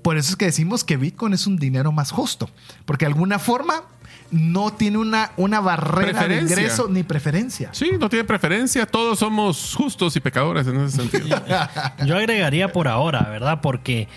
Por 0.01 0.17
eso 0.17 0.30
es 0.30 0.36
que 0.36 0.45
decimos 0.45 0.84
que 0.84 0.97
Bitcoin 0.97 1.34
es 1.34 1.47
un 1.47 1.58
dinero 1.58 1.91
más 1.91 2.12
justo, 2.12 2.49
porque 2.86 3.06
de 3.06 3.12
alguna 3.12 3.39
forma 3.39 3.82
no 4.31 4.73
tiene 4.73 4.97
una, 4.97 5.31
una 5.38 5.59
barrera 5.59 6.27
de 6.27 6.41
ingreso 6.41 6.88
ni 6.89 7.03
preferencia. 7.03 7.69
Sí, 7.71 7.91
no 7.99 8.09
tiene 8.09 8.25
preferencia. 8.25 8.85
Todos 8.85 9.19
somos 9.19 9.75
justos 9.75 10.15
y 10.15 10.19
pecadores 10.19 10.67
en 10.67 10.81
ese 10.81 10.97
sentido. 10.97 11.41
Yo 12.05 12.17
agregaría 12.17 12.71
por 12.71 12.88
ahora, 12.88 13.21
¿verdad? 13.29 13.61
Porque 13.61 14.07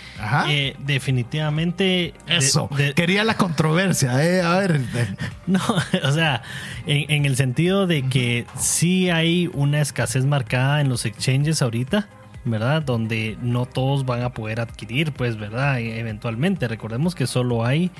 eh, 0.48 0.76
definitivamente... 0.80 2.14
Eso. 2.26 2.68
Quería 2.94 3.24
la 3.24 3.36
controversia. 3.36 4.24
Eh. 4.24 4.42
A 4.42 4.58
ver. 4.58 4.80
No, 5.46 5.60
o 6.04 6.12
sea, 6.12 6.42
en, 6.86 7.10
en 7.10 7.24
el 7.24 7.34
sentido 7.36 7.86
de 7.86 8.06
que 8.06 8.44
sí 8.58 9.08
hay 9.08 9.50
una 9.54 9.80
escasez 9.80 10.26
marcada 10.26 10.82
en 10.82 10.90
los 10.90 11.06
exchanges 11.06 11.62
ahorita. 11.62 12.08
¿verdad? 12.44 12.82
Donde 12.82 13.36
no 13.42 13.66
todos 13.66 14.06
van 14.06 14.22
a 14.22 14.30
poder 14.30 14.60
adquirir, 14.60 15.12
pues, 15.12 15.36
¿verdad? 15.36 15.78
E, 15.78 15.98
eventualmente. 16.00 16.68
Recordemos 16.68 17.14
que 17.14 17.26
solo 17.26 17.64
hay 17.64 17.90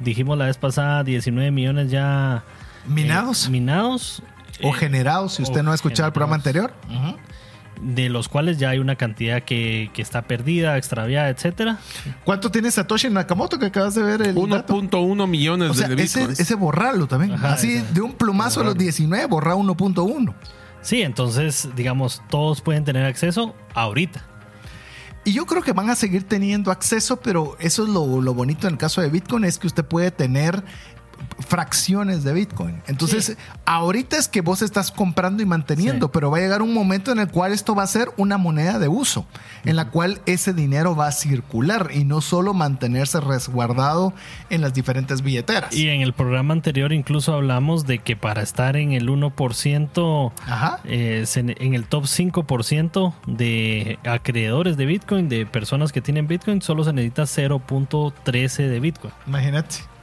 dijimos 0.00 0.38
la 0.38 0.46
vez 0.46 0.56
pasada 0.56 1.04
19 1.04 1.50
millones 1.50 1.90
ya 1.90 2.44
minados. 2.86 3.46
Eh, 3.46 3.50
minados. 3.50 4.22
O 4.62 4.68
eh, 4.68 4.72
generados, 4.72 5.34
si 5.34 5.42
usted 5.42 5.62
no 5.62 5.72
ha 5.72 5.74
escuchado 5.74 6.06
el 6.06 6.12
programa 6.12 6.36
anterior. 6.36 6.72
De 7.82 8.08
los 8.08 8.28
cuales 8.28 8.58
ya 8.58 8.70
hay 8.70 8.78
una 8.78 8.94
cantidad 8.94 9.42
que, 9.42 9.90
está 9.96 10.22
perdida, 10.22 10.78
extraviada, 10.78 11.28
etcétera. 11.28 11.78
¿Cuánto 12.24 12.50
tiene 12.50 12.70
Satoshi 12.70 13.10
Nakamoto 13.10 13.58
que 13.58 13.66
acabas 13.66 13.96
de 13.96 14.02
ver? 14.02 14.34
1.1 14.34 15.26
millones 15.26 15.76
de 15.76 16.02
ese, 16.02 16.24
ese, 16.24 16.54
borrarlo 16.54 17.08
también. 17.08 17.32
Así, 17.44 17.84
de 17.92 18.00
un 18.00 18.12
plumazo 18.12 18.60
a 18.60 18.64
los 18.64 18.78
19, 18.78 19.26
borrar 19.26 19.56
1.1. 19.56 20.34
Sí, 20.82 21.02
entonces, 21.02 21.68
digamos, 21.74 22.22
todos 22.28 22.60
pueden 22.60 22.84
tener 22.84 23.06
acceso 23.06 23.54
ahorita. 23.74 24.24
Y 25.24 25.32
yo 25.32 25.46
creo 25.46 25.62
que 25.62 25.72
van 25.72 25.88
a 25.88 25.96
seguir 25.96 26.24
teniendo 26.24 26.70
acceso, 26.70 27.16
pero 27.16 27.56
eso 27.58 27.84
es 27.84 27.88
lo, 27.88 28.04
bonito 28.34 28.66
en 28.66 28.74
el 28.74 28.78
caso 28.78 29.00
de 29.00 29.08
Bitcoin, 29.08 29.44
es 29.44 29.58
que 29.58 29.66
usted 29.66 29.84
puede 29.84 30.10
tener 30.10 30.62
fracciones 31.38 32.24
de 32.24 32.32
Bitcoin. 32.32 32.82
Entonces, 32.86 33.36
ahorita 33.64 34.16
es 34.16 34.28
que 34.28 34.40
vos 34.40 34.62
estás 34.62 34.90
comprando 34.90 35.42
y 35.42 35.46
manteniendo, 35.46 36.10
pero 36.10 36.30
va 36.30 36.38
a 36.38 36.40
llegar 36.40 36.62
un 36.62 36.74
momento 36.74 37.12
en 37.12 37.18
el 37.18 37.28
cual 37.28 37.52
esto 37.52 37.74
va 37.74 37.82
a 37.82 37.86
ser 37.86 38.10
una 38.16 38.38
moneda 38.38 38.78
de 38.78 38.88
uso, 38.88 39.26
en 39.64 39.76
la 39.76 39.90
cual 39.90 40.20
ese 40.26 40.52
dinero 40.52 40.96
va 40.96 41.08
a 41.08 41.12
circular 41.12 41.90
y 41.92 42.04
no 42.04 42.20
solo 42.20 42.54
mantenerse 42.54 43.20
resguardado 43.20 44.12
en 44.50 44.60
las 44.60 44.74
diferentes 44.74 45.22
billeteras. 45.22 45.74
Y 45.74 45.88
en 45.88 46.00
el 46.00 46.12
programa 46.12 46.54
anterior 46.54 46.92
incluso 46.92 47.34
hablamos 47.34 47.86
de 47.86 47.98
que 47.98 48.16
para 48.16 48.42
estar 48.42 48.76
en 48.76 48.92
el 48.92 49.08
1%, 49.08 50.32
eh, 50.84 51.24
en 51.34 51.74
el 51.74 51.86
top 51.86 52.04
5% 52.04 53.14
de 53.26 53.98
acreedores 54.04 54.76
de 54.76 54.86
Bitcoin, 54.86 55.28
de 55.28 55.46
personas 55.46 55.92
que 55.92 56.00
tienen 56.00 56.26
Bitcoin, 56.26 56.62
solo 56.62 56.84
se 56.84 56.92
necesita 56.92 57.22
0.13 57.24 58.68
de 58.68 58.80
Bitcoin. 58.80 59.12
Imagínate. 59.26 59.93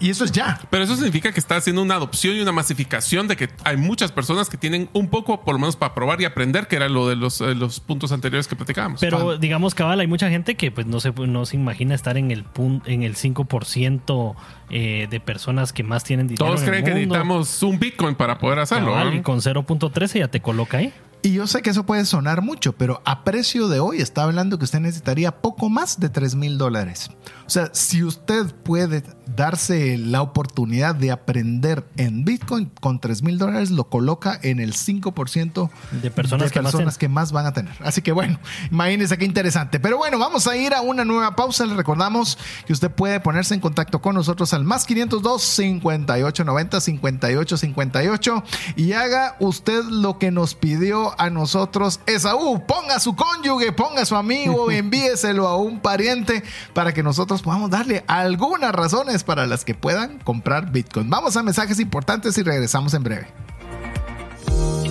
Y 0.00 0.10
eso 0.10 0.24
es 0.24 0.32
ya. 0.32 0.60
Pero 0.70 0.84
eso 0.84 0.94
significa 0.94 1.32
que 1.32 1.40
está 1.40 1.56
haciendo 1.56 1.82
una 1.82 1.94
adopción 1.94 2.36
y 2.36 2.40
una 2.40 2.52
masificación 2.52 3.26
de 3.28 3.36
que 3.36 3.48
hay 3.64 3.76
muchas 3.76 4.12
personas 4.12 4.48
que 4.48 4.56
tienen 4.56 4.88
un 4.92 5.08
poco, 5.08 5.42
por 5.44 5.54
lo 5.54 5.60
menos 5.60 5.76
para 5.76 5.94
probar 5.94 6.20
y 6.20 6.24
aprender, 6.24 6.66
que 6.68 6.76
era 6.76 6.88
lo 6.88 7.08
de 7.08 7.16
los, 7.16 7.40
eh, 7.40 7.54
los 7.54 7.80
puntos 7.80 8.12
anteriores 8.12 8.48
que 8.48 8.56
platicábamos. 8.56 9.00
Pero 9.00 9.38
digamos, 9.38 9.74
cabal, 9.74 10.00
hay 10.00 10.06
mucha 10.06 10.28
gente 10.28 10.56
que 10.56 10.70
pues 10.70 10.86
no 10.86 11.00
se, 11.00 11.12
no 11.12 11.46
se 11.46 11.56
imagina 11.56 11.94
estar 11.94 12.16
en 12.16 12.30
el, 12.30 12.44
en 12.86 13.02
el 13.02 13.16
5% 13.16 14.34
eh, 14.70 15.06
de 15.10 15.20
personas 15.20 15.72
que 15.72 15.82
más 15.82 16.04
tienen 16.04 16.28
dinero. 16.28 16.46
Todos 16.46 16.62
creen 16.62 16.84
que 16.84 16.90
necesitamos 16.94 17.62
un 17.62 17.78
Bitcoin 17.78 18.14
para 18.14 18.38
poder 18.38 18.58
hacerlo. 18.58 19.12
y 19.12 19.20
con 19.22 19.40
0.13 19.40 20.18
ya 20.18 20.28
te 20.28 20.40
coloca 20.40 20.78
ahí. 20.78 20.92
Y 21.22 21.32
yo 21.32 21.46
sé 21.46 21.60
que 21.60 21.70
eso 21.70 21.84
puede 21.84 22.04
sonar 22.06 22.40
mucho, 22.40 22.72
pero 22.72 23.02
a 23.04 23.24
precio 23.24 23.68
de 23.68 23.78
hoy 23.78 24.00
está 24.00 24.22
hablando 24.22 24.58
que 24.58 24.64
usted 24.64 24.80
necesitaría 24.80 25.42
poco 25.42 25.68
más 25.68 26.00
de 26.00 26.08
3 26.08 26.34
mil 26.34 26.56
dólares. 26.56 27.10
O 27.46 27.50
sea, 27.50 27.70
si 27.72 28.02
usted 28.04 28.46
puede 28.62 29.02
darse 29.36 29.98
la 29.98 30.22
oportunidad 30.22 30.94
de 30.94 31.10
aprender 31.10 31.84
en 31.96 32.24
Bitcoin 32.24 32.70
con 32.80 33.00
3 33.00 33.22
mil 33.22 33.38
dólares, 33.38 33.70
lo 33.70 33.88
coloca 33.88 34.38
en 34.42 34.60
el 34.60 34.72
5% 34.72 35.70
de 36.00 36.10
personas, 36.10 36.52
que, 36.52 36.62
más 36.62 36.98
que, 36.98 37.08
más 37.08 37.32
van 37.32 37.46
a 37.46 37.52
tener. 37.52 37.74
Así 37.80 38.02
que 38.02 38.12
bueno, 38.12 38.38
imagínense 38.70 39.18
qué 39.18 39.24
interesante. 39.24 39.78
Pero 39.80 39.98
bueno, 39.98 40.18
vamos 40.18 40.46
a 40.46 40.56
ir 40.56 40.72
a 40.74 40.80
una 40.80 41.04
nueva 41.04 41.36
pausa. 41.36 41.66
Le 41.66 41.74
recordamos 41.74 42.38
que 42.66 42.72
usted 42.72 42.90
puede 42.90 43.20
ponerse 43.20 43.54
en 43.54 43.60
contacto 43.60 44.00
con 44.00 44.14
nosotros 44.14 44.54
al 44.54 44.64
más 44.64 44.86
502 44.86 45.42
5890 45.42 46.80
5858 46.80 48.44
y 48.76 48.92
haga 48.92 49.36
usted 49.40 49.84
lo 49.84 50.18
que 50.18 50.30
nos 50.30 50.54
pidió 50.54 51.09
a 51.18 51.30
nosotros 51.30 52.00
Esaú. 52.06 52.64
Ponga 52.66 52.96
a 52.96 53.00
su 53.00 53.14
cónyuge, 53.14 53.72
ponga 53.72 54.02
a 54.02 54.06
su 54.06 54.16
amigo, 54.16 54.70
envíeselo 54.70 55.46
a 55.48 55.56
un 55.56 55.80
pariente 55.80 56.42
para 56.74 56.92
que 56.92 57.02
nosotros 57.02 57.42
podamos 57.42 57.70
darle 57.70 58.04
algunas 58.06 58.72
razones 58.72 59.24
para 59.24 59.46
las 59.46 59.64
que 59.64 59.74
puedan 59.74 60.18
comprar 60.18 60.70
Bitcoin. 60.70 61.10
Vamos 61.10 61.36
a 61.36 61.42
mensajes 61.42 61.80
importantes 61.80 62.36
y 62.38 62.42
regresamos 62.42 62.94
en 62.94 63.02
breve. 63.02 63.49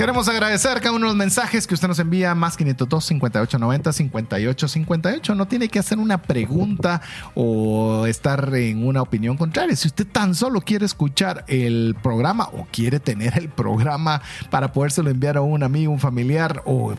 Queremos 0.00 0.30
agradecer 0.30 0.80
cada 0.80 0.92
uno 0.92 1.08
de 1.08 1.10
los 1.10 1.16
mensajes 1.16 1.66
que 1.66 1.74
usted 1.74 1.86
nos 1.86 1.98
envía 1.98 2.34
más 2.34 2.56
502 2.56 3.04
5890 3.04 3.92
5858. 3.92 5.34
No 5.34 5.46
tiene 5.46 5.68
que 5.68 5.78
hacer 5.78 5.98
una 5.98 6.22
pregunta 6.22 7.02
o 7.34 8.06
estar 8.06 8.50
en 8.54 8.86
una 8.86 9.02
opinión 9.02 9.36
contraria. 9.36 9.76
Si 9.76 9.88
usted 9.88 10.06
tan 10.06 10.34
solo 10.34 10.62
quiere 10.62 10.86
escuchar 10.86 11.44
el 11.48 11.94
programa 12.02 12.48
o 12.54 12.66
quiere 12.72 12.98
tener 12.98 13.36
el 13.36 13.50
programa 13.50 14.22
para 14.48 14.72
podérselo 14.72 15.10
enviar 15.10 15.36
a 15.36 15.42
un 15.42 15.62
amigo, 15.62 15.92
un 15.92 16.00
familiar 16.00 16.62
o 16.64 16.94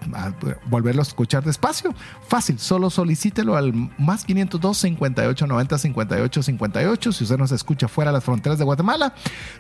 volverlo 0.68 1.02
a 1.02 1.04
escuchar 1.04 1.44
despacio, 1.44 1.96
fácil. 2.28 2.60
Solo 2.60 2.92
solicítelo 2.92 3.56
al 3.56 3.74
más 3.98 4.26
502 4.26 4.78
5890 4.78 5.78
5858. 5.80 7.12
Si 7.14 7.24
usted 7.24 7.38
nos 7.40 7.52
escucha 7.52 7.88
fuera 7.88 8.12
de 8.12 8.18
las 8.18 8.24
fronteras 8.24 8.60
de 8.60 8.64
Guatemala, 8.64 9.16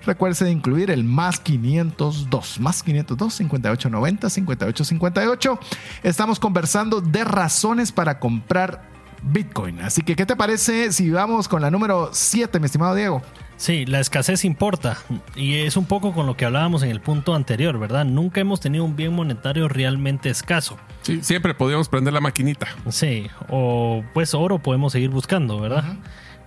recuerde 0.06 0.46
de 0.46 0.52
incluir 0.52 0.92
el 0.92 1.04
más 1.04 1.40
502 1.40 2.60
más 2.60 2.84
502 2.84 3.31
5890 3.32 4.30
5858. 4.30 5.60
Estamos 6.04 6.40
conversando 6.40 7.02
de 7.02 7.24
razones 7.24 7.92
para 7.92 8.20
comprar 8.20 8.90
Bitcoin. 9.24 9.82
Así 9.82 10.02
que, 10.02 10.16
¿qué 10.16 10.26
te 10.26 10.36
parece 10.36 10.92
si 10.92 11.10
vamos 11.10 11.48
con 11.48 11.62
la 11.62 11.72
número 11.72 12.10
7, 12.12 12.60
mi 12.60 12.66
estimado 12.66 12.96
Diego? 12.96 13.22
Sí, 13.58 13.86
la 13.86 14.00
escasez 14.00 14.44
importa. 14.44 14.98
Y 15.36 15.58
es 15.58 15.78
un 15.78 15.86
poco 15.86 16.14
con 16.14 16.26
lo 16.26 16.36
que 16.36 16.46
hablábamos 16.46 16.82
en 16.82 16.90
el 16.90 17.00
punto 17.00 17.36
anterior, 17.36 17.78
¿verdad? 17.78 18.06
Nunca 18.06 18.42
hemos 18.42 18.60
tenido 18.60 18.84
un 18.84 18.96
bien 18.96 19.14
monetario 19.14 19.68
realmente 19.68 20.30
escaso. 20.32 20.78
Sí, 21.04 21.20
siempre 21.22 21.54
podíamos 21.54 21.88
prender 21.88 22.14
la 22.14 22.22
maquinita. 22.22 22.68
Sí, 22.90 23.28
o 23.50 24.04
pues 24.16 24.34
oro 24.34 24.58
podemos 24.58 24.94
seguir 24.94 25.12
buscando, 25.12 25.60
¿verdad? 25.60 25.84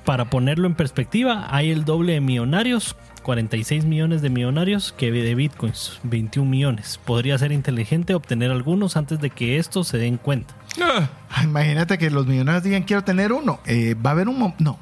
Para 0.04 0.26
ponerlo 0.26 0.66
en 0.66 0.74
perspectiva, 0.74 1.46
hay 1.50 1.70
el 1.70 1.84
doble 1.84 2.12
de 2.14 2.20
millonarios 2.20 2.96
46 3.24 3.86
millones 3.86 4.22
de 4.22 4.30
millonarios 4.30 4.92
que 4.96 5.10
de 5.10 5.34
bitcoins, 5.34 5.98
21 6.04 6.48
millones. 6.48 7.00
Podría 7.04 7.36
ser 7.38 7.50
inteligente 7.50 8.14
obtener 8.14 8.52
algunos 8.52 8.96
antes 8.96 9.18
de 9.18 9.30
que 9.30 9.58
estos 9.58 9.88
se 9.88 9.98
den 9.98 10.18
cuenta. 10.18 10.54
Ah, 10.80 11.08
imagínate 11.42 11.98
que 11.98 12.10
los 12.10 12.26
millonarios 12.26 12.62
digan 12.62 12.82
quiero 12.82 13.02
tener 13.02 13.32
uno. 13.32 13.58
Eh, 13.64 13.94
va 13.94 14.10
a 14.10 14.12
haber 14.12 14.28
un 14.28 14.54
no. 14.58 14.78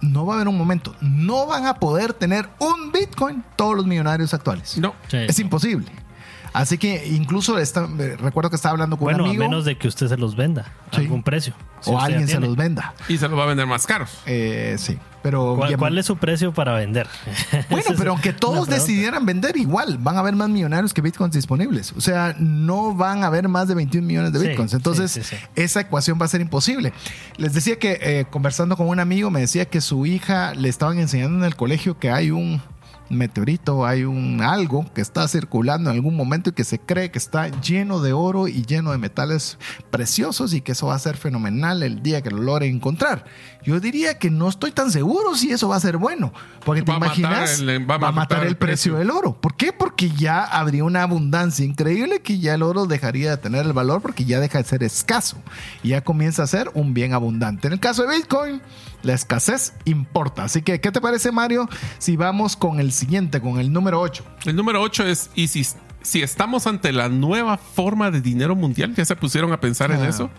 No 0.00 0.24
va 0.24 0.32
a 0.32 0.36
haber 0.36 0.48
un 0.48 0.56
momento. 0.56 0.96
No 1.02 1.46
van 1.46 1.66
a 1.66 1.74
poder 1.74 2.14
tener 2.14 2.48
un 2.58 2.90
Bitcoin 2.90 3.44
todos 3.54 3.76
los 3.76 3.86
millonarios 3.86 4.32
actuales. 4.32 4.78
No. 4.78 4.94
es 5.12 5.38
imposible. 5.38 5.92
Así 6.52 6.78
que 6.78 7.06
incluso 7.06 7.56
recuerdo 7.56 8.50
que 8.50 8.56
estaba 8.56 8.72
hablando 8.72 8.96
con 8.96 9.08
un 9.08 9.14
amigo. 9.14 9.28
Bueno, 9.28 9.44
a 9.44 9.48
menos 9.48 9.64
de 9.64 9.76
que 9.76 9.88
usted 9.88 10.08
se 10.08 10.16
los 10.16 10.36
venda 10.36 10.72
a 10.92 10.96
algún 10.96 11.22
precio. 11.22 11.54
o 11.86 11.98
alguien 11.98 12.26
se 12.28 12.40
los 12.40 12.56
venda. 12.56 12.94
Y 13.08 13.18
se 13.18 13.28
los 13.28 13.38
va 13.38 13.44
a 13.44 13.46
vender 13.46 13.66
más 13.66 13.86
caros. 13.86 14.10
Eh, 14.26 14.76
sí. 14.78 14.98
Pero 15.22 15.58
¿Cuál, 15.78 15.98
es 15.98 16.06
su 16.06 16.16
precio 16.16 16.52
para 16.52 16.74
vender? 16.74 17.06
Bueno, 17.68 17.90
pero 17.96 18.12
aunque 18.12 18.32
todos 18.32 18.68
decidieran 18.68 19.26
vender 19.26 19.56
igual, 19.56 19.98
van 19.98 20.16
a 20.16 20.20
haber 20.20 20.34
más 20.34 20.48
millonarios 20.48 20.94
que 20.94 21.02
bitcoins 21.02 21.34
disponibles. 21.34 21.92
O 21.92 22.00
sea, 22.00 22.34
no 22.38 22.94
van 22.94 23.22
a 23.22 23.26
haber 23.26 23.48
más 23.48 23.68
de 23.68 23.74
21 23.74 24.06
millones 24.06 24.32
de 24.32 24.38
bitcoins. 24.38 24.72
Entonces, 24.74 25.20
esa 25.54 25.80
ecuación 25.80 26.18
va 26.20 26.24
a 26.24 26.28
ser 26.28 26.40
imposible. 26.40 26.92
Les 27.36 27.52
decía 27.52 27.78
que 27.78 27.98
eh, 28.00 28.24
conversando 28.30 28.76
con 28.76 28.88
un 28.88 28.98
amigo, 28.98 29.30
me 29.30 29.40
decía 29.40 29.66
que 29.66 29.80
su 29.80 30.06
hija 30.06 30.54
le 30.54 30.68
estaban 30.68 30.98
enseñando 30.98 31.38
en 31.38 31.44
el 31.44 31.54
colegio 31.54 31.98
que 31.98 32.10
hay 32.10 32.30
un 32.30 32.62
meteorito, 33.10 33.84
hay 33.84 34.04
un 34.04 34.40
algo 34.40 34.86
que 34.94 35.00
está 35.00 35.26
circulando 35.28 35.90
en 35.90 35.96
algún 35.96 36.16
momento 36.16 36.50
y 36.50 36.52
que 36.52 36.64
se 36.64 36.78
cree 36.78 37.10
que 37.10 37.18
está 37.18 37.48
lleno 37.60 38.00
de 38.00 38.12
oro 38.12 38.48
y 38.48 38.64
lleno 38.64 38.92
de 38.92 38.98
metales 38.98 39.58
preciosos 39.90 40.54
y 40.54 40.60
que 40.60 40.72
eso 40.72 40.86
va 40.86 40.94
a 40.94 40.98
ser 40.98 41.16
fenomenal 41.16 41.82
el 41.82 42.02
día 42.02 42.22
que 42.22 42.30
lo 42.30 42.38
logre 42.38 42.68
encontrar. 42.68 43.24
Yo 43.62 43.80
diría 43.80 44.18
que 44.18 44.30
no 44.30 44.48
estoy 44.48 44.72
tan 44.72 44.90
seguro 44.90 45.34
si 45.34 45.50
eso 45.50 45.68
va 45.68 45.76
a 45.76 45.80
ser 45.80 45.96
bueno, 45.96 46.32
porque 46.64 46.82
te 46.82 46.92
imaginas, 46.92 47.62
va, 47.62 47.96
a 47.96 48.12
matar, 48.12 48.46
el, 48.46 48.56
precio. 48.56 48.96
del 48.96 49.10
oro. 49.10 49.38
¿Por 49.38 49.56
qué? 49.56 49.72
Porque 49.72 50.10
ya 50.10 50.44
habría 50.44 50.84
una 50.84 51.02
abundancia 51.02 51.64
increíble 51.64 52.20
que 52.20 52.38
ya 52.38 52.54
el 52.54 52.62
oro 52.62 52.86
dejaría 52.86 53.30
de 53.30 53.36
tener 53.36 53.66
el 53.66 53.72
valor 53.72 54.00
porque 54.00 54.24
ya 54.24 54.40
deja 54.40 54.58
de 54.58 54.64
ser 54.64 54.82
escaso 54.82 55.36
y 55.82 55.88
ya 55.88 56.02
comienza 56.02 56.44
a 56.44 56.46
ser 56.46 56.70
un 56.74 56.94
bien 56.94 57.12
abundante. 57.12 57.66
En 57.66 57.74
el 57.74 57.80
caso 57.80 58.06
de 58.06 58.16
Bitcoin, 58.16 58.62
la 59.02 59.14
escasez 59.14 59.74
importa. 59.84 60.44
Así 60.44 60.62
que, 60.62 60.80
¿qué 60.80 60.92
te 60.92 61.00
parece, 61.00 61.32
Mario? 61.32 61.68
Si 61.98 62.16
vamos 62.16 62.56
con 62.56 62.80
el 62.80 62.92
siguiente, 63.00 63.40
con 63.40 63.58
el 63.58 63.72
número 63.72 64.00
8. 64.00 64.24
El 64.46 64.56
número 64.56 64.80
8 64.80 65.06
es, 65.06 65.30
¿y 65.34 65.48
si, 65.48 65.66
si 66.02 66.22
estamos 66.22 66.66
ante 66.66 66.92
la 66.92 67.08
nueva 67.08 67.56
forma 67.56 68.10
de 68.10 68.20
dinero 68.20 68.54
mundial? 68.54 68.94
¿Ya 68.94 69.04
se 69.04 69.16
pusieron 69.16 69.52
a 69.52 69.60
pensar 69.60 69.90
en 69.90 70.04
eso? 70.04 70.30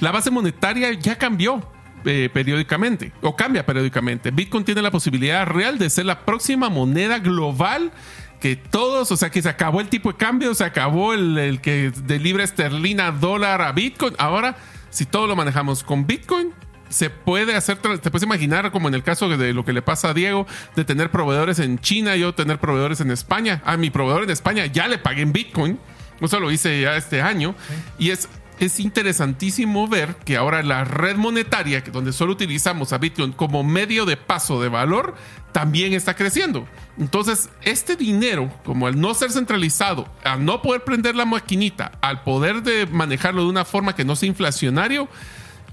La 0.00 0.10
base 0.10 0.30
monetaria 0.30 0.92
ya 0.92 1.16
cambió. 1.16 1.62
Eh, 2.04 2.30
periódicamente 2.32 3.10
o 3.20 3.34
cambia 3.34 3.66
periódicamente. 3.66 4.30
Bitcoin 4.30 4.64
tiene 4.64 4.80
la 4.80 4.92
posibilidad 4.92 5.44
real 5.44 5.76
de 5.76 5.90
ser 5.90 6.06
la 6.06 6.24
próxima 6.24 6.68
moneda 6.68 7.18
global 7.18 7.90
que 8.38 8.54
todos, 8.54 9.10
o 9.10 9.16
sea, 9.16 9.30
que 9.30 9.42
se 9.42 9.48
acabó 9.48 9.80
el 9.80 9.88
tipo 9.88 10.12
de 10.12 10.16
cambio, 10.16 10.54
se 10.54 10.62
acabó 10.62 11.14
el, 11.14 11.36
el 11.36 11.60
que 11.60 11.90
de 11.90 12.20
libre 12.20 12.44
esterlina 12.44 13.10
dólar 13.10 13.60
a 13.60 13.72
Bitcoin. 13.72 14.14
Ahora, 14.18 14.56
si 14.90 15.04
todo 15.04 15.26
lo 15.26 15.34
manejamos 15.34 15.82
con 15.82 16.06
Bitcoin, 16.06 16.52
se 16.88 17.10
puede 17.10 17.54
hacer, 17.54 17.78
te 17.78 18.10
puedes 18.10 18.22
imaginar 18.22 18.70
como 18.70 18.88
en 18.88 18.94
el 18.94 19.02
caso 19.02 19.28
de 19.28 19.52
lo 19.52 19.64
que 19.64 19.72
le 19.72 19.82
pasa 19.82 20.10
a 20.10 20.14
Diego, 20.14 20.46
de 20.74 20.84
tener 20.84 21.10
proveedores 21.10 21.58
en 21.58 21.78
China, 21.78 22.16
yo 22.16 22.34
tener 22.34 22.58
proveedores 22.58 23.00
en 23.00 23.10
España. 23.10 23.62
A 23.64 23.76
mi 23.76 23.90
proveedor 23.90 24.24
en 24.24 24.30
España 24.30 24.66
ya 24.66 24.88
le 24.88 24.98
pagué 24.98 25.22
en 25.22 25.32
Bitcoin. 25.32 25.78
Eso 26.20 26.40
lo 26.40 26.50
hice 26.50 26.80
ya 26.80 26.96
este 26.96 27.20
año. 27.20 27.54
Y 27.98 28.10
es, 28.10 28.28
es 28.58 28.80
interesantísimo 28.80 29.86
ver 29.88 30.16
que 30.24 30.36
ahora 30.36 30.62
la 30.62 30.84
red 30.84 31.16
monetaria, 31.16 31.82
donde 31.92 32.12
solo 32.12 32.32
utilizamos 32.32 32.92
a 32.92 32.98
Bitcoin 32.98 33.32
como 33.32 33.62
medio 33.62 34.06
de 34.06 34.16
paso 34.16 34.62
de 34.62 34.68
valor, 34.68 35.14
también 35.52 35.92
está 35.92 36.14
creciendo. 36.14 36.66
Entonces, 36.98 37.50
este 37.62 37.96
dinero, 37.96 38.50
como 38.64 38.86
al 38.86 38.98
no 39.00 39.12
ser 39.14 39.30
centralizado, 39.32 40.08
al 40.24 40.44
no 40.44 40.62
poder 40.62 40.84
prender 40.84 41.16
la 41.16 41.24
maquinita, 41.24 41.92
al 42.00 42.22
poder 42.22 42.62
de 42.62 42.86
manejarlo 42.86 43.42
de 43.42 43.48
una 43.48 43.64
forma 43.64 43.94
que 43.94 44.04
no 44.04 44.16
sea 44.16 44.28
inflacionario, 44.28 45.08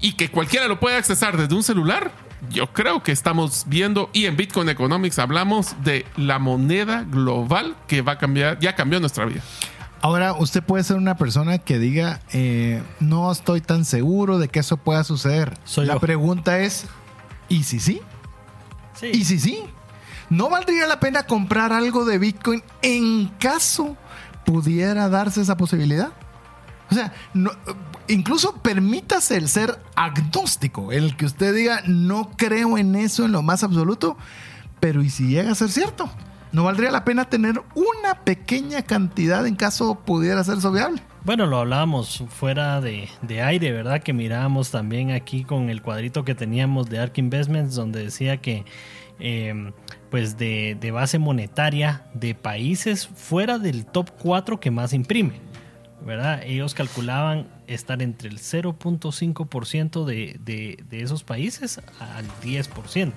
y 0.04 0.12
que 0.12 0.30
cualquiera 0.30 0.68
lo 0.68 0.78
puede 0.78 0.98
accesar 0.98 1.38
desde 1.38 1.54
un 1.54 1.62
celular, 1.62 2.12
yo 2.50 2.70
creo 2.74 3.02
que 3.02 3.10
estamos 3.10 3.64
viendo, 3.68 4.10
y 4.12 4.26
en 4.26 4.36
Bitcoin 4.36 4.68
Economics 4.68 5.18
hablamos 5.18 5.82
de 5.82 6.04
la 6.18 6.38
moneda 6.38 7.06
global 7.08 7.74
que 7.86 8.02
va 8.02 8.12
a 8.12 8.18
cambiar, 8.18 8.58
ya 8.58 8.74
cambió 8.74 9.00
nuestra 9.00 9.24
vida. 9.24 9.40
Ahora, 10.02 10.34
usted 10.34 10.62
puede 10.62 10.84
ser 10.84 10.98
una 10.98 11.16
persona 11.16 11.56
que 11.56 11.78
diga, 11.78 12.20
eh, 12.34 12.82
no 13.00 13.32
estoy 13.32 13.62
tan 13.62 13.86
seguro 13.86 14.38
de 14.38 14.48
que 14.48 14.60
eso 14.60 14.76
pueda 14.76 15.04
suceder. 15.04 15.56
la 15.76 15.98
pregunta 15.98 16.58
es, 16.58 16.84
¿y 17.48 17.62
si 17.62 17.80
sí? 17.80 18.02
sí? 18.92 19.06
¿Y 19.10 19.24
si 19.24 19.38
sí? 19.38 19.64
¿No 20.28 20.50
valdría 20.50 20.86
la 20.86 21.00
pena 21.00 21.22
comprar 21.22 21.72
algo 21.72 22.04
de 22.04 22.18
Bitcoin 22.18 22.62
en 22.82 23.28
caso 23.38 23.96
pudiera 24.44 25.08
darse 25.08 25.40
esa 25.40 25.56
posibilidad? 25.56 26.12
O 26.90 26.94
sea, 26.94 27.14
no, 27.32 27.52
incluso 28.08 28.54
permítase 28.62 29.36
el 29.36 29.48
ser 29.48 29.78
agnóstico, 29.94 30.92
el 30.92 31.16
que 31.16 31.26
usted 31.26 31.54
diga, 31.54 31.82
no 31.86 32.30
creo 32.36 32.78
en 32.78 32.94
eso 32.94 33.24
en 33.24 33.32
lo 33.32 33.42
más 33.42 33.62
absoluto, 33.62 34.16
pero 34.80 35.02
¿y 35.02 35.10
si 35.10 35.28
llega 35.28 35.52
a 35.52 35.54
ser 35.54 35.70
cierto? 35.70 36.10
¿No 36.52 36.64
valdría 36.64 36.90
la 36.90 37.04
pena 37.04 37.24
tener 37.24 37.60
una 37.74 38.22
pequeña 38.24 38.82
cantidad 38.82 39.46
en 39.46 39.56
caso 39.56 39.96
pudiera 40.04 40.44
ser 40.44 40.58
viable? 40.72 41.02
Bueno, 41.24 41.46
lo 41.46 41.58
hablábamos 41.58 42.22
fuera 42.28 42.80
de, 42.80 43.08
aire, 43.42 43.72
¿verdad? 43.72 44.02
Que 44.02 44.12
mirábamos 44.12 44.70
también 44.70 45.10
aquí 45.10 45.42
con 45.42 45.70
el 45.70 45.82
cuadrito 45.82 46.24
que 46.24 46.34
teníamos 46.34 46.88
de 46.90 46.98
Ark 47.00 47.18
Investments, 47.18 47.74
donde 47.74 48.04
decía 48.04 48.36
que, 48.36 48.64
em, 49.18 49.72
pues, 50.10 50.38
de, 50.38 50.76
de 50.78 50.90
base 50.90 51.18
monetaria 51.18 52.06
de 52.14 52.34
países 52.34 53.08
fuera 53.08 53.58
del 53.58 53.86
top 53.86 54.10
4 54.20 54.60
que 54.60 54.70
más 54.70 54.92
imprime. 54.92 55.40
¿verdad? 56.04 56.42
Ellos 56.44 56.74
calculaban 56.74 57.48
estar 57.66 58.02
entre 58.02 58.28
el 58.28 58.38
0.5% 58.38 60.04
de, 60.04 60.38
de, 60.44 60.84
de 60.88 61.02
esos 61.02 61.24
países 61.24 61.80
al 61.98 62.26
10%. 62.42 63.12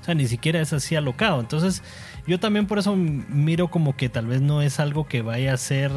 O 0.00 0.04
sea, 0.04 0.14
ni 0.14 0.26
siquiera 0.26 0.60
es 0.60 0.72
así 0.72 0.96
alocado. 0.96 1.40
Entonces, 1.40 1.82
yo 2.26 2.38
también 2.38 2.66
por 2.66 2.78
eso 2.78 2.94
miro 2.96 3.68
como 3.68 3.96
que 3.96 4.08
tal 4.08 4.26
vez 4.26 4.40
no 4.40 4.62
es 4.62 4.80
algo 4.80 5.06
que 5.06 5.22
vaya 5.22 5.54
a 5.54 5.56
ser, 5.56 5.90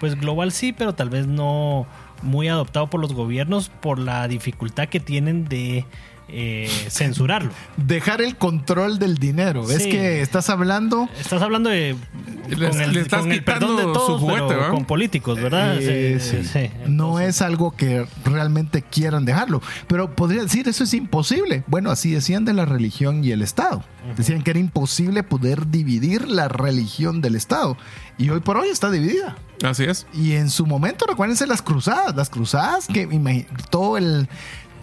pues 0.00 0.18
global 0.18 0.52
sí, 0.52 0.72
pero 0.72 0.94
tal 0.94 1.10
vez 1.10 1.26
no 1.26 1.86
muy 2.22 2.48
adoptado 2.48 2.88
por 2.88 3.00
los 3.00 3.12
gobiernos 3.12 3.68
por 3.68 3.98
la 3.98 4.26
dificultad 4.26 4.88
que 4.88 5.00
tienen 5.00 5.44
de 5.44 5.84
eh, 6.28 6.68
censurarlo. 6.88 7.52
Dejar 7.76 8.20
el 8.20 8.36
control 8.36 8.98
del 8.98 9.16
dinero. 9.16 9.70
Es 9.70 9.86
que 9.86 10.22
estás 10.22 10.50
hablando. 10.50 11.08
Estás 11.20 11.40
hablando 11.40 11.70
de. 11.70 11.96
con 12.48 12.80
el, 12.80 12.96
estás 12.96 13.24
perdón 13.44 13.76
de 13.76 13.82
todos, 13.84 14.20
con 14.70 14.84
políticos, 14.86 15.40
¿verdad? 15.40 15.76
Eh, 15.80 16.70
no 16.88 17.20
es 17.20 17.42
algo 17.42 17.76
que 17.76 18.06
realmente 18.24 18.82
quieran 18.82 19.24
dejarlo. 19.24 19.62
Pero 19.86 20.16
podría 20.16 20.42
decir, 20.42 20.68
eso 20.68 20.84
es 20.84 20.94
imposible. 20.94 21.62
Bueno, 21.68 21.90
así 21.90 22.10
decían 22.10 22.44
de 22.44 22.54
la 22.54 22.64
religión 22.64 23.24
y 23.24 23.30
el 23.30 23.42
Estado. 23.42 23.84
Decían 24.16 24.42
que 24.42 24.50
era 24.50 24.60
imposible 24.60 25.22
poder 25.22 25.68
dividir 25.68 26.28
la 26.28 26.48
religión 26.48 27.20
del 27.20 27.36
Estado. 27.36 27.76
Y 28.18 28.30
hoy 28.30 28.40
por 28.40 28.56
hoy 28.56 28.68
está 28.68 28.90
dividida. 28.90 29.36
Así 29.62 29.84
es. 29.84 30.06
Y 30.12 30.32
en 30.32 30.50
su 30.50 30.66
momento, 30.66 31.06
recuérdense 31.06 31.46
las 31.46 31.62
cruzadas. 31.62 32.14
Las 32.14 32.30
cruzadas 32.30 32.86
que 32.86 33.46
todo 33.70 33.96
el 33.96 34.28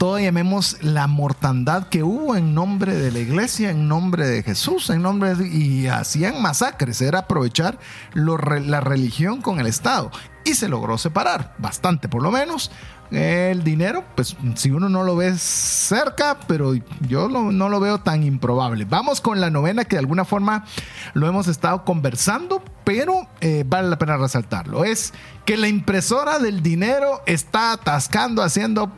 todo 0.03 0.19
llamemos 0.19 0.75
la 0.81 1.07
mortandad 1.07 1.87
que 1.87 2.03
hubo 2.03 2.35
en 2.35 2.53
nombre 2.53 2.93
de 2.93 3.09
la 3.09 3.19
iglesia, 3.19 3.71
en 3.71 3.87
nombre 3.87 4.27
de 4.27 4.43
Jesús, 4.43 4.89
en 4.89 5.01
nombre 5.01 5.33
de, 5.33 5.47
y 5.47 5.87
hacían 5.87 6.41
masacres, 6.41 6.99
era 7.01 7.19
aprovechar 7.19 7.79
la 8.13 8.81
religión 8.81 9.41
con 9.41 9.61
el 9.61 9.65
Estado. 9.65 10.11
Y 10.43 10.55
se 10.55 10.67
logró 10.67 10.97
separar, 10.97 11.55
bastante 11.57 12.09
por 12.09 12.21
lo 12.21 12.31
menos, 12.31 12.69
el 13.11 13.63
dinero, 13.63 14.03
pues 14.15 14.35
si 14.55 14.71
uno 14.71 14.89
no 14.89 15.03
lo 15.03 15.15
ve 15.15 15.37
cerca, 15.37 16.37
pero 16.47 16.73
yo 17.07 17.27
no 17.27 17.69
lo 17.69 17.79
veo 17.79 17.99
tan 17.99 18.23
improbable. 18.23 18.85
Vamos 18.85 19.21
con 19.21 19.39
la 19.39 19.49
novena 19.49 19.85
que 19.85 19.95
de 19.95 19.99
alguna 20.01 20.25
forma 20.25 20.65
lo 21.13 21.27
hemos 21.27 21.47
estado 21.47 21.85
conversando, 21.85 22.63
pero 22.83 23.27
eh, 23.41 23.63
vale 23.67 23.89
la 23.89 23.97
pena 23.97 24.17
resaltarlo. 24.17 24.83
Es 24.83 25.13
que 25.45 25.57
la 25.57 25.67
impresora 25.67 26.39
del 26.39 26.63
dinero 26.63 27.21
está 27.25 27.73
atascando, 27.73 28.41
haciendo... 28.41 28.91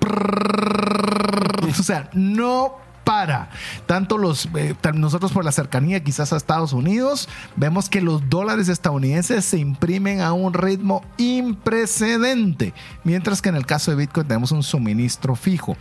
o 1.67 1.83
sea, 1.83 2.09
no 2.13 2.84
para. 3.05 3.49
Tanto 3.85 4.17
los, 4.17 4.49
eh, 4.57 4.75
nosotros 4.93 5.31
por 5.31 5.45
la 5.45 5.53
cercanía 5.53 6.03
quizás 6.03 6.33
a 6.33 6.37
Estados 6.37 6.73
Unidos, 6.73 7.29
vemos 7.55 7.87
que 7.87 8.01
los 8.01 8.29
dólares 8.29 8.67
estadounidenses 8.67 9.45
se 9.45 9.57
imprimen 9.57 10.19
a 10.19 10.33
un 10.33 10.53
ritmo 10.53 11.03
imprecedente, 11.17 12.73
mientras 13.05 13.41
que 13.41 13.49
en 13.49 13.55
el 13.55 13.65
caso 13.65 13.91
de 13.91 13.97
Bitcoin 13.97 14.27
tenemos 14.27 14.51
un 14.51 14.63
suministro 14.63 15.35
fijo 15.35 15.77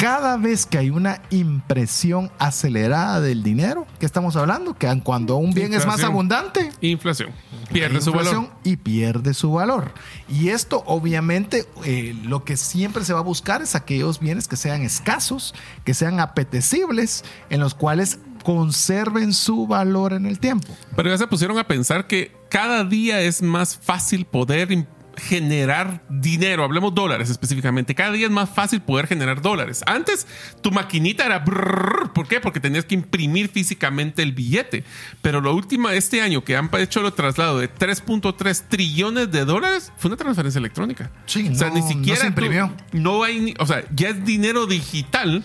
cada 0.00 0.38
vez 0.38 0.64
que 0.64 0.78
hay 0.78 0.88
una 0.88 1.20
impresión 1.28 2.30
acelerada 2.38 3.20
del 3.20 3.42
dinero, 3.42 3.86
¿qué 3.98 4.06
estamos 4.06 4.34
hablando? 4.34 4.74
Que 4.74 4.88
cuando 5.04 5.36
un 5.36 5.52
bien 5.52 5.74
es 5.74 5.86
más 5.86 6.02
abundante, 6.02 6.70
inflación, 6.80 7.32
pierde 7.70 8.00
su 8.00 8.10
valor. 8.10 8.48
Y 8.64 8.76
pierde 8.76 9.34
su 9.34 9.52
valor. 9.52 9.92
Y 10.26 10.48
esto 10.48 10.82
obviamente 10.86 11.66
eh, 11.84 12.16
lo 12.24 12.44
que 12.44 12.56
siempre 12.56 13.04
se 13.04 13.12
va 13.12 13.18
a 13.18 13.22
buscar 13.22 13.60
es 13.60 13.74
aquellos 13.74 14.20
bienes 14.20 14.48
que 14.48 14.56
sean 14.56 14.80
escasos, 14.82 15.54
que 15.84 15.92
sean 15.92 16.18
apetecibles, 16.18 17.22
en 17.50 17.60
los 17.60 17.74
cuales 17.74 18.18
conserven 18.42 19.34
su 19.34 19.66
valor 19.66 20.14
en 20.14 20.24
el 20.24 20.38
tiempo. 20.38 20.74
Pero 20.96 21.10
ya 21.10 21.18
se 21.18 21.26
pusieron 21.26 21.58
a 21.58 21.66
pensar 21.66 22.06
que 22.06 22.34
cada 22.48 22.84
día 22.84 23.20
es 23.20 23.42
más 23.42 23.76
fácil 23.76 24.24
poder 24.24 24.72
generar 25.16 26.02
dinero, 26.08 26.64
hablemos 26.64 26.94
dólares 26.94 27.30
específicamente. 27.30 27.94
Cada 27.94 28.12
día 28.12 28.26
es 28.26 28.32
más 28.32 28.50
fácil 28.50 28.80
poder 28.80 29.06
generar 29.06 29.42
dólares. 29.42 29.82
Antes 29.86 30.26
tu 30.60 30.70
maquinita 30.70 31.26
era 31.26 31.44
¿por 31.44 32.28
qué? 32.28 32.40
Porque 32.40 32.60
tenías 32.60 32.84
que 32.84 32.94
imprimir 32.94 33.48
físicamente 33.48 34.22
el 34.22 34.32
billete. 34.32 34.84
Pero 35.22 35.40
lo 35.40 35.54
último 35.54 35.88
este 35.90 36.22
año 36.22 36.44
que 36.44 36.56
han 36.56 36.70
hecho 36.78 37.06
el 37.06 37.12
traslado 37.12 37.58
de 37.58 37.72
3.3 37.72 38.62
trillones 38.68 39.30
de 39.30 39.44
dólares 39.44 39.92
fue 39.96 40.08
una 40.08 40.16
transferencia 40.16 40.58
electrónica. 40.58 41.10
Sí, 41.26 41.48
o 41.50 41.54
sea, 41.54 41.70
ni 41.70 41.82
siquiera 41.82 42.26
imprimió. 42.26 42.72
no 42.92 43.22
hay, 43.22 43.54
o 43.58 43.66
sea, 43.66 43.84
ya 43.94 44.10
es 44.10 44.24
dinero 44.24 44.66
digital 44.66 45.44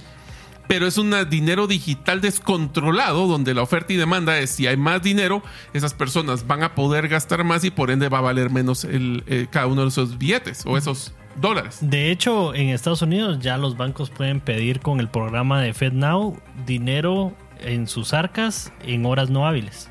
pero 0.67 0.88
es 0.88 0.97
un 0.97 1.13
dinero 1.30 1.67
digital 1.67 2.21
descontrolado 2.21 3.28
donde 3.28 3.54
la 3.54 3.62
oferta 3.62 3.93
y 3.93 3.95
demanda 3.95 4.38
es 4.39 4.51
si 4.51 4.67
hay 4.67 4.78
más 4.78 5.01
dinero, 5.01 5.43
esas 5.73 5.93
personas 5.93 6.47
van 6.47 6.63
a 6.63 6.75
poder 6.75 7.08
gastar 7.08 7.43
más 7.43 7.63
y 7.63 7.71
por 7.71 7.91
ende 7.91 8.10
va 8.10 8.19
a 8.19 8.21
valer 8.21 8.49
menos 8.49 8.84
el, 8.84 9.23
eh, 9.28 9.47
cada 9.49 9.67
uno 9.67 9.84
de 9.84 9.89
esos 9.89 10.17
billetes 10.17 10.63
o 10.65 10.78
esos 10.78 11.13
dólares. 11.36 11.78
De 11.82 12.12
hecho, 12.12 12.54
en 12.54 12.69
Estados 12.69 13.01
Unidos 13.01 13.39
ya 13.39 13.58
los 13.58 13.78
bancos 13.78 14.10
pueden 14.10 14.39
pedir 14.39 14.80
con 14.80 14.99
el 14.99 15.10
programa 15.10 15.62
de 15.62 15.73
FedNow 15.73 16.38
dinero 16.65 17.34
en 17.60 17.88
sus 17.88 18.13
arcas 18.13 18.71
en 18.86 19.06
horas 19.06 19.30
no 19.30 19.47
hábiles. 19.47 19.89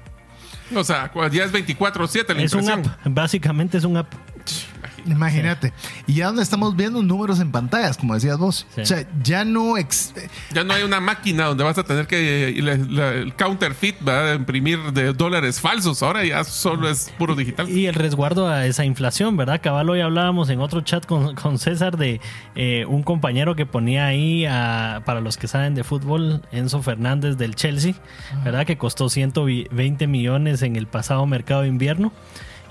O 0.75 0.83
sea, 0.83 1.13
ya 1.31 1.45
es 1.45 1.53
24-7 1.53 2.35
la 2.35 2.43
es 2.43 2.55
Un 2.55 2.71
app. 2.71 2.87
Básicamente 3.05 3.79
es 3.79 3.85
un 3.85 3.97
app. 3.97 4.13
Imagínate. 5.07 5.73
Y 6.07 6.15
ya 6.15 6.27
donde 6.27 6.43
estamos 6.43 6.77
viendo 6.77 7.03
números 7.03 7.41
en 7.41 7.53
pantallas, 7.53 7.97
como 7.97 8.15
decías 8.15 8.39
vos. 8.39 8.67
O 8.81 8.85
sea, 8.85 9.07
ya 9.23 9.45
no. 9.45 9.75
Ya 10.53 10.65
no 10.65 10.75
hay 10.75 10.83
una 10.83 11.01
máquina 11.01 11.47
donde 11.47 11.65
vas 11.65 11.79
a 11.79 11.85
tener 11.85 12.07
que. 12.07 12.49
el 12.49 13.35
counterfeit 13.37 13.97
va 14.07 14.33
a 14.33 14.35
imprimir 14.35 14.93
de 14.93 15.13
dólares 15.13 15.61
falsos. 15.61 16.03
Ahora 16.03 16.25
ya 16.25 16.45
solo 16.45 16.89
es 16.89 17.13
puro 17.19 17.35
digital. 17.35 17.69
Y 17.69 17.87
el 17.87 17.95
resguardo 17.95 18.49
a 18.49 18.67
esa 18.67 18.85
inflación, 18.85 19.37
¿verdad? 19.37 19.61
Cabal, 19.63 19.91
hoy 19.91 20.01
hablábamos 20.01 20.49
en 20.51 20.61
otro 20.61 20.81
chat 20.81 21.07
con, 21.07 21.35
César 21.59 21.97
de 21.97 22.21
eh, 22.57 22.85
un 22.89 23.03
compañero 23.03 23.55
que 23.55 23.67
ponía 23.67 24.07
ahí, 24.07 24.45
para 25.05 25.21
los 25.21 25.37
que 25.37 25.47
saben 25.47 25.75
de 25.75 25.85
fútbol, 25.85 26.43
Enzo 26.53 26.83
Fernández 26.83 27.37
del 27.37 27.55
Chelsea, 27.55 27.95
¿verdad? 28.45 28.67
Que 28.67 28.77
costó 28.77 29.09
120 29.09 30.07
millones 30.07 30.63
en 30.63 30.77
el 30.77 30.87
pasado 30.87 31.27
mercado 31.27 31.63
de 31.63 31.69
invierno 31.69 32.13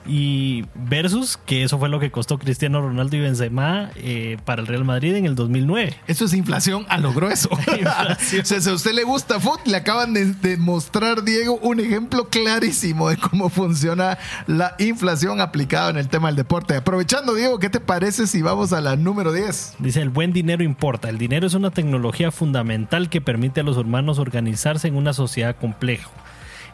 y 0.06 0.66
versus 0.76 1.38
que 1.38 1.64
eso 1.64 1.80
fue 1.80 1.90
lo 1.90 2.00
que 2.00 2.12
costó 2.12 2.38
Cristiano 2.38 2.82
Ronaldo 2.82 3.16
y 3.16 3.22
Benzema 3.22 3.92
eh, 3.96 4.38
para 4.46 4.62
el 4.62 4.68
Real 4.68 4.84
Madrid 4.84 5.16
en 5.16 5.26
el 5.26 5.36
2009. 5.36 5.96
Eso 6.08 6.26
es 6.26 6.34
inflación 6.34 6.86
a 6.90 6.98
lo 6.98 7.14
grueso. 7.14 7.50
o 7.52 8.46
sea, 8.46 8.62
si 8.62 8.70
a 8.70 8.74
usted 8.74 8.94
le 8.94 9.04
gusta 9.04 9.40
fútbol, 9.40 9.60
le 9.66 9.78
acaban 9.78 10.14
de, 10.14 10.58
mostrar, 10.58 11.24
Diego, 11.24 11.58
un 11.62 11.80
ejemplo 11.80 12.30
clarísimo 12.30 13.10
de 13.10 13.18
cómo 13.18 13.50
funciona 13.50 14.18
la 14.48 14.76
inflación 14.80 15.42
aplicada 15.42 15.90
en 15.90 15.98
el 15.98 16.10
tema 16.10 16.28
del 16.28 16.36
deporte. 16.36 16.76
Aprovechando, 16.76 17.36
Diego, 17.36 17.60
¿qué 17.60 17.70
te 17.70 17.80
parece 17.80 18.28
si 18.28 18.42
vamos 18.42 18.74
a 18.74 18.82
la 18.82 18.96
número 18.96 19.32
10? 19.32 19.76
Dice, 19.80 20.02
el 20.02 20.10
buen 20.10 20.34
dinero 20.34 20.64
importa. 20.64 21.10
El 21.10 21.18
dinero 21.18 21.48
es 21.48 21.54
una 21.54 21.72
tecnología 21.72 22.32
fundamental 22.32 23.10
que 23.10 23.22
permite 23.22 23.62
a 23.62 23.64
los 23.64 23.78
humanos 23.78 24.20
organizarse 24.20 24.88
en 24.88 24.96
una 24.96 25.14
sociedad 25.14 25.56
compleja 25.56 26.10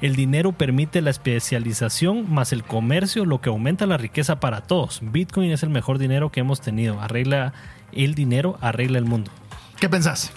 el 0.01 0.15
dinero 0.15 0.51
permite 0.53 1.01
la 1.01 1.09
especialización 1.09 2.31
más 2.31 2.53
el 2.53 2.63
comercio, 2.63 3.25
lo 3.25 3.41
que 3.41 3.49
aumenta 3.49 3.85
la 3.85 3.97
riqueza 3.97 4.39
para 4.39 4.61
todos. 4.61 4.99
Bitcoin 5.01 5.51
es 5.51 5.63
el 5.63 5.69
mejor 5.69 5.97
dinero 5.97 6.31
que 6.31 6.39
hemos 6.39 6.61
tenido. 6.61 7.01
Arregla 7.01 7.53
el 7.91 8.15
dinero, 8.15 8.57
arregla 8.61 8.97
el 8.97 9.05
mundo. 9.05 9.31
¿Qué 9.79 9.89
pensás? 9.89 10.31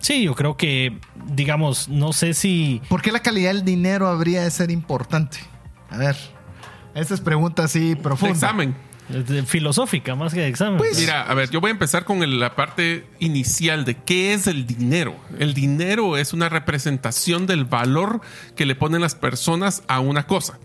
Sí, 0.00 0.24
yo 0.24 0.34
creo 0.34 0.56
que, 0.56 0.98
digamos, 1.26 1.88
no 1.88 2.12
sé 2.12 2.34
si... 2.34 2.82
¿Por 2.88 3.02
qué 3.02 3.12
la 3.12 3.20
calidad 3.20 3.52
del 3.52 3.64
dinero 3.64 4.08
habría 4.08 4.42
de 4.42 4.50
ser 4.50 4.70
importante? 4.70 5.38
A 5.90 5.96
ver, 5.96 6.16
esa 6.94 7.14
es 7.14 7.20
pregunta 7.20 7.64
así 7.64 7.94
profunda. 7.94 8.34
examen 8.34 8.91
filosófica 9.46 10.14
más 10.14 10.32
que 10.32 10.40
de 10.40 10.48
examen. 10.48 10.78
Pues, 10.78 10.98
mira, 10.98 11.22
a 11.22 11.34
ver, 11.34 11.50
yo 11.50 11.60
voy 11.60 11.68
a 11.68 11.72
empezar 11.72 12.04
con 12.04 12.38
la 12.38 12.54
parte 12.54 13.06
inicial 13.18 13.84
de 13.84 13.96
qué 13.96 14.32
es 14.32 14.46
el 14.46 14.66
dinero. 14.66 15.16
El 15.38 15.54
dinero 15.54 16.16
es 16.16 16.32
una 16.32 16.48
representación 16.48 17.46
del 17.46 17.64
valor 17.64 18.20
que 18.56 18.66
le 18.66 18.74
ponen 18.74 19.00
las 19.00 19.14
personas 19.14 19.82
a 19.88 20.00
una 20.00 20.26
cosa. 20.26 20.58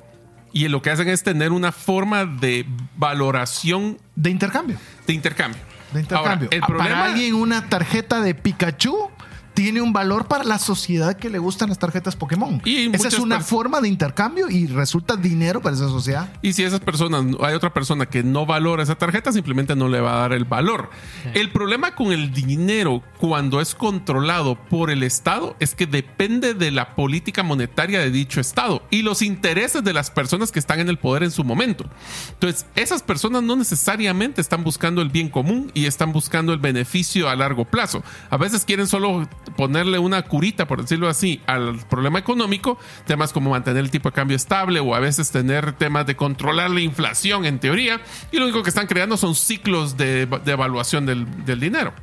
Y 0.54 0.68
lo 0.70 0.82
que 0.82 0.90
hacen 0.90 1.08
es 1.10 1.24
tener 1.24 1.52
una 1.52 1.72
forma 1.72 2.26
de 2.26 2.66
valoración. 2.96 3.98
De 4.16 4.30
intercambio. 4.30 4.78
De 5.06 5.14
intercambio. 5.14 5.62
De 5.92 6.02
intercambio. 6.02 6.50
el 6.52 6.62
problema, 6.62 6.90
Para 6.90 7.06
alguien 7.06 7.36
una 7.36 7.70
tarjeta 7.70 8.22
de 8.22 8.34
Pikachu 8.34 9.10
tiene 9.58 9.82
un 9.82 9.92
valor 9.92 10.28
para 10.28 10.44
la 10.44 10.60
sociedad 10.60 11.18
que 11.18 11.32
le 11.32 11.40
gustan 11.40 11.70
las 11.70 11.80
tarjetas 11.80 12.16
Pokémon. 12.16 12.62
Y 12.64 12.96
esa 12.96 13.08
es 13.08 13.18
una 13.18 13.42
forma 13.42 13.82
de 13.82 13.88
intercambio 13.88 14.52
y 14.52 14.68
resulta 14.68 15.16
dinero 15.16 15.64
para 15.64 15.76
esa 15.76 15.88
sociedad. 15.88 16.32
Y 16.44 16.54
si 16.54 16.64
esas 16.64 16.80
personas, 16.80 17.26
hay 17.42 17.56
otra 17.56 17.74
persona 17.74 18.06
que 18.06 18.22
no 18.22 18.46
valora 18.46 18.84
esa 18.84 18.94
tarjeta, 18.94 19.32
simplemente 19.32 19.76
no 19.76 19.88
le 19.88 20.00
va 20.00 20.14
a 20.14 20.20
dar 20.20 20.34
el 20.34 20.46
valor. 20.46 20.92
El 21.34 21.50
problema 21.50 21.96
con 21.96 22.12
el 22.12 22.32
dinero 22.32 23.02
cuando 23.18 23.60
es 23.60 23.74
controlado 23.74 24.64
por 24.70 24.92
el 24.92 25.02
Estado 25.02 25.56
es 25.60 25.74
que 25.74 25.88
depende 25.88 26.54
de 26.54 26.70
la 26.70 26.94
política 26.94 27.42
monetaria 27.42 28.00
de 28.00 28.12
dicho 28.12 28.40
Estado 28.40 28.84
y 28.92 29.02
los 29.02 29.24
intereses 29.24 29.84
de 29.84 29.92
las 29.92 30.12
personas 30.12 30.52
que 30.52 30.60
están 30.60 30.82
en 30.82 30.90
el 30.90 31.00
poder 31.00 31.24
en 31.24 31.32
su 31.32 31.44
momento. 31.44 31.90
Entonces, 32.30 32.68
esas 32.76 33.02
personas 33.02 33.42
no 33.42 33.56
necesariamente 33.56 34.40
están 34.40 34.64
buscando 34.64 35.02
el 35.02 35.10
bien 35.10 35.30
común 35.30 35.72
y 35.74 35.88
están 35.88 36.14
buscando 36.14 36.54
el 36.54 36.60
beneficio 36.60 37.28
a 37.28 37.36
largo 37.36 37.66
plazo. 37.66 38.04
A 38.30 38.38
veces 38.38 38.64
quieren 38.64 38.86
solo 38.86 39.28
ponerle 39.56 40.00
una 40.00 40.22
curita, 40.24 40.68
por 40.68 40.82
decirlo 40.82 41.08
así, 41.08 41.42
al 41.48 41.78
problema 41.88 42.20
económico, 42.20 42.78
temas 43.06 43.34
como 43.34 43.52
mantener 43.52 43.84
el 43.84 43.92
tipo 43.92 44.10
de 44.10 44.14
cambio 44.14 44.36
estable 44.36 44.80
o 44.80 44.96
a 44.96 45.00
veces 45.00 45.32
tener 45.32 45.74
temas 45.74 46.06
de 46.06 46.16
controlar 46.16 46.72
la 46.72 46.82
inflación 46.82 47.46
en 47.46 47.60
teoría, 47.60 48.02
y 48.32 48.38
lo 48.38 48.46
único 48.46 48.64
que 48.64 48.70
están 48.70 48.88
creando 48.88 49.18
son 49.18 49.36
ciclos 49.36 49.98
de, 49.98 50.28
evaluación 50.46 51.06
del, 51.06 51.60
dinero 51.60 51.94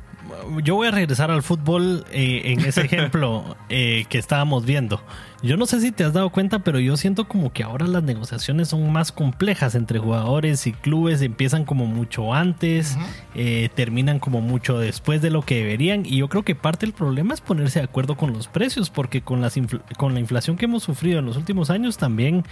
yo 0.63 0.75
voy 0.75 0.87
a 0.87 0.91
regresar 0.91 1.31
al 1.31 1.43
fútbol 1.43 2.05
eh, 2.11 2.41
en 2.45 2.61
ese 2.61 2.81
ejemplo 2.85 3.55
eh, 3.69 4.05
que 4.09 4.17
estábamos 4.17 4.65
viendo. 4.65 5.01
Yo 5.43 5.57
no 5.57 5.67
sé 5.67 5.79
si 5.79 5.91
te 5.91 6.03
has 6.03 6.13
dado 6.13 6.31
cuenta, 6.31 6.59
pero 6.59 6.79
yo 6.79 6.97
siento 6.97 7.27
como 7.27 7.53
que 7.53 7.61
ahora 7.61 7.85
las 7.85 8.01
negociaciones 8.01 8.69
son 8.69 8.91
más 8.91 9.11
complejas 9.11 9.75
entre 9.75 9.99
jugadores 9.99 10.65
y 10.65 10.71
clubes, 10.71 11.21
empiezan 11.21 11.65
como 11.65 11.85
mucho 11.85 12.33
antes, 12.33 12.97
eh, 13.35 13.69
terminan 13.75 14.17
como 14.17 14.41
mucho 14.41 14.79
después 14.79 15.21
de 15.21 15.29
lo 15.29 15.43
que 15.43 15.57
deberían 15.57 16.03
y 16.03 16.17
yo 16.17 16.29
creo 16.29 16.43
que 16.43 16.55
parte 16.55 16.87
del 16.87 16.93
problema 16.93 17.35
es 17.35 17.41
ponerse 17.41 17.77
de 17.77 17.85
acuerdo 17.85 18.17
con 18.17 18.33
los 18.33 18.47
precios, 18.47 18.89
porque 18.89 19.21
con, 19.21 19.41
las 19.41 19.53
con 19.97 20.15
la 20.15 20.19
inflación 20.19 20.57
que 20.57 20.65
hemos 20.65 20.81
sufrido 20.81 21.19
en 21.19 21.25
los 21.25 21.37
últimos 21.37 21.69
años 21.69 21.97
también 21.97 22.43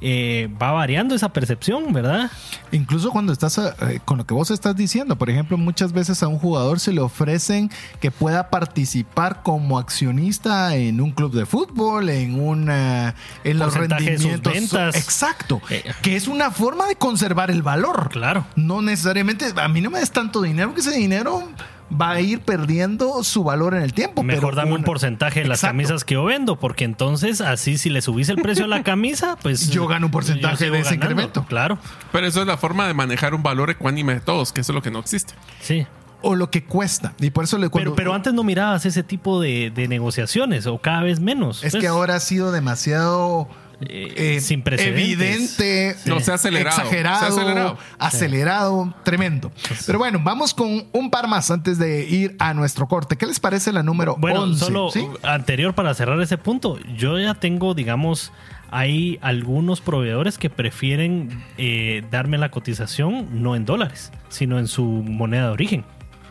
eh, 0.00 0.48
va 0.60 0.72
variando 0.72 1.14
esa 1.14 1.32
percepción, 1.32 1.92
¿verdad? 1.92 2.32
Incluso 2.72 3.10
cuando 3.12 3.32
estás 3.32 3.60
con 4.04 4.18
lo 4.18 4.26
que 4.26 4.34
vos 4.34 4.50
estás 4.50 4.74
diciendo, 4.74 5.16
por 5.16 5.30
ejemplo, 5.30 5.56
muchas 5.56 5.92
veces 5.92 6.20
a 6.24 6.28
un 6.28 6.38
jugador 6.38 6.80
se 6.80 6.92
le 6.92 7.00
ofrecen 7.30 7.70
que 8.00 8.10
pueda 8.10 8.50
participar 8.50 9.42
como 9.42 9.78
accionista 9.78 10.74
en 10.74 11.00
un 11.00 11.12
club 11.12 11.32
de 11.32 11.46
fútbol, 11.46 12.08
en 12.08 12.40
una 12.40 13.14
en 13.44 13.58
los 13.58 13.74
rendimientos. 13.74 14.52
ventas. 14.52 14.96
Exacto. 14.96 15.60
Eh, 15.70 15.84
que 16.02 16.16
es 16.16 16.26
una 16.26 16.50
forma 16.50 16.86
de 16.86 16.96
conservar 16.96 17.50
el 17.50 17.62
valor. 17.62 18.08
Claro. 18.10 18.46
No 18.56 18.82
necesariamente, 18.82 19.52
a 19.54 19.68
mí 19.68 19.80
no 19.80 19.90
me 19.90 20.00
des 20.00 20.10
tanto 20.10 20.42
dinero, 20.42 20.74
que 20.74 20.80
ese 20.80 20.92
dinero 20.92 21.48
va 21.90 22.12
a 22.12 22.20
ir 22.20 22.40
perdiendo 22.40 23.22
su 23.24 23.44
valor 23.44 23.74
en 23.74 23.82
el 23.82 23.92
tiempo. 23.92 24.22
Mejor 24.22 24.54
dame 24.54 24.72
un 24.74 24.84
porcentaje 24.84 25.40
de 25.42 25.48
las 25.48 25.60
camisas 25.60 26.04
que 26.04 26.14
yo 26.14 26.24
vendo, 26.24 26.56
porque 26.56 26.84
entonces 26.84 27.40
así 27.40 27.78
si 27.78 27.90
le 27.90 28.00
subís 28.00 28.28
el 28.28 28.36
precio 28.36 28.64
a 28.64 28.68
la 28.68 28.82
camisa, 28.82 29.36
pues 29.42 29.70
yo 29.70 29.86
gano 29.86 30.06
un 30.06 30.12
porcentaje 30.12 30.70
de 30.70 30.80
ese 30.80 30.94
incremento. 30.94 31.44
Claro. 31.46 31.78
Pero 32.12 32.26
eso 32.26 32.40
es 32.40 32.46
la 32.46 32.56
forma 32.56 32.86
de 32.86 32.94
manejar 32.94 33.34
un 33.34 33.42
valor 33.42 33.70
ecuánime 33.70 34.14
de 34.14 34.20
todos, 34.20 34.52
que 34.52 34.60
eso 34.60 34.72
es 34.72 34.74
lo 34.74 34.82
que 34.82 34.90
no 34.90 34.98
existe. 34.98 35.34
Sí 35.60 35.86
o 36.22 36.34
lo 36.34 36.50
que 36.50 36.64
cuesta. 36.64 37.14
Y 37.20 37.30
por 37.30 37.44
eso 37.44 37.58
le 37.58 37.70
pero, 37.70 37.94
pero 37.94 38.14
antes 38.14 38.32
no 38.32 38.42
mirabas 38.42 38.86
ese 38.86 39.02
tipo 39.02 39.40
de, 39.40 39.72
negociaciones, 39.88 40.66
o 40.66 40.78
cada 40.78 41.02
vez 41.02 41.20
menos. 41.20 41.64
Es 41.64 41.72
que 41.72 41.80
pues. 41.80 41.90
ahora 41.90 42.16
ha 42.16 42.20
sido 42.20 42.52
demasiado. 42.52 43.48
Eh, 43.82 44.36
eh, 44.36 44.40
sin 44.42 44.62
Evidente, 44.66 45.96
no, 46.04 46.20
se 46.20 46.30
ha 46.30 46.34
acelerado, 46.34 46.82
exagerado, 46.82 47.78
acelerado, 47.98 48.94
tremendo. 49.04 49.50
Pues 49.66 49.84
Pero 49.86 49.98
bueno, 49.98 50.20
vamos 50.22 50.52
con 50.52 50.84
un 50.92 51.10
par 51.10 51.28
más 51.28 51.50
antes 51.50 51.78
de 51.78 52.06
ir 52.06 52.36
a 52.40 52.52
nuestro 52.52 52.88
corte. 52.88 53.16
¿Qué 53.16 53.24
les 53.24 53.40
parece 53.40 53.72
la 53.72 53.82
número 53.82 54.16
bueno, 54.18 54.54
solo 54.54 54.90
anterior 55.22 55.74
para 55.74 55.94
cerrar 55.94 56.20
ese 56.20 56.36
punto, 56.36 56.78
yo 56.94 57.18
ya 57.18 57.32
tengo, 57.32 57.72
digamos, 57.72 58.32
hay 58.70 59.18
algunos 59.20 59.80
proveedores 59.80 60.38
que 60.38 60.48
prefieren 60.48 61.42
eh, 61.58 62.04
darme 62.10 62.38
la 62.38 62.50
cotización 62.50 63.42
no 63.42 63.56
en 63.56 63.64
dólares, 63.64 64.12
sino 64.28 64.58
en 64.58 64.68
su 64.68 64.84
moneda 64.84 65.46
de 65.46 65.52
origen. 65.52 65.84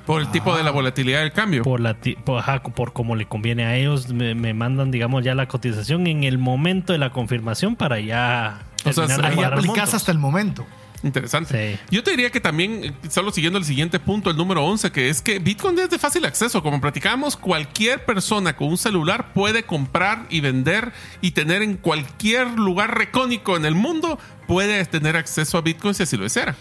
Por 0.09 0.21
el 0.21 0.31
tipo 0.31 0.57
de 0.57 0.63
la 0.63 0.71
volatilidad 0.71 1.19
del 1.19 1.31
cambio. 1.31 1.61
Por, 1.61 1.79
la, 1.79 1.95
por, 2.25 2.43
por 2.73 2.93
cómo 2.93 3.15
le 3.15 3.27
conviene 3.27 3.65
a 3.65 3.75
ellos, 3.75 4.11
me, 4.11 4.55
mandan, 4.55 4.89
digamos, 4.89 5.23
ya 5.23 5.35
la 5.35 5.47
cotización 5.47 6.07
en 6.07 6.23
el 6.23 6.39
momento 6.39 6.93
de 6.93 6.97
la 6.97 7.11
confirmación 7.11 7.75
para 7.75 7.99
ya. 7.99 8.63
O 8.85 8.91
sea, 8.91 9.05
ahí 9.05 9.43
aplicas 9.43 9.93
hasta 9.93 10.11
el 10.11 10.17
momento. 10.17 10.65
Interesante. 11.03 11.79
Yo 11.91 12.01
te 12.03 12.09
diría 12.09 12.31
que 12.31 12.39
también, 12.39 12.95
solo 13.07 13.31
siguiendo 13.31 13.59
el 13.59 13.65
siguiente 13.65 13.99
punto, 13.99 14.31
el 14.31 14.35
número 14.35 14.65
11, 14.65 14.91
que 14.91 15.09
es 15.09 15.21
que 15.21 15.37
Bitcoin 15.37 15.77
es 15.77 15.91
de 15.91 15.99
fácil 15.99 16.25
acceso. 16.25 16.63
Como 16.63 16.81
platicamos, 16.81 17.37
cualquier 17.37 18.03
persona 18.03 18.55
con 18.55 18.69
un 18.69 18.79
celular 18.79 19.31
puede 19.33 19.61
comprar 19.61 20.25
y 20.31 20.41
vender 20.41 20.91
y 21.21 21.31
tener 21.31 21.61
en 21.61 21.77
cualquier 21.77 22.47
lugar 22.57 22.97
recónico 22.97 23.55
en 23.55 23.65
el 23.65 23.75
mundo, 23.75 24.17
puede 24.47 24.83
tener 24.85 25.15
acceso 25.15 25.59
a 25.59 25.61
Bitcoin 25.61 25.93
si 25.93 26.01
así 26.01 26.17
lo 26.17 26.23
desea. 26.23 26.55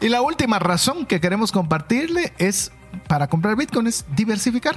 Y 0.00 0.08
la 0.08 0.20
última 0.20 0.58
razón 0.58 1.06
que 1.06 1.20
queremos 1.20 1.52
compartirle 1.52 2.32
es 2.38 2.72
para 2.98 3.28
comprar 3.28 3.56
Bitcoin 3.56 3.86
es 3.86 4.04
diversificar. 4.14 4.76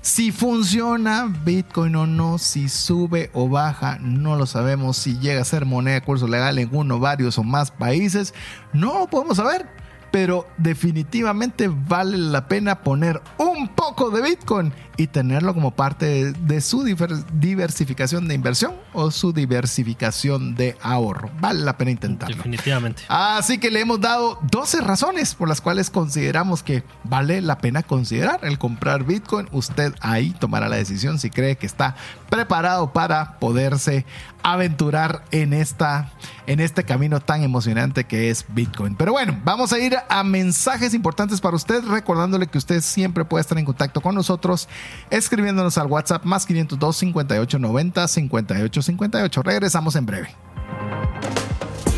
Si 0.00 0.32
funciona 0.32 1.32
Bitcoin 1.44 1.94
o 1.94 2.06
no, 2.08 2.36
si 2.36 2.68
sube 2.68 3.30
o 3.32 3.48
baja, 3.48 3.98
no 4.00 4.36
lo 4.36 4.46
sabemos. 4.46 4.96
Si 4.96 5.18
llega 5.20 5.40
a 5.42 5.44
ser 5.44 5.64
moneda 5.64 5.94
de 5.94 6.02
curso 6.02 6.26
legal 6.26 6.58
en 6.58 6.68
uno, 6.72 6.98
varios 6.98 7.38
o 7.38 7.44
más 7.44 7.70
países, 7.70 8.34
no 8.72 8.98
lo 8.98 9.06
podemos 9.06 9.36
saber. 9.36 9.81
Pero 10.12 10.46
definitivamente 10.58 11.68
vale 11.68 12.16
la 12.16 12.46
pena 12.46 12.82
poner 12.82 13.20
un 13.38 13.68
poco 13.68 14.10
de 14.10 14.22
Bitcoin 14.22 14.72
y 14.96 15.06
tenerlo 15.06 15.54
como 15.54 15.72
parte 15.72 16.32
de, 16.32 16.60
su 16.60 16.84
diversificación 16.84 18.28
de 18.28 18.34
inversión 18.34 18.74
o 18.92 19.10
su 19.10 19.32
diversificación 19.32 20.54
de 20.54 20.76
ahorro. 20.82 21.30
Vale 21.40 21.60
la 21.60 21.76
pena 21.76 21.90
intentarlo. 21.90 22.36
Definitivamente. 22.36 23.02
Así 23.08 23.58
que 23.58 23.70
le 23.70 23.80
hemos 23.80 24.00
dado 24.00 24.38
12 24.50 24.82
razones 24.82 25.34
por 25.34 25.48
las 25.48 25.60
cuales 25.60 25.90
consideramos 25.90 26.62
que 26.62 26.84
vale 27.04 27.40
la 27.40 27.58
pena 27.58 27.82
considerar 27.82 28.40
el 28.42 28.58
comprar 28.58 29.04
Bitcoin. 29.04 29.48
Usted 29.50 29.94
ahí 30.00 30.34
tomará 30.38 30.68
la 30.68 30.76
decisión 30.76 31.18
si 31.18 31.30
cree 31.30 31.56
que 31.56 31.66
está 31.66 31.96
preparado 32.32 32.94
para 32.94 33.38
poderse 33.38 34.06
aventurar 34.42 35.22
en, 35.32 35.52
esta, 35.52 36.10
en 36.46 36.60
este 36.60 36.82
camino 36.82 37.20
tan 37.20 37.42
emocionante 37.42 38.04
que 38.04 38.30
es 38.30 38.46
Bitcoin. 38.48 38.96
Pero 38.96 39.12
bueno, 39.12 39.38
vamos 39.44 39.74
a 39.74 39.78
ir 39.78 39.98
a 40.08 40.24
mensajes 40.24 40.94
importantes 40.94 41.42
para 41.42 41.56
usted, 41.56 41.84
recordándole 41.84 42.46
que 42.46 42.56
usted 42.56 42.80
siempre 42.80 43.26
puede 43.26 43.42
estar 43.42 43.58
en 43.58 43.66
contacto 43.66 44.00
con 44.00 44.14
nosotros 44.14 44.66
escribiéndonos 45.10 45.76
al 45.76 45.88
WhatsApp 45.88 46.24
más 46.24 46.46
502 46.46 46.96
58 46.96 47.58
90 47.58 48.08
58 48.08 48.82
58. 48.82 49.42
Regresamos 49.42 49.94
en 49.96 50.06
breve. 50.06 50.34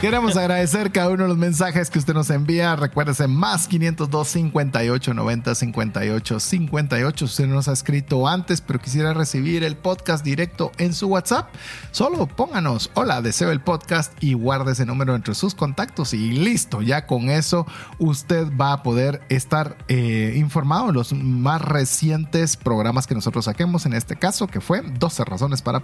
Queremos 0.00 0.36
agradecer 0.36 0.92
cada 0.92 1.08
uno 1.08 1.22
de 1.22 1.30
los 1.30 1.38
mensajes 1.38 1.88
que 1.88 1.98
usted 1.98 2.12
nos 2.12 2.28
envía. 2.28 2.76
Recuérdese 2.76 3.28
más 3.28 3.66
502 3.66 4.28
58 4.28 5.14
90 5.14 5.54
58 5.54 6.38
58. 6.38 7.24
Usted 7.24 7.46
nos 7.46 7.66
ha 7.66 7.72
escrito 7.72 8.28
antes, 8.28 8.60
pero 8.60 8.78
quisiera 8.78 9.14
recibir 9.14 9.64
el 9.64 9.74
podcast 9.74 10.22
directo 10.22 10.70
en 10.76 10.92
su 10.92 11.06
WhatsApp. 11.06 11.48
Solo 11.92 12.26
pónganos, 12.26 12.90
hola, 12.92 13.22
deseo 13.22 13.50
el 13.50 13.62
podcast 13.62 14.12
y 14.22 14.34
guarde 14.34 14.72
ese 14.72 14.84
número 14.84 15.14
entre 15.14 15.34
sus 15.34 15.54
contactos 15.54 16.12
y 16.12 16.30
listo. 16.32 16.82
Ya 16.82 17.06
con 17.06 17.30
eso 17.30 17.66
usted 17.98 18.48
va 18.54 18.74
a 18.74 18.82
poder 18.82 19.22
estar 19.30 19.78
eh, 19.88 20.34
informado 20.36 20.88
de 20.88 20.92
los 20.92 21.14
más 21.14 21.62
recientes 21.62 22.58
programas 22.58 23.06
que 23.06 23.14
nosotros 23.14 23.46
saquemos. 23.46 23.86
En 23.86 23.94
este 23.94 24.16
caso, 24.16 24.46
que 24.46 24.60
fue 24.60 24.82
12 24.82 25.24
razones 25.24 25.62
para 25.62 25.82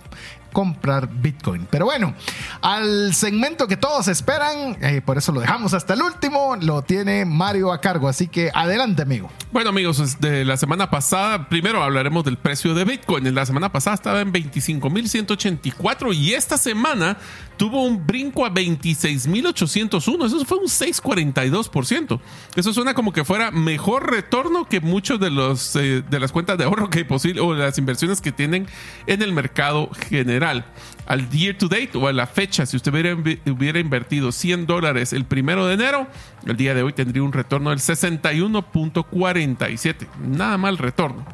comprar 0.53 1.09
Bitcoin. 1.09 1.67
Pero 1.71 1.87
bueno, 1.87 2.13
al 2.61 3.15
segmento 3.15 3.67
que 3.67 3.79
todos 3.79 4.02
esperan, 4.09 4.77
eh, 4.81 5.01
por 5.05 5.19
eso 5.19 5.33
lo 5.33 5.41
dejamos 5.41 5.75
hasta 5.75 5.95
el 5.95 6.03
último, 6.03 6.57
lo 6.61 6.83
tiene 6.83 7.25
Mario 7.25 7.73
a 7.73 7.81
cargo, 7.81 8.09
así 8.09 8.29
que 8.29 8.51
adelante 8.55 9.03
amigo. 9.03 9.31
Bueno 9.53 9.71
amigos, 9.71 10.21
de 10.21 10.45
la 10.45 10.57
semana 10.57 10.91
pasada, 10.91 11.49
primero 11.49 11.83
hablaremos 11.83 12.25
del 12.25 12.39
precio 12.39 12.75
de 12.75 12.85
Bitcoin. 12.85 13.35
La 13.35 13.45
semana 13.45 13.71
pasada 13.71 13.95
estaba 13.95 14.21
en 14.21 14.33
25.184 14.33 16.15
y 16.15 16.35
esta 16.35 16.57
semana 16.57 17.19
tuvo 17.57 17.85
un 17.85 18.07
brinco 18.07 18.45
a 18.45 18.51
26.801. 18.51 20.27
Eso 20.27 20.45
fue 20.45 20.59
un 20.59 20.65
6,42%. 20.65 22.21
Eso 22.57 22.73
suena 22.73 22.95
como 22.95 23.13
que 23.13 23.25
fuera 23.25 23.51
mejor 23.51 24.11
retorno 24.11 24.67
que 24.67 24.81
muchos 24.81 25.21
de, 25.21 25.31
los, 25.31 25.77
eh, 25.77 26.03
de 26.09 26.21
las 26.21 26.33
cuentas 26.33 26.59
de 26.59 26.65
ahorro 26.65 26.91
que 26.91 26.99
hay 26.99 27.05
posible 27.05 27.41
o 27.41 27.55
las 27.55 27.79
inversiones 27.79 28.21
que 28.21 28.33
tienen 28.33 28.67
en 29.07 29.23
el 29.23 29.33
mercado 29.33 29.91
general. 30.09 30.65
Al 31.07 31.29
year 31.31 31.57
to 31.57 31.69
date 31.69 31.91
o 31.95 32.09
a 32.09 32.13
la 32.13 32.27
fecha, 32.27 32.65
si 32.65 32.77
usted 32.77 32.93
hubiera, 32.93 33.15
hubiera 33.15 33.79
invertido 33.93 34.33
100 34.33 34.67
dólares 34.67 35.13
el 35.13 35.27
primero 35.27 35.67
de 35.67 35.75
enero, 35.75 36.07
el 36.47 36.57
día 36.57 36.73
de 36.73 36.83
hoy 36.83 36.95
tendría 36.95 37.23
un 37.23 37.35
retorno 37.35 37.69
del 37.69 37.81
61.47. 37.81 40.07
Nada 40.19 40.57
mal 40.57 40.79
retorno. 40.79 41.27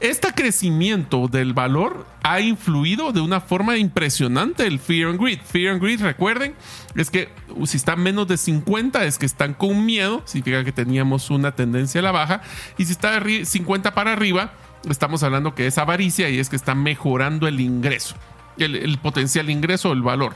Este 0.00 0.32
crecimiento 0.32 1.28
del 1.28 1.52
valor 1.52 2.04
ha 2.24 2.40
influido 2.40 3.12
de 3.12 3.20
una 3.20 3.40
forma 3.40 3.76
impresionante 3.76 4.66
el 4.66 4.80
Fear 4.80 5.10
and 5.10 5.20
Greed. 5.20 5.38
Fear 5.42 5.74
and 5.74 5.80
Greed, 5.80 6.00
recuerden, 6.00 6.56
es 6.96 7.08
que 7.08 7.28
si 7.66 7.76
está 7.76 7.94
menos 7.94 8.26
de 8.26 8.36
50 8.36 9.04
es 9.04 9.16
que 9.16 9.26
están 9.26 9.54
con 9.54 9.86
miedo, 9.86 10.22
significa 10.24 10.64
que 10.64 10.72
teníamos 10.72 11.30
una 11.30 11.54
tendencia 11.54 12.00
a 12.00 12.02
la 12.02 12.10
baja, 12.10 12.42
y 12.78 12.86
si 12.86 12.90
está 12.90 13.22
50 13.44 13.94
para 13.94 14.12
arriba, 14.12 14.54
estamos 14.90 15.22
hablando 15.22 15.54
que 15.54 15.68
es 15.68 15.78
avaricia 15.78 16.28
y 16.30 16.40
es 16.40 16.48
que 16.48 16.56
está 16.56 16.74
mejorando 16.74 17.46
el 17.46 17.60
ingreso, 17.60 18.16
el, 18.58 18.74
el 18.74 18.98
potencial 18.98 19.50
ingreso, 19.50 19.92
el 19.92 20.02
valor. 20.02 20.34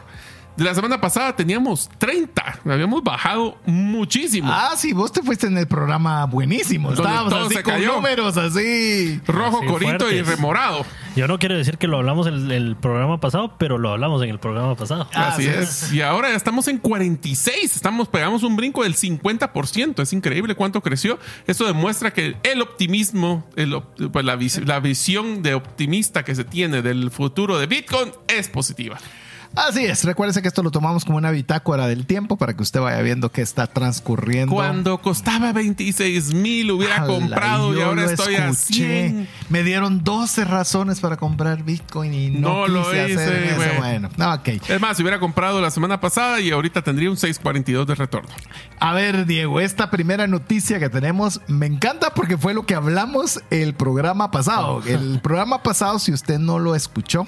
De 0.57 0.65
la 0.65 0.75
semana 0.75 0.99
pasada 1.01 1.37
teníamos 1.37 1.91
30. 1.99 2.61
Habíamos 2.65 3.03
bajado 3.03 3.59
muchísimo. 3.67 4.51
Ah, 4.51 4.73
sí, 4.77 4.95
vos 4.95 5.13
te 5.13 5.23
fuiste 5.23 5.47
en 5.49 5.59
el 5.59 5.67
programa 5.67 6.25
buenísimo. 6.25 6.93
Estábamos 6.93 7.33
así 7.35 7.63
con 7.63 7.85
números 7.85 8.37
así. 8.39 9.21
Rojo, 9.27 9.61
corito 9.67 10.11
y 10.11 10.23
remorado. 10.23 10.87
Yo 11.15 11.29
no 11.29 11.39
quiero 11.39 11.57
decir 11.57 11.77
que 11.77 11.87
lo 11.87 11.99
hablamos 11.99 12.27
en 12.27 12.51
el 12.51 12.75
programa 12.77 13.21
pasado, 13.21 13.57
pero 13.59 13.77
lo 13.77 13.91
hablamos 13.93 14.23
en 14.23 14.31
el 14.31 14.39
programa 14.39 14.75
pasado. 14.77 15.09
así 15.13 15.47
es. 15.47 15.93
Y 15.93 16.01
ahora 16.01 16.31
ya 16.31 16.37
estamos 16.37 16.69
en 16.69 16.79
46. 16.79 17.77
Estamos, 17.77 18.09
pegamos 18.09 18.43
un 18.43 18.57
brinco 18.57 18.83
del 18.83 18.95
50%. 18.95 20.03
Es 20.03 20.13
increíble 20.15 20.55
cuánto 20.55 20.81
creció. 20.81 21.19
Eso 21.47 21.67
demuestra 21.67 22.13
que 22.13 22.37
el 22.43 22.63
optimismo, 22.63 23.47
pues 23.55 24.25
la, 24.25 24.39
la 24.65 24.81
visión 24.81 25.43
de 25.43 25.55
optimista 25.55 26.25
que 26.25 26.35
se 26.35 26.45
tiene 26.45 26.81
del 26.81 27.11
futuro 27.11 27.59
de 27.59 27.67
Bitcoin 27.67 28.11
es 28.29 28.49
positiva. 28.49 28.99
Así 29.57 29.87
es, 29.87 30.05
recuérdese 30.05 30.43
que 30.43 30.49
esto 30.49 30.63
lo 30.63 30.71
tomamos 30.71 31.07
como 31.07 31.17
una 31.17 31.31
bitácora 31.31 31.87
del 31.89 32.05
tiempo 32.05 32.37
para 32.37 32.55
que 32.55 32.63
usted 32.63 32.79
vaya 32.79 33.01
viendo 33.01 33.33
qué 33.33 33.41
está 33.41 33.67
transcurriendo. 33.67 34.55
Cuando 34.55 34.99
costaba 35.01 35.53
26 35.55 36.35
mil 36.35 36.71
hubiera 36.73 37.07
comprado 37.07 37.75
y 37.75 37.81
ahora 37.81 38.05
estoy 38.05 38.35
escuché. 38.35 39.27
Me 39.49 39.63
dieron 39.63 40.05
12 40.05 40.45
razones 40.45 41.01
para 41.01 41.17
comprar 41.17 41.63
Bitcoin 41.63 42.13
y 42.13 42.31
no, 42.31 42.69
lo 42.69 42.83
hice. 42.93 43.55
Bueno, 43.79 44.11
ok. 44.19 44.49
Es 44.69 44.81
más, 44.81 44.99
si 44.99 45.03
hubiera 45.03 45.19
comprado 45.19 45.61
la 45.63 45.71
semana 45.71 46.01
pasada 46.01 46.39
y 46.41 46.51
ahorita 46.51 46.83
tendría 46.83 47.11
un 47.11 47.17
6.42 47.17 47.87
de 47.87 47.95
retorno. 47.95 48.29
A 48.79 48.93
ver, 48.93 49.25
Diego, 49.25 49.61
esta 49.61 49.91
primera 49.91 50.27
noticia 50.27 50.79
que 50.79 50.91
tenemos 50.91 51.41
me 51.49 51.65
encanta 51.65 52.11
porque 52.11 52.37
fue 52.37 52.53
lo 52.53 52.67
que 52.67 52.75
hablamos 52.75 53.41
el 53.51 53.75
programa 53.75 54.31
pasado. 54.31 54.83
El 54.87 55.21
programa 55.21 55.63
pasado, 55.63 55.99
si 55.99 56.13
usted 56.13 56.39
no 56.39 56.59
lo 56.59 56.75
escuchó, 56.75 57.27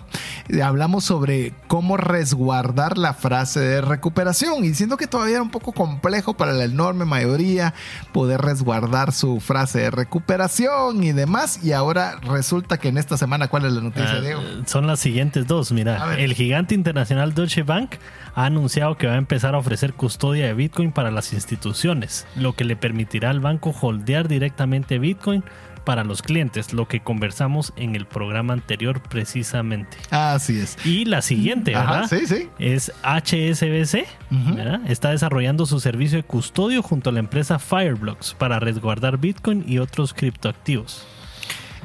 hablamos 0.63 1.05
sobre 1.05 1.55
cómo 1.69 1.97
resguardar 2.19 2.99
la 2.99 3.15
frase 3.15 3.61
de 3.61 3.81
recuperación 3.81 4.65
y 4.65 4.75
siendo 4.75 4.97
que 4.97 5.07
todavía 5.07 5.35
era 5.35 5.43
un 5.43 5.53
poco 5.53 5.71
complejo 5.71 6.37
para 6.37 6.53
la 6.53 6.65
enorme 6.65 7.05
mayoría 7.05 7.75
poder 8.13 8.41
resguardar 8.41 9.13
su 9.13 9.39
frase 9.39 9.79
de 9.79 9.91
recuperación 9.93 11.05
y 11.05 11.13
demás 11.13 11.63
y 11.63 11.71
ahora 11.71 12.19
resulta 12.23 12.79
que 12.79 12.89
en 12.89 12.99
esta 12.99 13.17
semana 13.17 13.47
¿cuál 13.47 13.67
es 13.67 13.73
la 13.73 13.83
noticia 13.83 14.15
ah, 14.15 14.21
Diego? 14.21 14.41
Son 14.67 14.89
las 14.89 14.99
siguientes 14.99 15.47
dos, 15.47 15.71
mira, 15.71 16.17
el 16.19 16.35
gigante 16.35 16.75
internacional 16.75 17.35
Deutsche 17.35 17.63
Bank 17.63 17.95
ha 18.35 18.47
anunciado 18.47 18.97
que 18.97 19.07
va 19.07 19.13
a 19.13 19.19
empezar 19.19 19.55
a 19.55 19.59
ofrecer 19.59 19.95
custodia 19.95 20.47
de 20.47 20.55
Bitcoin 20.55 20.91
para 20.91 21.13
las 21.13 21.33
instituciones, 21.33 22.27
lo 22.35 22.55
que 22.55 22.65
le 22.65 22.75
permitirá 22.75 23.31
al 23.31 23.39
banco 23.39 23.73
holdear 23.81 24.27
directamente 24.27 24.99
Bitcoin 24.99 25.45
para 25.89 26.05
los 26.05 26.21
clientes, 26.21 26.75
lo 26.75 26.87
que 26.87 27.01
conversamos 27.01 27.73
en 27.77 27.97
el 27.97 28.05
programa 28.05 28.53
anterior 28.53 29.01
precisamente. 29.01 29.97
Así 30.11 30.61
es. 30.61 30.77
Y 30.85 31.07
la 31.07 31.23
siguiente, 31.23 31.71
¿verdad? 31.71 32.07
sí, 32.11 32.27
sí. 32.27 32.51
Es 32.59 32.93
HSBC, 33.03 34.07
¿verdad? 34.55 34.83
Está 34.87 35.13
desarrollando 35.13 35.65
su 35.65 35.81
servicio 35.81 36.19
de 36.19 36.25
custodio 36.25 36.83
junto 36.83 37.09
a 37.09 37.15
la 37.15 37.21
empresa 37.21 37.59
Fireblocks 37.59 38.35
para 38.35 38.61
resguardar 38.61 39.17
Bitcoin 39.17 39.65
y 39.67 39.79
otros 39.79 40.13
criptoactivos. 40.13 41.07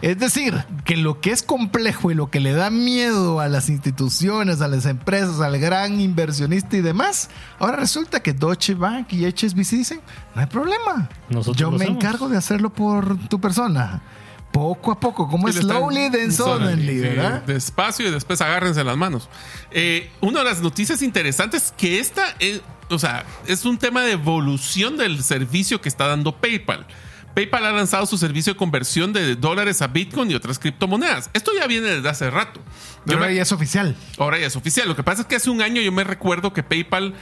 Es 0.03 0.19
decir, 0.19 0.65
que 0.83 0.97
lo 0.97 1.21
que 1.21 1.31
es 1.31 1.43
complejo 1.43 2.11
y 2.11 2.13
lo 2.13 2.29
que 2.29 2.41
le 2.41 2.51
da 2.51 2.69
miedo 2.69 3.39
a 3.39 3.47
las 3.47 3.69
instituciones, 3.69 4.59
a 4.59 4.67
las 4.67 4.85
empresas, 4.85 5.39
al 5.39 5.57
gran 5.59 6.01
inversionista 6.01 6.75
y 6.75 6.81
demás, 6.81 7.29
ahora 7.57 7.77
resulta 7.77 8.21
que 8.21 8.33
Deutsche 8.33 8.73
Bank 8.73 9.13
y 9.13 9.25
HSBC 9.25 9.69
dicen, 9.71 10.01
no 10.35 10.41
hay 10.41 10.47
problema. 10.47 11.09
Yo 11.55 11.71
me 11.71 11.85
encargo 11.85 12.27
de 12.27 12.35
hacerlo 12.35 12.69
por 12.69 13.17
tu 13.29 13.39
persona 13.39 14.01
poco 14.51 14.91
a 14.91 14.99
poco, 14.99 15.29
como 15.29 15.47
es 15.47 15.55
slowly 15.55 16.11
then 16.11 16.33
suddenly, 16.33 16.99
¿verdad? 16.99 17.43
Despacio 17.43 18.05
y 18.05 18.11
después 18.11 18.41
agárrense 18.41 18.83
las 18.83 18.97
manos. 18.97 19.29
Eh, 19.71 20.11
una 20.19 20.39
de 20.39 20.45
las 20.45 20.61
noticias 20.61 21.01
interesantes 21.01 21.73
que 21.77 22.01
esta, 22.01 22.23
es, 22.39 22.59
o 22.89 22.99
sea, 22.99 23.23
es 23.47 23.63
un 23.63 23.77
tema 23.77 24.01
de 24.01 24.11
evolución 24.11 24.97
del 24.97 25.23
servicio 25.23 25.79
que 25.79 25.87
está 25.87 26.07
dando 26.07 26.35
PayPal. 26.35 26.85
PayPal 27.33 27.65
ha 27.65 27.71
lanzado 27.71 28.05
su 28.05 28.17
servicio 28.17 28.53
de 28.53 28.57
conversión 28.57 29.11
de 29.11 29.35
dólares 29.35 29.81
a 29.81 29.87
Bitcoin 29.87 30.29
y 30.29 30.35
otras 30.35 30.59
criptomonedas. 30.59 31.29
Esto 31.33 31.51
ya 31.57 31.65
viene 31.67 31.87
desde 31.87 32.09
hace 32.09 32.29
rato. 32.29 32.59
ahora 33.09 33.31
ya 33.31 33.41
es 33.41 33.51
oficial. 33.51 33.95
Ahora 34.17 34.37
ya 34.37 34.47
es 34.47 34.55
oficial. 34.55 34.87
Lo 34.87 34.95
que 34.95 35.03
pasa 35.03 35.21
es 35.21 35.27
que 35.27 35.35
hace 35.35 35.49
un 35.49 35.61
año 35.61 35.81
yo 35.81 35.91
me 35.91 36.03
recuerdo 36.03 36.53
que 36.53 36.61
PayPal, 36.61 37.15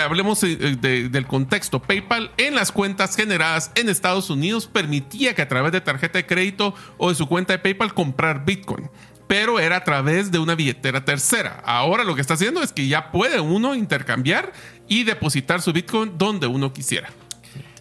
hablemos 0.00 0.40
del 0.40 1.26
contexto, 1.26 1.80
PayPal 1.82 2.30
en 2.36 2.54
las 2.54 2.70
cuentas 2.70 3.16
generadas 3.16 3.72
en 3.74 3.88
Estados 3.88 4.30
Unidos 4.30 4.66
permitía 4.66 5.34
que 5.34 5.42
a 5.42 5.48
través 5.48 5.72
de 5.72 5.80
tarjeta 5.80 6.18
de 6.18 6.26
crédito 6.26 6.74
o 6.96 7.08
de 7.08 7.16
su 7.16 7.26
cuenta 7.26 7.52
de 7.52 7.58
PayPal 7.58 7.94
comprar 7.94 8.44
Bitcoin 8.44 8.88
pero 9.28 9.60
era 9.60 9.76
a 9.76 9.84
través 9.84 10.32
de 10.32 10.38
una 10.38 10.54
billetera 10.54 11.04
tercera. 11.04 11.62
Ahora 11.66 12.02
lo 12.02 12.14
que 12.14 12.22
está 12.22 12.32
haciendo 12.32 12.62
es 12.62 12.72
que 12.72 12.88
ya 12.88 13.12
puede 13.12 13.38
uno 13.40 13.74
intercambiar 13.74 14.54
y 14.88 15.04
depositar 15.04 15.60
su 15.60 15.74
Bitcoin 15.74 16.16
donde 16.16 16.46
uno 16.46 16.72
quisiera. 16.72 17.10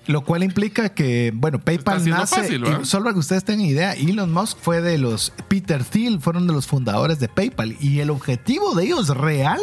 Lo 0.07 0.21
cual 0.21 0.43
implica 0.43 0.89
que, 0.89 1.31
bueno, 1.35 1.59
PayPal 1.59 2.07
nace, 2.09 2.59
solo 2.83 3.03
para 3.03 3.13
que 3.13 3.19
ustedes 3.19 3.43
tengan 3.43 3.65
idea, 3.65 3.93
Elon 3.93 4.31
Musk 4.31 4.57
fue 4.59 4.81
de 4.81 4.97
los, 4.97 5.33
Peter 5.49 5.83
Thiel 5.83 6.21
fueron 6.21 6.47
de 6.47 6.53
los 6.53 6.65
fundadores 6.65 7.19
de 7.19 7.27
PayPal 7.27 7.75
y 7.81 7.99
el 7.99 8.09
objetivo 8.09 8.73
de 8.73 8.85
ellos 8.85 9.09
real 9.09 9.59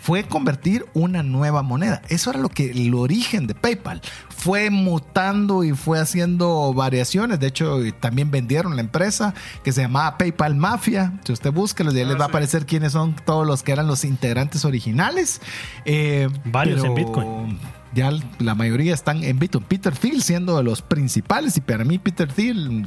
fue 0.00 0.24
convertir 0.24 0.86
una 0.94 1.22
nueva 1.22 1.62
moneda. 1.62 2.02
Eso 2.08 2.30
era 2.30 2.38
lo 2.38 2.48
que 2.48 2.70
el 2.70 2.94
origen 2.94 3.46
de 3.46 3.54
PayPal. 3.54 4.00
Fue 4.28 4.70
mutando 4.70 5.64
y 5.64 5.72
fue 5.72 5.98
haciendo 5.98 6.72
variaciones. 6.72 7.38
De 7.40 7.48
hecho, 7.48 7.78
también 8.00 8.30
vendieron 8.30 8.76
la 8.76 8.80
empresa 8.80 9.34
que 9.62 9.72
se 9.72 9.82
llamaba 9.82 10.16
PayPal 10.16 10.54
Mafia. 10.54 11.12
Si 11.24 11.32
usted 11.32 11.52
busca, 11.52 11.84
ya 11.84 11.90
les 11.90 12.16
va 12.16 12.20
a 12.20 12.24
ah, 12.24 12.28
aparecer 12.28 12.64
quiénes 12.64 12.92
son 12.92 13.14
todos 13.26 13.46
los 13.46 13.62
que 13.62 13.72
eran 13.72 13.86
los 13.86 14.04
integrantes 14.04 14.64
originales. 14.64 15.42
Eh, 15.84 16.28
Varios 16.44 16.82
en 16.84 16.94
Bitcoin 16.94 17.58
ya 17.92 18.12
la 18.38 18.54
mayoría 18.54 18.94
están 18.94 19.24
en 19.24 19.38
Bitcoin. 19.38 19.64
Peter 19.64 19.96
Thiel 19.96 20.22
siendo 20.22 20.56
de 20.56 20.62
los 20.62 20.82
principales 20.82 21.56
y 21.56 21.60
para 21.60 21.84
mí 21.84 21.98
Peter 21.98 22.32
Thiel, 22.32 22.86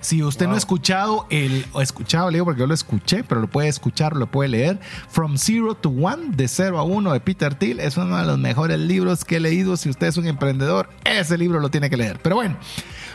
si 0.00 0.22
usted 0.22 0.46
no 0.46 0.54
ha 0.54 0.58
escuchado 0.58 1.26
el, 1.30 1.66
o 1.72 1.80
escuchado, 1.80 2.30
le 2.30 2.36
digo 2.36 2.46
porque 2.46 2.60
yo 2.60 2.66
lo 2.66 2.74
escuché, 2.74 3.24
pero 3.24 3.40
lo 3.40 3.48
puede 3.48 3.68
escuchar, 3.68 4.16
lo 4.16 4.30
puede 4.30 4.50
leer, 4.50 4.80
From 5.08 5.36
Zero 5.38 5.74
to 5.74 5.88
One, 5.88 6.36
de 6.36 6.48
0 6.54 6.78
a 6.78 6.82
1 6.82 7.12
de 7.12 7.20
Peter 7.20 7.54
Thiel, 7.54 7.80
es 7.80 7.96
uno 7.96 8.16
de 8.16 8.24
los 8.24 8.38
mejores 8.38 8.78
libros 8.78 9.24
que 9.24 9.36
he 9.36 9.40
leído. 9.40 9.76
Si 9.76 9.90
usted 9.90 10.06
es 10.06 10.16
un 10.16 10.26
emprendedor, 10.26 10.88
ese 11.04 11.36
libro 11.36 11.60
lo 11.60 11.70
tiene 11.70 11.90
que 11.90 11.96
leer. 11.96 12.18
Pero 12.22 12.36
bueno, 12.36 12.56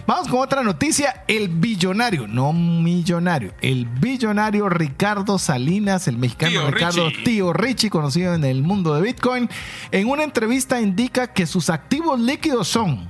Vamos 0.09 0.27
con 0.27 0.39
otra 0.39 0.63
noticia. 0.63 1.23
El 1.27 1.49
billonario, 1.49 2.27
no 2.27 2.51
millonario, 2.51 3.53
el 3.61 3.85
billonario 3.85 4.67
Ricardo 4.67 5.37
Salinas, 5.37 6.07
el 6.07 6.17
mexicano 6.17 6.71
Ricardo 6.71 7.11
Tío 7.23 7.53
Richie, 7.53 7.91
conocido 7.91 8.33
en 8.33 8.43
el 8.43 8.63
mundo 8.63 8.95
de 8.95 9.03
Bitcoin, 9.03 9.47
en 9.91 10.07
una 10.07 10.23
entrevista 10.23 10.81
indica 10.81 11.27
que 11.27 11.45
sus 11.45 11.69
activos 11.69 12.19
líquidos 12.19 12.67
son 12.67 13.07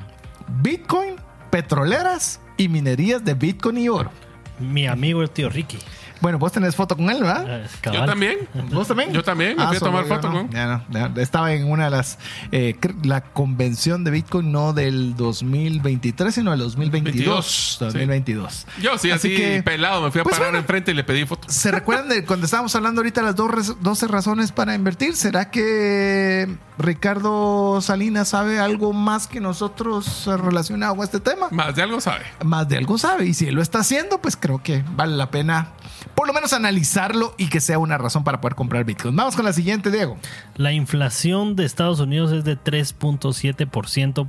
Bitcoin, 0.62 1.16
petroleras 1.50 2.42
y 2.58 2.68
minerías 2.68 3.24
de 3.24 3.34
Bitcoin 3.34 3.78
y 3.78 3.88
oro. 3.88 4.12
Mi 4.60 4.86
amigo 4.86 5.22
el 5.22 5.30
tío 5.30 5.48
Ricky. 5.48 5.78
Bueno, 6.22 6.38
vos 6.38 6.52
tenés 6.52 6.76
foto 6.76 6.96
con 6.96 7.10
él, 7.10 7.22
¿verdad? 7.22 7.66
Ah, 7.86 7.92
Yo 7.92 8.06
también. 8.06 8.38
¿Vos 8.72 8.88
también? 8.88 9.14
Yo 9.14 9.24
también. 9.24 9.56
Me 9.56 9.66
fui 9.68 9.76
a 9.76 9.78
ah, 9.78 9.80
tomar 9.80 10.06
foto 10.06 10.30
con. 10.30 10.50
Ya 10.50 10.84
no, 10.90 11.22
estaba 11.22 11.54
en 11.54 11.70
una 11.70 11.86
de 11.86 11.92
las. 11.92 12.18
Eh, 12.52 12.78
la 13.04 13.22
convención 13.22 14.04
de 14.04 14.12
Bitcoin 14.12 14.52
no 14.52 14.74
del 14.74 15.16
2023, 15.16 16.34
sino 16.34 16.52
del 16.52 16.60
2022. 16.60 17.78
2022. 17.80 18.68
Yo 18.82 18.98
sí, 18.98 19.12
así, 19.12 19.36
que, 19.36 19.64
pelado. 19.64 20.02
Me 20.02 20.12
fui 20.12 20.22
a 20.22 20.24
pues 20.24 20.38
parar 20.38 20.56
enfrente 20.56 20.92
y 20.92 20.94
le 20.94 21.04
pedí 21.04 21.26
foto. 21.26 21.48
¿Se 21.50 21.72
recuerdan 21.72 22.10
de 22.10 22.26
cuando 22.26 22.46
estábamos 22.46 22.76
hablando 22.76 23.00
ahorita 23.02 23.22
de 23.22 23.28
las 23.28 23.36
12 23.36 24.08
razones 24.08 24.52
para 24.52 24.76
invertir? 24.76 25.16
¿Será 25.16 25.50
que 25.50 26.48
Ricardo 26.78 27.82
Salinas 27.82 28.30
sabe 28.30 28.60
algo 28.60 28.94
más 28.94 29.28
que 29.28 29.40
nosotros 29.40 30.26
relacionado 30.26 31.02
a 31.02 31.04
este 31.04 31.20
tema? 31.20 31.48
Más 31.52 31.76
de 31.76 31.84
algo 31.84 32.02
sabe. 32.02 32.26
Más 32.44 32.68
de 32.68 32.78
algo 32.78 32.98
sabe. 32.98 33.26
Y 33.26 33.34
si 33.34 33.48
él 33.48 33.56
lo 33.56 33.62
está 33.62 33.80
haciendo, 33.80 34.22
pues 34.22 34.36
creo 34.36 34.62
que 34.62 34.84
vale 34.96 35.16
la 35.16 35.32
pena 35.32 35.70
por 36.16 36.28
lo 36.28 36.34
menos 36.34 36.54
analizarlo 36.54 37.34
y 37.38 37.48
que 37.50 37.62
sea 37.62 37.80
una 37.80 37.98
razón 37.98 38.24
para 38.24 38.42
poder 38.42 38.56
comprar 38.56 38.84
Bitcoin. 38.84 39.16
Vamos 39.16 39.36
con 39.36 39.46
la 39.46 39.54
siguiente, 39.54 39.92
Diego. 39.92 40.18
La 40.56 40.74
inflación 40.74 41.56
de 41.56 41.66
Estados 41.66 42.00
Unidos 42.00 42.32
es 42.32 42.44
de 42.44 42.58
3.7% 42.58 44.28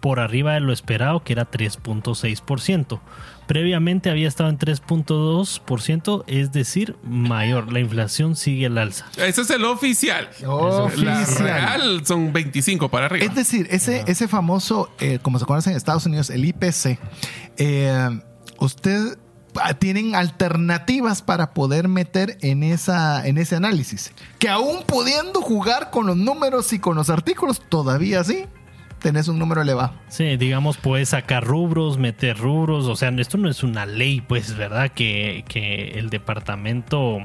por 0.00 0.20
arriba 0.20 0.54
de 0.54 0.60
lo 0.60 0.72
esperado, 0.72 1.22
que 1.24 1.32
era 1.32 1.50
3.6%. 1.50 3.00
Previamente 3.46 4.08
había 4.08 4.28
estado 4.28 4.50
en 4.50 4.58
3.2%, 4.58 6.24
es 6.26 6.52
decir, 6.52 6.96
mayor. 7.02 7.72
La 7.72 7.80
inflación 7.80 8.36
sigue 8.36 8.66
al 8.66 8.78
alza. 8.78 9.06
Ese 9.16 9.42
es 9.42 9.50
el 9.50 9.64
oficial. 9.64 10.28
Oficial. 10.46 11.26
real 11.38 12.06
son 12.06 12.32
25 12.32 12.88
para 12.88 13.06
arriba. 13.06 13.26
Es 13.26 13.34
decir, 13.34 13.66
ese, 13.70 14.04
ese 14.06 14.28
famoso, 14.28 14.90
eh, 15.00 15.18
como 15.20 15.38
se 15.38 15.44
conoce 15.44 15.70
en 15.70 15.76
Estados 15.76 16.06
Unidos, 16.06 16.30
el 16.30 16.44
IPC, 16.44 16.98
eh, 17.56 18.20
usted 18.58 19.18
tienen 19.78 20.14
alternativas 20.14 21.22
para 21.22 21.52
poder 21.54 21.88
meter 21.88 22.38
en, 22.40 22.62
esa, 22.62 23.26
en 23.26 23.38
ese 23.38 23.56
análisis. 23.56 24.12
Que 24.38 24.48
aún 24.48 24.82
pudiendo 24.86 25.40
jugar 25.40 25.90
con 25.90 26.06
los 26.06 26.16
números 26.16 26.72
y 26.72 26.78
con 26.78 26.96
los 26.96 27.10
artículos, 27.10 27.60
todavía 27.68 28.24
sí, 28.24 28.46
tenés 29.02 29.28
un 29.28 29.38
número 29.38 29.60
elevado. 29.62 29.92
Sí, 30.08 30.36
digamos, 30.36 30.76
puedes 30.76 31.10
sacar 31.10 31.44
rubros, 31.44 31.98
meter 31.98 32.38
rubros, 32.38 32.86
o 32.86 32.96
sea, 32.96 33.10
esto 33.10 33.36
no 33.36 33.50
es 33.50 33.62
una 33.62 33.84
ley, 33.84 34.20
pues, 34.20 34.56
¿verdad? 34.56 34.90
Que, 34.90 35.44
que 35.48 35.98
el 35.98 36.08
departamento, 36.08 37.18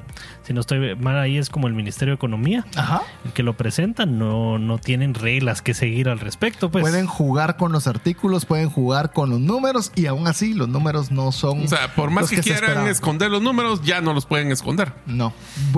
si 0.43 0.53
no 0.53 0.61
estoy 0.61 0.95
mal 0.95 1.17
ahí, 1.17 1.38
es 1.38 1.49
como 1.49 1.67
el 1.67 1.73
Ministerio 1.73 2.13
de 2.13 2.15
Economía, 2.15 2.65
Ajá. 2.75 3.03
el 3.25 3.32
que 3.32 3.43
lo 3.43 3.55
presenta, 3.55 4.05
no, 4.05 4.57
no 4.57 4.80
tienen 4.80 5.13
reglas 5.13 5.61
que 5.61 5.73
seguir 5.73 6.09
al 6.09 6.19
respecto, 6.19 6.71
pues. 6.71 6.82
Pueden 6.82 7.05
jugar 7.05 7.57
con 7.57 7.71
los 7.71 7.88
artículos, 7.88 8.45
pueden 8.45 8.69
jugar 8.69 9.11
con 9.11 9.30
los 9.30 9.39
números 9.39 9.91
y 9.95 10.07
aún 10.07 10.28
así 10.28 10.53
los 10.53 10.67
números 10.67 11.11
no 11.11 11.32
son... 11.32 11.63
O 11.63 11.67
sea, 11.67 11.93
por 11.93 12.09
más 12.09 12.30
que, 12.30 12.41
quieran 12.41 12.88
esconder 12.88 13.30
los 13.30 13.41
números, 13.41 13.82
ya 13.84 14.01
no 14.01 14.13
los 14.13 14.25
pueden 14.25 14.51
esconder. 14.51 14.93
No. 15.05 15.34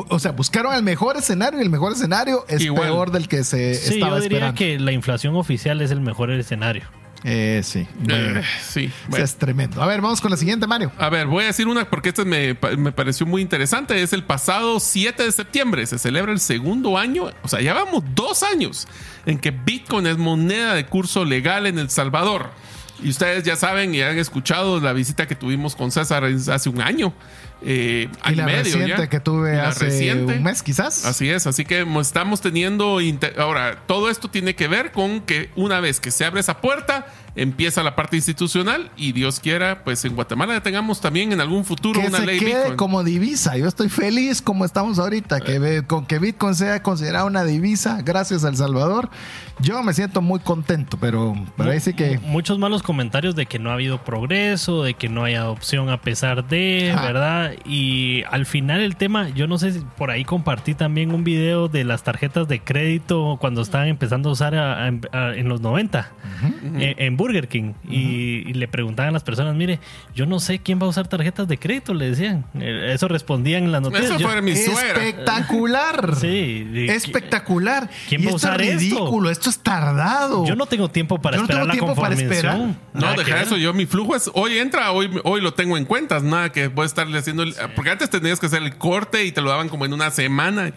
O 0.08 0.20
sea, 0.20 0.32
buscaron 0.32 0.74
el 0.74 0.84
mejor 0.84 1.18
escenario 1.18 1.60
y 1.60 1.64
el 1.64 1.70
mejor 1.70 1.93
escenario 1.93 2.45
es 2.47 2.66
peor 2.66 3.12
del 3.12 3.28
que 3.28 3.43
se 3.43 3.76
sí, 3.76 3.95
estaba 3.95 4.18
yo 4.18 4.24
diría 4.24 4.54
que 4.54 4.80
la 4.80 4.91
inflación 4.91 5.36
oficial 5.36 5.82
es 5.82 5.89
el 5.92 6.02
mejor 6.02 6.32
escenario. 6.32 6.84
Eh, 7.24 7.62
sí. 7.64 7.86
Eh, 8.08 8.42
sí. 8.62 8.92
Es 9.18 9.36
tremendo. 9.36 9.82
A 9.82 9.86
ver, 9.86 10.02
vamos 10.02 10.22
con 10.22 10.32
la 10.32 10.38
siguiente, 10.38 10.68
Mario. 10.68 10.92
A 10.98 11.10
ver, 11.10 11.28
voy 11.28 11.44
a 11.44 11.48
decir 11.48 11.68
una 11.68 11.90
porque 11.90 12.10
esta 12.10 12.24
me, 12.24 12.58
me, 12.78 12.92
pareció 12.92 13.26
muy 13.26 13.42
interesante. 13.42 14.02
Es 14.02 14.14
el 14.14 14.24
pasado 14.24 14.80
7 14.80 15.24
de 15.24 15.32
septiembre. 15.32 15.86
Se 15.86 16.00
celebra 16.00 16.32
el 16.32 16.40
segundo 16.40 16.98
año. 16.98 17.26
O 17.44 17.48
sea, 17.48 17.62
ya 17.62 17.74
vamos 17.74 18.04
dos 18.16 18.44
años 18.44 18.88
en 19.26 19.38
que 19.38 19.52
Bitcoin 19.52 20.08
es 20.08 20.18
moneda 20.18 20.74
de 20.74 20.86
curso 20.86 21.26
legal 21.26 21.68
en 21.68 21.78
El 21.78 21.90
Salvador. 21.90 22.52
Y 23.02 23.10
ustedes 23.10 23.44
ya 23.44 23.56
saben 23.56 23.96
y 23.96 24.02
han 24.02 24.18
escuchado 24.18 24.80
la 24.80 24.94
visita 24.94 25.28
que 25.28 25.36
tuvimos 25.36 25.76
con 25.76 25.92
César 25.92 26.24
hace 26.24 26.70
un 26.70 26.82
año. 26.82 27.14
Eh, 27.62 28.07
y 28.30 28.36
la 28.36 28.45
reciente 28.45 29.10
que 29.10 29.20
tuve 29.20 29.60
hace 29.60 30.14
un 30.14 30.43
mes 30.43 30.64
quizás. 30.64 31.05
Así 31.05 31.30
es, 31.30 31.47
así 31.47 31.66
que 31.66 31.86
estamos 31.99 32.41
teniendo... 32.41 32.99
Ahora, 33.38 33.84
todo 33.86 34.10
esto 34.10 34.30
tiene 34.30 34.55
que 34.55 34.68
ver 34.68 34.91
con 34.91 35.22
que 35.22 35.49
una 35.55 35.80
vez 35.80 35.99
que 35.99 36.12
se 36.12 36.26
abre 36.26 36.39
esa 36.39 36.62
puerta, 36.62 37.07
empieza 37.36 37.84
la 37.84 37.95
parte 37.95 38.17
institucional 38.17 38.91
y 38.97 39.11
Dios 39.11 39.39
quiera, 39.39 39.84
pues 39.84 40.03
en 40.05 40.15
Guatemala 40.15 40.61
tengamos 40.61 41.01
también 41.01 41.32
en 41.32 41.41
algún 41.41 41.65
futuro 41.65 42.01
una 42.05 42.19
ley 42.19 42.39
quede 42.39 42.75
como 42.75 43.03
divisa. 43.03 43.57
Yo 43.57 43.67
estoy 43.67 43.89
feliz 43.89 44.41
como 44.41 44.65
estamos 44.65 44.99
ahorita, 44.99 45.41
que 45.41 45.84
con 45.88 46.05
que 46.05 46.19
Bitcoin 46.19 46.55
sea 46.55 46.82
considerada 46.82 47.25
una 47.25 47.43
divisa, 47.43 48.01
gracias 48.03 48.43
al 48.43 48.55
Salvador. 48.55 49.09
Yo 49.61 49.82
me 49.84 49.93
siento 49.93 50.21
muy 50.21 50.39
contento, 50.39 50.97
pero, 51.01 51.36
parece 51.57 51.93
que... 51.93 52.17
Muchos 52.19 52.59
malos 52.59 52.82
comentarios 52.82 53.36
de 53.36 53.45
que 53.45 53.59
no 53.59 53.71
ha 53.71 53.73
habido 53.73 54.03
progreso, 54.05 54.84
de 54.84 54.93
que 54.93 55.09
no 55.09 55.25
hay 55.25 55.36
adopción 55.36 55.89
a 55.89 55.99
pesar 55.99 56.47
de, 56.47 56.93
¿verdad? 56.95 57.09
¿verdad? 57.09 57.53
Y 57.65 58.23
al 58.30 58.45
final 58.45 58.80
el 58.82 58.95
tema, 58.95 59.30
yo 59.30 59.47
no 59.47 59.57
sé 59.57 59.73
si 59.73 59.80
por 59.97 60.11
ahí 60.11 60.23
compartí 60.23 60.75
también 60.75 61.13
un 61.13 61.23
video 61.23 61.67
de 61.67 61.84
las 61.84 62.03
tarjetas 62.03 62.47
de 62.47 62.61
crédito 62.61 63.38
cuando 63.41 63.61
estaban 63.61 63.88
empezando 63.88 64.30
a 64.30 64.32
usar 64.32 64.53
en 64.53 65.49
los 65.49 65.59
90 65.59 66.09
en, 66.77 67.17
Burger 67.20 67.49
King. 67.49 67.74
y, 67.89 68.53
le 68.53 68.67
preguntaban 68.67 69.09
a 69.09 69.11
las 69.11 69.24
personas, 69.24 69.55
mire, 69.55 69.80
yo 70.15 70.26
no 70.26 70.39
sé 70.39 70.59
quién 70.59 70.80
va 70.82 70.86
a 70.86 70.89
usar 70.89 71.07
tarjetas 71.07 71.47
de 71.47 71.57
crédito, 71.57 71.93
le 71.93 72.09
decían. 72.09 72.45
Eh, 72.59 72.91
eso 72.93 73.07
respondían 73.07 73.65
en 73.65 73.72
las 73.72 73.82
noticias. 73.82 74.11
Eso 74.11 74.20
fue 74.20 74.41
mi 74.41 74.55
suegra. 74.55 75.05
Espectacular. 75.05 76.15
sí. 76.22 76.65
Espectacular. 76.88 77.89
¿Quién 78.07 78.26
va 78.26 78.32
a 78.32 78.36
usar 78.36 78.61
esto 78.61 78.74
es 78.74 78.80
ridículo, 78.82 79.30
esto? 79.30 79.49
es 79.49 79.59
tardado. 79.59 80.45
Yo 80.45 80.55
no 80.55 80.65
tengo 80.65 80.89
tiempo 80.89 81.20
para 81.20 81.38
esperar 81.38 81.65
la 81.65 81.74
tiempo 81.74 81.95
para 81.95 82.15
esperar. 82.15 82.76
No, 82.93 83.13
deja 83.15 83.41
eso. 83.41 83.57
Yo 83.57 83.74
mi 83.74 83.86
flujo 83.86 84.15
es 84.15 84.30
hoy 84.34 84.57
entra, 84.57 84.91
hoy, 84.91 85.09
hoy 85.24 85.41
lo 85.41 85.53
tengo 85.53 85.78
en 85.78 85.86
cuentas. 85.86 86.24
Nada 86.24 86.51
que 86.51 86.67
voy 86.67 86.84
a 86.84 86.86
estarle 86.86 87.17
haciendo. 87.17 87.43
porque 87.76 87.91
antes 87.91 88.09
tenías 88.09 88.39
que 88.39 88.45
hacer 88.45 88.63
el 88.63 88.78
corte 88.78 89.26
y 89.26 89.32
te 89.32 89.41
lo 89.41 89.49
daban 89.49 89.67
como 89.67 89.86
en 89.86 89.93
una 89.93 90.11
semana. 90.11 90.72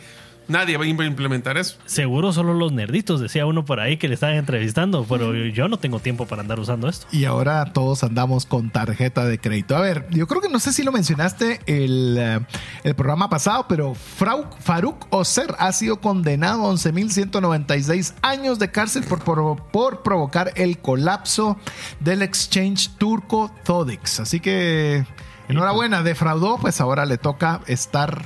Nadie 0.49 0.77
va 0.77 0.85
a 0.85 0.87
implementar 0.87 1.57
eso. 1.57 1.77
Seguro 1.87 2.33
solo 2.33 2.55
los 2.55 2.73
nerditos, 2.73 3.21
decía 3.21 3.47
uno 3.47 3.65
por 3.65 3.81
ahí 3.81 3.97
que 3.97 4.09
le 4.09 4.15
estaban 4.15 4.37
entrevistando, 4.37 5.05
pero 5.09 5.35
yo 5.35 5.69
no 5.69 5.79
tengo 5.79 6.01
tiempo 6.01 6.27
para 6.27 6.43
andar 6.43 6.59
usando 6.59 6.89
esto. 6.89 7.07
Y 7.13 7.25
ahora 7.25 7.73
todos 7.73 8.03
andamos 8.03 8.47
con 8.47 8.71
tarjeta 8.71 9.25
de 9.25 9.39
crédito. 9.39 9.77
A 9.77 9.81
ver, 9.81 10.07
yo 10.11 10.27
creo 10.27 10.41
que 10.41 10.49
no 10.49 10.59
sé 10.59 10.73
si 10.73 10.83
lo 10.83 10.93
mencionaste 10.93 11.61
el, 11.67 12.17
eh, 12.19 12.41
el 12.85 12.95
programa 12.95 13.29
pasado, 13.29 13.67
pero 13.69 13.95
Faruk 13.95 15.07
Oser 15.11 15.55
ha 15.59 15.73
sido 15.73 16.01
condenado 16.01 16.67
a 16.67 16.73
11.196 16.73 18.15
años 18.23 18.59
de 18.59 18.71
cárcel 18.71 19.05
por, 19.05 19.23
por, 19.71 20.03
provocar 20.03 20.53
el 20.57 20.79
colapso 20.79 21.57
del 22.01 22.23
exchange 22.23 22.91
turco 22.99 23.53
Todix. 23.65 24.21
Así 24.21 24.41
que 24.41 25.05
enhorabuena, 25.49 26.03
defraudó, 26.03 26.59
pues 26.59 26.81
ahora 26.81 27.07
le 27.07 27.19
toca 27.19 27.61
estar 27.67 28.23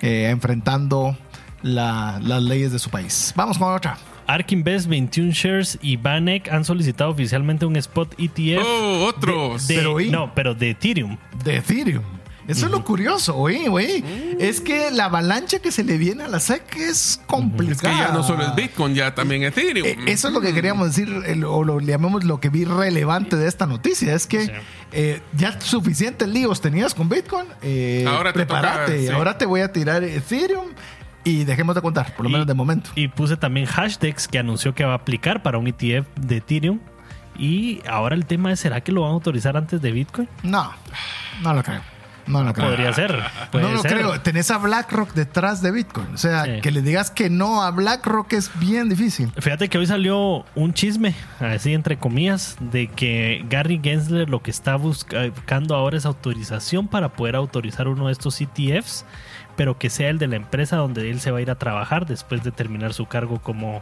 eh, 0.00 0.28
enfrentando 0.30 1.16
las 1.64 2.42
leyes 2.42 2.72
de 2.72 2.78
su 2.78 2.90
país. 2.90 3.32
Vamos 3.34 3.58
con 3.58 3.72
otra. 3.72 3.98
ARK 4.26 4.52
Invest, 4.52 4.88
21 4.88 5.32
Shares 5.32 5.78
y 5.82 5.96
Banek 5.96 6.48
han 6.48 6.64
solicitado 6.64 7.10
oficialmente 7.10 7.66
un 7.66 7.76
spot 7.76 8.14
ETF. 8.18 8.64
Oh, 8.64 9.04
otros. 9.06 9.64
pero, 9.68 9.98
no, 10.00 10.32
pero 10.34 10.54
de 10.54 10.70
Ethereum. 10.70 11.18
De 11.44 11.56
Ethereum. 11.56 12.02
Eso 12.46 12.66
es 12.66 12.72
lo 12.72 12.84
curioso, 12.84 13.32
güey, 13.34 13.68
güey. 13.68 14.02
Mm. 14.02 14.36
Es 14.38 14.60
que 14.60 14.90
la 14.90 15.06
avalancha 15.06 15.60
que 15.60 15.72
se 15.72 15.82
le 15.82 15.96
viene 15.96 16.24
a 16.24 16.28
la 16.28 16.40
SEC 16.40 16.76
es 16.76 17.20
complicada. 17.26 17.72
Es 17.72 17.98
que 17.98 18.04
ya 18.04 18.12
no 18.12 18.22
solo 18.22 18.44
es 18.44 18.54
Bitcoin, 18.54 18.94
ya 18.94 19.14
también 19.14 19.44
Ethereum. 19.44 19.86
Eh, 19.86 19.96
eso 20.06 20.28
es 20.28 20.34
lo 20.34 20.42
que 20.42 20.52
queríamos 20.52 20.94
decir, 20.94 21.08
o 21.46 21.64
lo 21.64 21.80
llamemos 21.80 22.24
lo 22.24 22.40
que 22.40 22.50
vi 22.50 22.66
relevante 22.66 23.36
de 23.36 23.48
esta 23.48 23.66
noticia. 23.66 24.14
Es 24.14 24.26
que 24.26 24.52
eh, 24.92 25.22
ya 25.34 25.58
suficientes 25.58 26.28
líos 26.28 26.60
tenías 26.60 26.94
con 26.94 27.08
Bitcoin. 27.08 27.46
Eh, 27.62 28.04
ahora 28.06 28.32
te 28.32 28.40
prepárate. 28.40 29.10
Ahora 29.10 29.38
te 29.38 29.46
voy 29.46 29.62
a 29.62 29.72
tirar 29.72 30.04
Ethereum. 30.04 30.66
Y 31.24 31.44
dejemos 31.44 31.74
de 31.74 31.80
contar, 31.80 32.14
por 32.14 32.24
lo 32.24 32.30
menos 32.30 32.46
de 32.46 32.54
momento. 32.54 32.90
Y 32.94 33.08
puse 33.08 33.36
también 33.36 33.66
Hashdex 33.66 34.28
que 34.28 34.38
anunció 34.38 34.74
que 34.74 34.84
va 34.84 34.92
a 34.92 34.96
aplicar 34.96 35.42
para 35.42 35.58
un 35.58 35.66
ETF 35.66 36.06
de 36.16 36.36
Ethereum. 36.36 36.80
Y 37.38 37.80
ahora 37.88 38.14
el 38.14 38.26
tema 38.26 38.52
es, 38.52 38.60
¿será 38.60 38.82
que 38.82 38.92
lo 38.92 39.02
van 39.02 39.10
a 39.10 39.14
autorizar 39.14 39.56
antes 39.56 39.80
de 39.80 39.90
Bitcoin? 39.90 40.28
No, 40.42 40.70
no 41.42 41.54
lo 41.54 41.62
creo. 41.62 41.80
No 42.26 42.42
lo 42.42 42.52
creo. 42.52 42.68
Podría 42.68 42.92
ser. 42.92 43.22
no 43.52 43.72
lo 43.72 43.82
creo. 43.82 44.20
Tenés 44.20 44.50
a 44.50 44.58
BlackRock 44.58 45.12
detrás 45.14 45.62
de 45.62 45.70
Bitcoin. 45.70 46.14
O 46.14 46.18
sea, 46.18 46.60
que 46.60 46.70
le 46.70 46.82
digas 46.82 47.10
que 47.10 47.30
no 47.30 47.62
a 47.62 47.70
BlackRock 47.70 48.32
es 48.32 48.50
bien 48.58 48.88
difícil. 48.88 49.32
Fíjate 49.38 49.68
que 49.68 49.78
hoy 49.78 49.86
salió 49.86 50.44
un 50.54 50.74
chisme, 50.74 51.14
así 51.40 51.74
entre 51.74 51.98
comillas, 51.98 52.56
de 52.60 52.88
que 52.88 53.44
Gary 53.48 53.80
Gensler 53.82 54.28
lo 54.28 54.42
que 54.42 54.50
está 54.50 54.76
buscando 54.76 55.74
ahora 55.74 55.96
es 55.96 56.06
autorización 56.06 56.88
para 56.88 57.10
poder 57.10 57.36
autorizar 57.36 57.88
uno 57.88 58.06
de 58.06 58.12
estos 58.12 58.40
ETFs 58.40 59.04
pero 59.56 59.78
que 59.78 59.88
sea 59.88 60.10
el 60.10 60.18
de 60.18 60.26
la 60.26 60.34
empresa 60.34 60.76
donde 60.76 61.10
él 61.10 61.20
se 61.20 61.30
va 61.30 61.38
a 61.38 61.40
ir 61.40 61.48
a 61.48 61.54
trabajar 61.54 62.06
después 62.06 62.42
de 62.42 62.50
terminar 62.50 62.92
su 62.92 63.06
cargo 63.06 63.38
como 63.40 63.80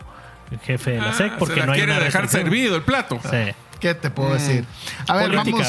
jefe 0.61 0.93
de 0.93 0.99
la 0.99 1.11
ah, 1.11 1.15
SEC, 1.15 1.33
porque 1.39 1.65
no 1.65 1.73
hay 1.73 1.81
quiere 1.81 1.99
dejar 1.99 2.29
servido 2.29 2.77
el 2.77 2.83
plato. 2.83 3.19
Sí. 3.23 3.55
¿Qué 3.83 3.97
te 3.97 4.11
puedo 4.11 4.31
mm. 4.31 4.33
decir? 4.35 4.65
A 5.09 5.17
ver, 5.17 5.35
vamos, 5.35 5.61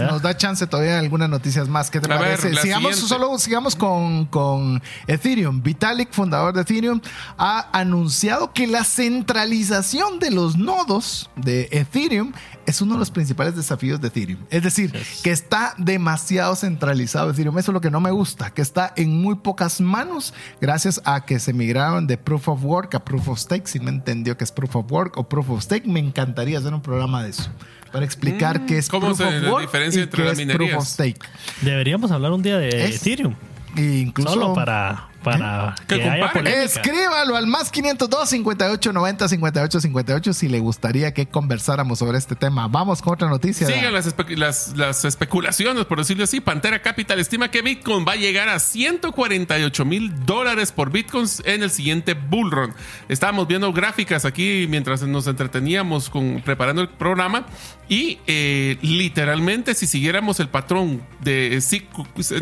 nos 0.00 0.22
da 0.22 0.34
chance 0.34 0.66
todavía 0.66 0.98
algunas 0.98 1.28
noticias 1.28 1.68
más. 1.68 1.90
¿Qué 1.90 2.00
te 2.00 2.08
parece? 2.08 2.54
sigamos 2.54 2.96
solo 2.96 3.38
sigamos 3.38 3.76
con, 3.76 4.24
con 4.24 4.82
Ethereum. 5.06 5.62
Vitalik, 5.62 6.10
fundador 6.10 6.54
de 6.54 6.62
Ethereum, 6.62 7.02
ha 7.36 7.68
anunciado 7.78 8.54
que 8.54 8.66
la 8.66 8.82
centralización 8.82 10.18
de 10.20 10.30
los 10.30 10.56
nodos 10.56 11.28
de 11.36 11.68
Ethereum 11.70 12.32
es 12.64 12.80
uno 12.80 12.94
de 12.94 13.00
los 13.00 13.10
principales 13.10 13.54
desafíos 13.54 14.00
de 14.00 14.08
Ethereum. 14.08 14.40
Es 14.48 14.62
decir, 14.62 14.90
que 15.22 15.30
está 15.30 15.74
demasiado 15.76 16.56
centralizado 16.56 17.28
Ethereum. 17.28 17.58
Eso 17.58 17.72
es 17.72 17.74
lo 17.74 17.82
que 17.82 17.90
no 17.90 18.00
me 18.00 18.10
gusta, 18.10 18.54
que 18.54 18.62
está 18.62 18.94
en 18.96 19.20
muy 19.20 19.34
pocas 19.34 19.82
manos 19.82 20.32
gracias 20.62 21.02
a 21.04 21.26
que 21.26 21.38
se 21.38 21.52
migraron 21.52 22.06
de 22.06 22.16
Proof 22.16 22.48
of 22.48 22.64
Work 22.64 22.94
a 22.94 23.04
Proof 23.04 23.28
of 23.28 23.38
Stake. 23.38 23.68
Si 23.68 23.80
me 23.80 23.90
entendió 23.90 24.38
que 24.38 24.44
es 24.44 24.52
Proof 24.52 24.76
of 24.76 24.90
Work 24.90 25.18
o 25.18 25.28
Proof 25.28 25.50
of 25.50 25.62
Stake, 25.62 25.86
me 25.86 26.00
encantaría 26.00 26.58
hacer 26.58 26.72
un 26.72 26.80
programa 26.80 27.22
de 27.22 27.30
eso 27.30 27.49
para 27.92 28.04
explicar 28.04 28.60
mm, 28.60 28.66
qué 28.66 28.78
es 28.78 28.88
Proof 28.88 29.04
of 29.04 29.20
Work 29.20 29.60
diferencia 29.62 30.02
entre 30.02 30.22
qué 30.22 30.30
es 30.30 30.56
Proof 30.56 30.74
of 30.74 30.86
Stake. 30.86 31.20
Deberíamos 31.60 32.10
hablar 32.10 32.32
un 32.32 32.42
día 32.42 32.58
de 32.58 32.86
Ethereum. 32.86 33.34
Incluso, 33.76 34.34
Solo 34.34 34.54
para 34.54 35.09
para 35.22 35.74
que, 35.86 36.02
haya 36.02 36.30
Escríbalo 36.62 37.36
al 37.36 37.46
más 37.46 37.70
502 37.70 38.28
58 38.28 38.92
90 38.92 39.28
58 39.28 39.80
58 39.80 40.32
si 40.32 40.48
le 40.48 40.60
gustaría 40.60 41.12
que 41.12 41.26
conversáramos 41.26 41.98
sobre 41.98 42.18
este 42.18 42.36
tema. 42.36 42.68
Vamos 42.68 43.02
con 43.02 43.14
otra 43.14 43.28
noticia. 43.28 43.66
Sigan 43.66 43.92
las, 43.92 44.74
las, 44.76 45.04
especulaciones, 45.04 45.84
por 45.84 45.98
decirlo 45.98 46.24
así. 46.24 46.40
Pantera 46.40 46.80
Capital 46.82 47.18
estima 47.18 47.50
que 47.50 47.62
Bitcoin 47.62 48.06
va 48.06 48.12
a 48.12 48.16
llegar 48.16 48.48
a 48.48 48.58
148 48.58 49.84
mil 49.84 50.24
dólares 50.24 50.72
por 50.72 50.90
Bitcoins 50.90 51.42
en 51.44 51.62
el 51.62 51.70
siguiente 51.70 52.14
bullrun. 52.14 52.74
Estábamos 53.08 53.46
viendo 53.46 53.72
gráficas 53.72 54.24
aquí 54.24 54.66
mientras 54.68 55.02
nos 55.02 55.26
entreteníamos 55.26 56.10
con, 56.10 56.42
preparando 56.44 56.82
el 56.82 56.88
programa 56.88 57.46
y 57.88 58.20
eh, 58.28 58.78
literalmente 58.82 59.74
si 59.74 59.88
siguiéramos 59.88 60.38
el 60.38 60.48
patrón 60.48 61.02
de 61.20 61.48
en 61.48 61.56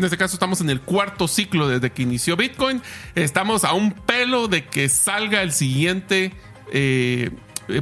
este 0.03 0.17
caso 0.17 0.35
estamos 0.35 0.61
en 0.61 0.69
el 0.69 0.81
cuarto 0.81 1.27
ciclo 1.27 1.67
desde 1.67 1.91
que 1.91 2.03
inició 2.03 2.37
Bitcoin 2.37 2.68
Estamos 3.15 3.63
a 3.63 3.73
un 3.73 3.91
pelo 3.91 4.47
de 4.47 4.65
que 4.65 4.89
salga 4.89 5.41
el 5.41 5.51
siguiente 5.51 6.31
eh, 6.71 7.31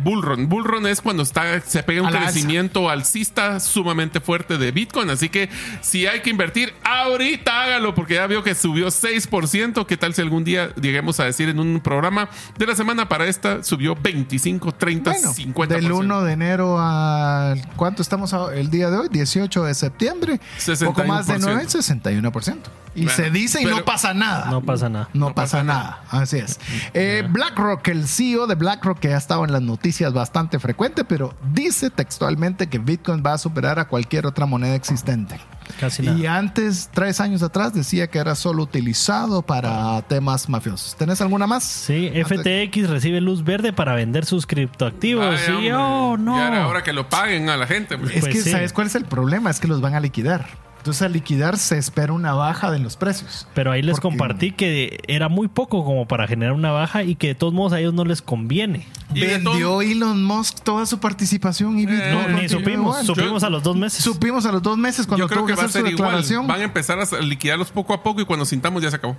bullrun. 0.02 0.50
Bullrun 0.50 0.88
es 0.88 1.02
cuando 1.02 1.24
está, 1.24 1.60
se 1.62 1.84
pega 1.84 2.02
un 2.02 2.10
crecimiento 2.10 2.90
alcista 2.90 3.60
sumamente 3.60 4.20
fuerte 4.20 4.58
de 4.58 4.72
Bitcoin. 4.72 5.10
Así 5.10 5.30
que 5.30 5.50
si 5.82 6.08
hay 6.08 6.22
que 6.22 6.30
invertir, 6.30 6.74
ahorita 6.84 7.64
hágalo, 7.64 7.96
porque 7.96 8.16
ya 8.16 8.28
vio 8.28 8.44
que 8.44 8.56
subió 8.56 8.88
6%. 8.88 9.86
¿Qué 9.86 9.98
tal 9.98 10.14
si 10.14 10.22
algún 10.22 10.44
día 10.44 10.70
lleguemos 10.76 11.20
a 11.20 11.26
decir 11.26 11.50
en 11.50 11.60
un 11.60 11.80
programa 11.80 12.30
de 12.58 12.68
la 12.68 12.76
semana 12.76 13.08
para 13.08 13.26
esta 13.26 13.64
subió 13.64 13.96
25, 13.96 14.74
30, 14.74 15.14
50%? 15.14 15.68
Del 15.68 15.92
1 15.92 16.24
de 16.24 16.34
enero 16.34 16.78
a 16.80 17.56
¿cuánto 17.76 18.02
estamos 18.02 18.34
el 18.54 18.70
día 18.70 18.90
de 18.90 18.98
hoy? 18.98 19.08
18 19.10 19.64
de 19.64 19.74
septiembre. 19.74 20.40
61%. 20.60 20.86
Poco 20.86 21.04
más 21.04 21.28
de 21.28 21.40
9, 21.40 21.66
61%. 21.68 22.58
Y 22.96 23.08
se 23.10 23.30
dice 23.30 23.62
y 23.62 23.66
no 23.66 23.86
pasa 23.86 24.14
nada. 24.14 24.50
No 24.50 24.62
pasa 24.62 24.90
nada. 24.90 25.10
No, 25.14 25.34
pasa, 25.34 25.64
nada. 25.64 26.02
Así 26.10 26.38
es. 26.38 26.60
Eh, 26.96 27.24
BlackRock, 27.30 27.88
el 27.90 28.08
CEO 28.08 28.48
de 28.48 28.56
BlackRock, 28.56 29.00
que 29.00 29.14
ha 29.14 29.18
estado 29.18 29.46
en 29.46 29.52
las 29.52 29.62
noticias 29.62 29.77
bastante 30.14 30.60
frecuente, 30.60 31.04
pero 31.04 31.36
dice 31.54 31.90
textualmente 31.90 32.68
que 32.68 32.80
Bitcoin 32.80 33.24
va 33.26 33.34
a 33.34 33.38
superar 33.38 33.80
a 33.80 33.88
cualquier 33.88 34.26
otra 34.26 34.46
moneda 34.46 34.76
existente. 34.76 35.40
Casi 35.80 36.04
nada. 36.04 36.18
Y 36.18 36.26
antes, 36.26 36.90
tres 36.94 37.20
años 37.20 37.44
atrás, 37.44 37.74
decía 37.74 38.08
que 38.08 38.20
era 38.20 38.36
solo 38.36 38.64
utilizado 38.64 39.42
para 39.42 40.02
temas 40.04 40.50
mafiosos. 40.50 40.96
¿Tenés 40.96 41.22
alguna 41.22 41.48
más? 41.48 41.64
Sí, 41.64 42.10
FTX 42.10 42.90
recibe 42.90 43.22
luz 43.22 43.44
verde 43.44 43.74
para 43.74 43.94
vender 43.94 44.26
sus 44.26 44.46
criptoactivos. 44.46 45.40
sí, 45.42 45.72
oh, 45.72 46.18
no. 46.18 46.38
Y 46.38 46.42
ahora, 46.42 46.84
que 46.84 46.94
lo 46.94 47.10
paguen 47.10 47.50
a 47.50 47.58
la 47.58 47.68
gente. 47.68 47.98
Pues. 47.98 48.16
Es 48.16 48.26
que, 48.26 48.42
¿sabes 48.42 48.74
cuál 48.74 48.88
es 48.88 48.96
el 48.96 49.06
problema? 49.06 49.50
Es 49.50 49.60
que 49.60 49.68
los 49.68 49.82
van 49.82 49.96
a 49.96 50.00
liquidar. 50.00 50.48
Entonces 50.88 51.02
al 51.02 51.12
liquidar 51.12 51.58
se 51.58 51.78
espera 51.78 52.14
una 52.14 52.34
baja 52.34 52.72
de 52.72 52.80
los 52.80 52.96
precios. 52.96 53.46
Pero 53.54 53.74
ahí 53.74 53.82
les 53.82 54.00
compartí 54.00 54.54
que 54.54 55.02
era 55.10 55.28
muy 55.28 55.50
poco 55.50 55.84
como 55.84 56.08
para 56.08 56.28
generar 56.28 56.54
una 56.54 56.72
baja 56.72 57.04
y 57.04 57.16
que 57.16 57.28
de 57.28 57.36
todos 57.36 57.52
modos 57.52 57.74
a 57.74 57.82
ellos 57.82 57.94
no 57.94 58.06
les 58.06 58.22
conviene. 58.22 58.88
Vendió 59.10 59.82
Elon 59.82 60.24
Musk 60.24 60.64
toda 60.64 60.86
su 60.86 61.00
participación 61.02 61.78
y 61.78 61.86
no, 61.86 62.30
ni 62.30 62.48
supimos, 62.48 63.06
supimos 63.06 63.44
a 63.44 63.50
los 63.50 63.64
dos 63.64 63.76
meses. 63.76 64.02
Supimos 64.02 64.46
a 64.46 64.54
los 64.54 64.62
dos 64.62 64.78
meses 64.78 65.06
cuando 65.06 65.28
tuvo 65.28 65.46
que, 65.46 65.52
hacer 65.52 65.70
su 65.70 65.84
declaración. 65.84 66.48
Van 66.48 66.62
a 66.62 66.64
empezar 66.64 66.98
a 66.98 67.20
liquidarlos 67.20 67.70
poco 67.70 67.94
a 67.94 68.02
poco 68.02 68.22
y 68.22 68.26
cuando 68.26 68.46
sintamos 68.46 68.82
ya 68.82 68.90
se 68.90 68.96
acabó. 68.96 69.18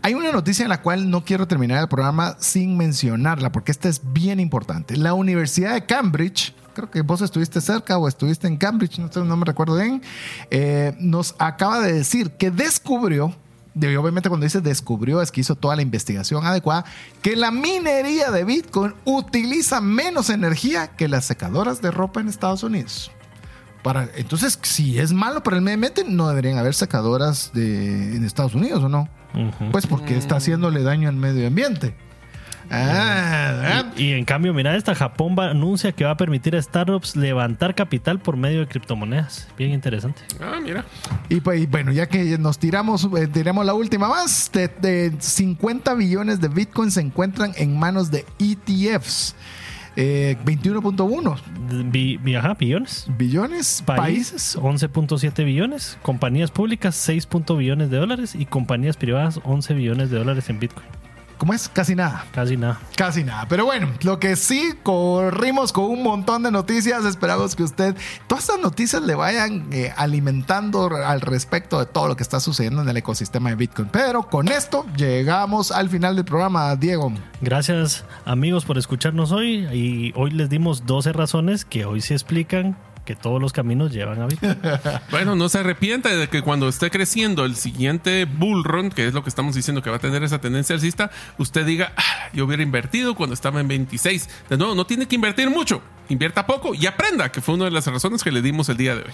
Hay 0.00 0.14
una 0.14 0.32
noticia 0.32 0.62
en 0.62 0.70
la 0.70 0.80
cual 0.80 1.10
no 1.10 1.22
quiero 1.22 1.46
terminar 1.46 1.82
el 1.82 1.88
programa 1.88 2.36
sin 2.38 2.78
mencionarla 2.78 3.52
porque 3.52 3.72
esta 3.72 3.90
es 3.90 4.00
bien 4.14 4.40
importante. 4.40 4.96
La 4.96 5.12
Universidad 5.12 5.74
de 5.74 5.84
Cambridge 5.84 6.54
creo 6.80 6.90
que 6.90 7.02
vos 7.02 7.20
estuviste 7.20 7.60
cerca 7.60 7.98
o 7.98 8.08
estuviste 8.08 8.46
en 8.46 8.56
Cambridge, 8.56 8.98
no, 8.98 9.36
me 9.36 9.44
recuerdo 9.44 9.76
bien, 9.76 10.02
eh, 10.50 10.94
nos 10.98 11.34
acaba 11.38 11.80
de 11.80 11.92
decir 11.92 12.32
que 12.32 12.50
descubrió 12.50 13.34
y 13.74 13.96
obviamente 13.96 14.28
cuando 14.28 14.44
dice 14.44 14.60
descubrió 14.60 15.22
es 15.22 15.30
que 15.30 15.40
hizo 15.42 15.54
toda 15.54 15.76
la 15.76 15.82
investigación 15.82 16.44
adecuada, 16.44 16.84
que 17.22 17.36
la 17.36 17.50
minería 17.50 18.30
de 18.30 18.44
Bitcoin 18.44 18.94
utiliza 19.04 19.80
menos 19.80 20.28
energía 20.28 20.88
que 20.88 21.08
las 21.08 21.24
secadoras 21.24 21.80
de 21.80 21.90
ropa 21.90 22.20
en 22.20 22.28
Estados 22.28 22.62
Unidos. 22.62 23.10
para, 23.82 24.08
entonces, 24.16 24.58
si 24.62 24.98
es 24.98 25.12
malo 25.12 25.42
para 25.42 25.56
el 25.56 25.62
medio 25.62 25.76
ambiente, 25.76 26.04
no 26.04 26.28
deberían 26.28 26.58
haber 26.58 26.74
sacadoras 26.74 27.52
de, 27.54 28.16
en 28.16 28.24
Estados 28.24 28.54
Unidos, 28.54 28.82
¿o 28.82 28.88
no? 28.88 29.08
Pues 29.70 29.86
porque 29.86 30.16
está 30.18 30.36
haciéndole 30.36 30.82
daño 30.82 31.08
al 31.08 31.14
medio 31.14 31.46
ambiente. 31.46 31.94
Ah, 32.70 33.92
y, 33.96 34.12
en 34.12 34.24
cambio, 34.24 34.54
mira, 34.54 34.76
esta 34.76 34.94
Japón 34.94 35.38
anuncia 35.40 35.90
que 35.92 36.04
va 36.04 36.12
a 36.12 36.16
permitir 36.16 36.54
a 36.54 36.62
startups 36.62 37.16
levantar 37.16 37.74
capital 37.74 38.20
por 38.20 38.36
medio 38.36 38.60
de 38.60 38.66
criptomonedas. 38.68 39.48
Bien 39.58 39.72
interesante. 39.72 40.22
Ah, 40.40 40.58
mira. 40.62 40.84
Y 41.28 41.40
pues, 41.40 41.68
bueno, 41.68 41.90
ya 41.90 42.06
que 42.06 42.38
nos 42.38 42.58
tiramos, 42.58 43.08
eh, 43.18 43.26
tiramos 43.26 43.66
la 43.66 43.74
última 43.74 44.08
más, 44.08 44.50
de, 44.52 45.12
50 45.18 45.94
billones 45.94 46.40
de 46.40 46.48
Bitcoin 46.48 46.90
se 46.90 47.00
encuentran 47.00 47.52
en 47.56 47.78
manos 47.78 48.10
de 48.10 48.24
ETFs. 48.38 49.34
21.1 49.96 51.36
eh, 51.92 52.54
billones. 52.58 53.06
Billones. 53.18 53.82
Países, 53.84 54.56
11.7 54.56 55.44
billones. 55.44 55.98
Compañías 56.02 56.50
públicas, 56.52 56.94
6. 56.94 57.28
billones 57.58 57.90
de 57.90 57.96
dólares. 57.96 58.34
Y 58.34 58.46
compañías 58.46 58.96
privadas, 58.96 59.40
11 59.44 59.74
billones 59.74 60.10
de 60.10 60.18
dólares 60.18 60.48
en 60.48 60.60
Bitcoin. 60.60 60.86
¿Cómo 61.40 61.54
es? 61.54 61.70
Casi 61.70 61.94
nada. 61.94 62.26
Casi 62.32 62.58
nada. 62.58 62.78
Casi 62.94 63.24
nada. 63.24 63.46
Pero 63.48 63.64
bueno, 63.64 63.88
lo 64.02 64.20
que 64.20 64.36
sí, 64.36 64.74
corrimos 64.82 65.72
con 65.72 65.84
un 65.86 66.02
montón 66.02 66.42
de 66.42 66.50
noticias. 66.50 67.06
Esperamos 67.06 67.56
que 67.56 67.62
usted, 67.62 67.96
todas 68.26 68.44
estas 68.44 68.60
noticias 68.60 69.00
le 69.00 69.14
vayan 69.14 69.66
eh, 69.72 69.90
alimentando 69.96 70.90
al 70.94 71.22
respecto 71.22 71.78
de 71.78 71.86
todo 71.86 72.08
lo 72.08 72.16
que 72.16 72.22
está 72.22 72.40
sucediendo 72.40 72.82
en 72.82 72.90
el 72.90 72.96
ecosistema 72.98 73.48
de 73.48 73.56
Bitcoin. 73.56 73.88
Pero 73.90 74.24
con 74.24 74.48
esto 74.48 74.84
llegamos 74.98 75.72
al 75.72 75.88
final 75.88 76.14
del 76.14 76.26
programa, 76.26 76.76
Diego. 76.76 77.10
Gracias 77.40 78.04
amigos 78.26 78.66
por 78.66 78.76
escucharnos 78.76 79.32
hoy. 79.32 79.66
Y 79.72 80.12
hoy 80.16 80.32
les 80.32 80.50
dimos 80.50 80.84
12 80.84 81.14
razones 81.14 81.64
que 81.64 81.86
hoy 81.86 82.02
se 82.02 82.12
explican 82.12 82.76
que 83.10 83.16
todos 83.16 83.42
los 83.42 83.52
caminos 83.52 83.90
llevan 83.90 84.22
a 84.22 84.26
Bitcoin. 84.26 84.56
bueno, 85.10 85.34
no 85.34 85.48
se 85.48 85.58
arrepienta 85.58 86.10
de 86.10 86.28
que 86.28 86.42
cuando 86.42 86.68
esté 86.68 86.92
creciendo 86.92 87.44
el 87.44 87.56
siguiente 87.56 88.24
bull 88.24 88.62
run, 88.62 88.90
que 88.90 89.08
es 89.08 89.14
lo 89.14 89.24
que 89.24 89.28
estamos 89.28 89.56
diciendo 89.56 89.82
que 89.82 89.90
va 89.90 89.96
a 89.96 89.98
tener 89.98 90.22
esa 90.22 90.40
tendencia 90.40 90.76
alcista, 90.76 91.10
usted 91.36 91.66
diga, 91.66 91.92
ah, 91.96 92.28
yo 92.32 92.44
hubiera 92.44 92.62
invertido 92.62 93.16
cuando 93.16 93.34
estaba 93.34 93.60
en 93.60 93.66
26. 93.66 94.28
De 94.48 94.56
nuevo, 94.56 94.76
no 94.76 94.86
tiene 94.86 95.06
que 95.06 95.16
invertir 95.16 95.50
mucho 95.50 95.82
invierta 96.10 96.46
poco 96.46 96.74
y 96.74 96.86
aprenda, 96.86 97.30
que 97.30 97.40
fue 97.40 97.54
una 97.54 97.66
de 97.66 97.70
las 97.70 97.86
razones 97.86 98.22
que 98.22 98.30
le 98.30 98.42
dimos 98.42 98.68
el 98.68 98.76
día 98.76 98.94
de 98.94 99.02
hoy. 99.02 99.10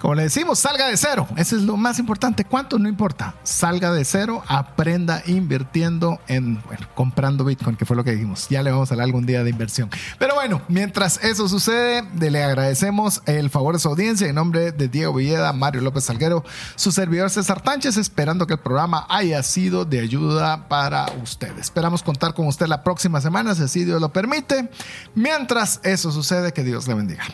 Como 0.00 0.14
le 0.14 0.24
decimos, 0.24 0.58
salga 0.58 0.88
de 0.88 0.96
cero. 0.96 1.28
Eso 1.36 1.56
es 1.56 1.62
lo 1.62 1.76
más 1.76 1.98
importante. 1.98 2.44
¿Cuánto? 2.44 2.78
No 2.78 2.88
importa. 2.88 3.34
Salga 3.42 3.92
de 3.92 4.04
cero, 4.04 4.42
aprenda 4.46 5.22
invirtiendo 5.26 6.20
en, 6.26 6.62
bueno, 6.62 6.86
comprando 6.94 7.44
Bitcoin, 7.44 7.76
que 7.76 7.84
fue 7.84 7.96
lo 7.96 8.04
que 8.04 8.12
dijimos. 8.12 8.48
Ya 8.48 8.62
le 8.62 8.70
vamos 8.70 8.90
a 8.90 8.94
hablar 8.94 9.06
algún 9.06 9.26
día 9.26 9.44
de 9.44 9.50
inversión. 9.50 9.90
Pero 10.18 10.34
bueno, 10.34 10.62
mientras 10.68 11.22
eso 11.22 11.48
sucede, 11.48 12.04
le 12.18 12.42
agradecemos 12.42 13.22
el 13.38 13.50
favor 13.50 13.74
de 13.74 13.80
su 13.80 13.88
audiencia 13.88 14.26
en 14.26 14.34
nombre 14.34 14.72
de 14.72 14.88
Diego 14.88 15.14
Villeda, 15.14 15.52
Mario 15.52 15.82
López 15.82 16.04
Salguero, 16.04 16.44
su 16.76 16.92
servidor 16.92 17.30
César 17.30 17.60
Tánchez, 17.60 17.96
esperando 17.96 18.46
que 18.46 18.54
el 18.54 18.60
programa 18.60 19.06
haya 19.08 19.42
sido 19.42 19.84
de 19.84 20.00
ayuda 20.00 20.68
para 20.68 21.06
usted. 21.22 21.56
Esperamos 21.58 22.02
contar 22.02 22.34
con 22.34 22.46
usted 22.46 22.66
la 22.66 22.82
próxima 22.82 23.20
semana, 23.20 23.54
si 23.54 23.64
así 23.64 23.84
Dios 23.84 24.00
lo 24.00 24.12
permite. 24.12 24.70
Mientras 25.14 25.80
eso 25.82 26.10
sucede, 26.10 26.38
de 26.42 26.52
que 26.52 26.62
Dios 26.62 26.86
le 26.86 26.94
bendiga. 26.94 27.24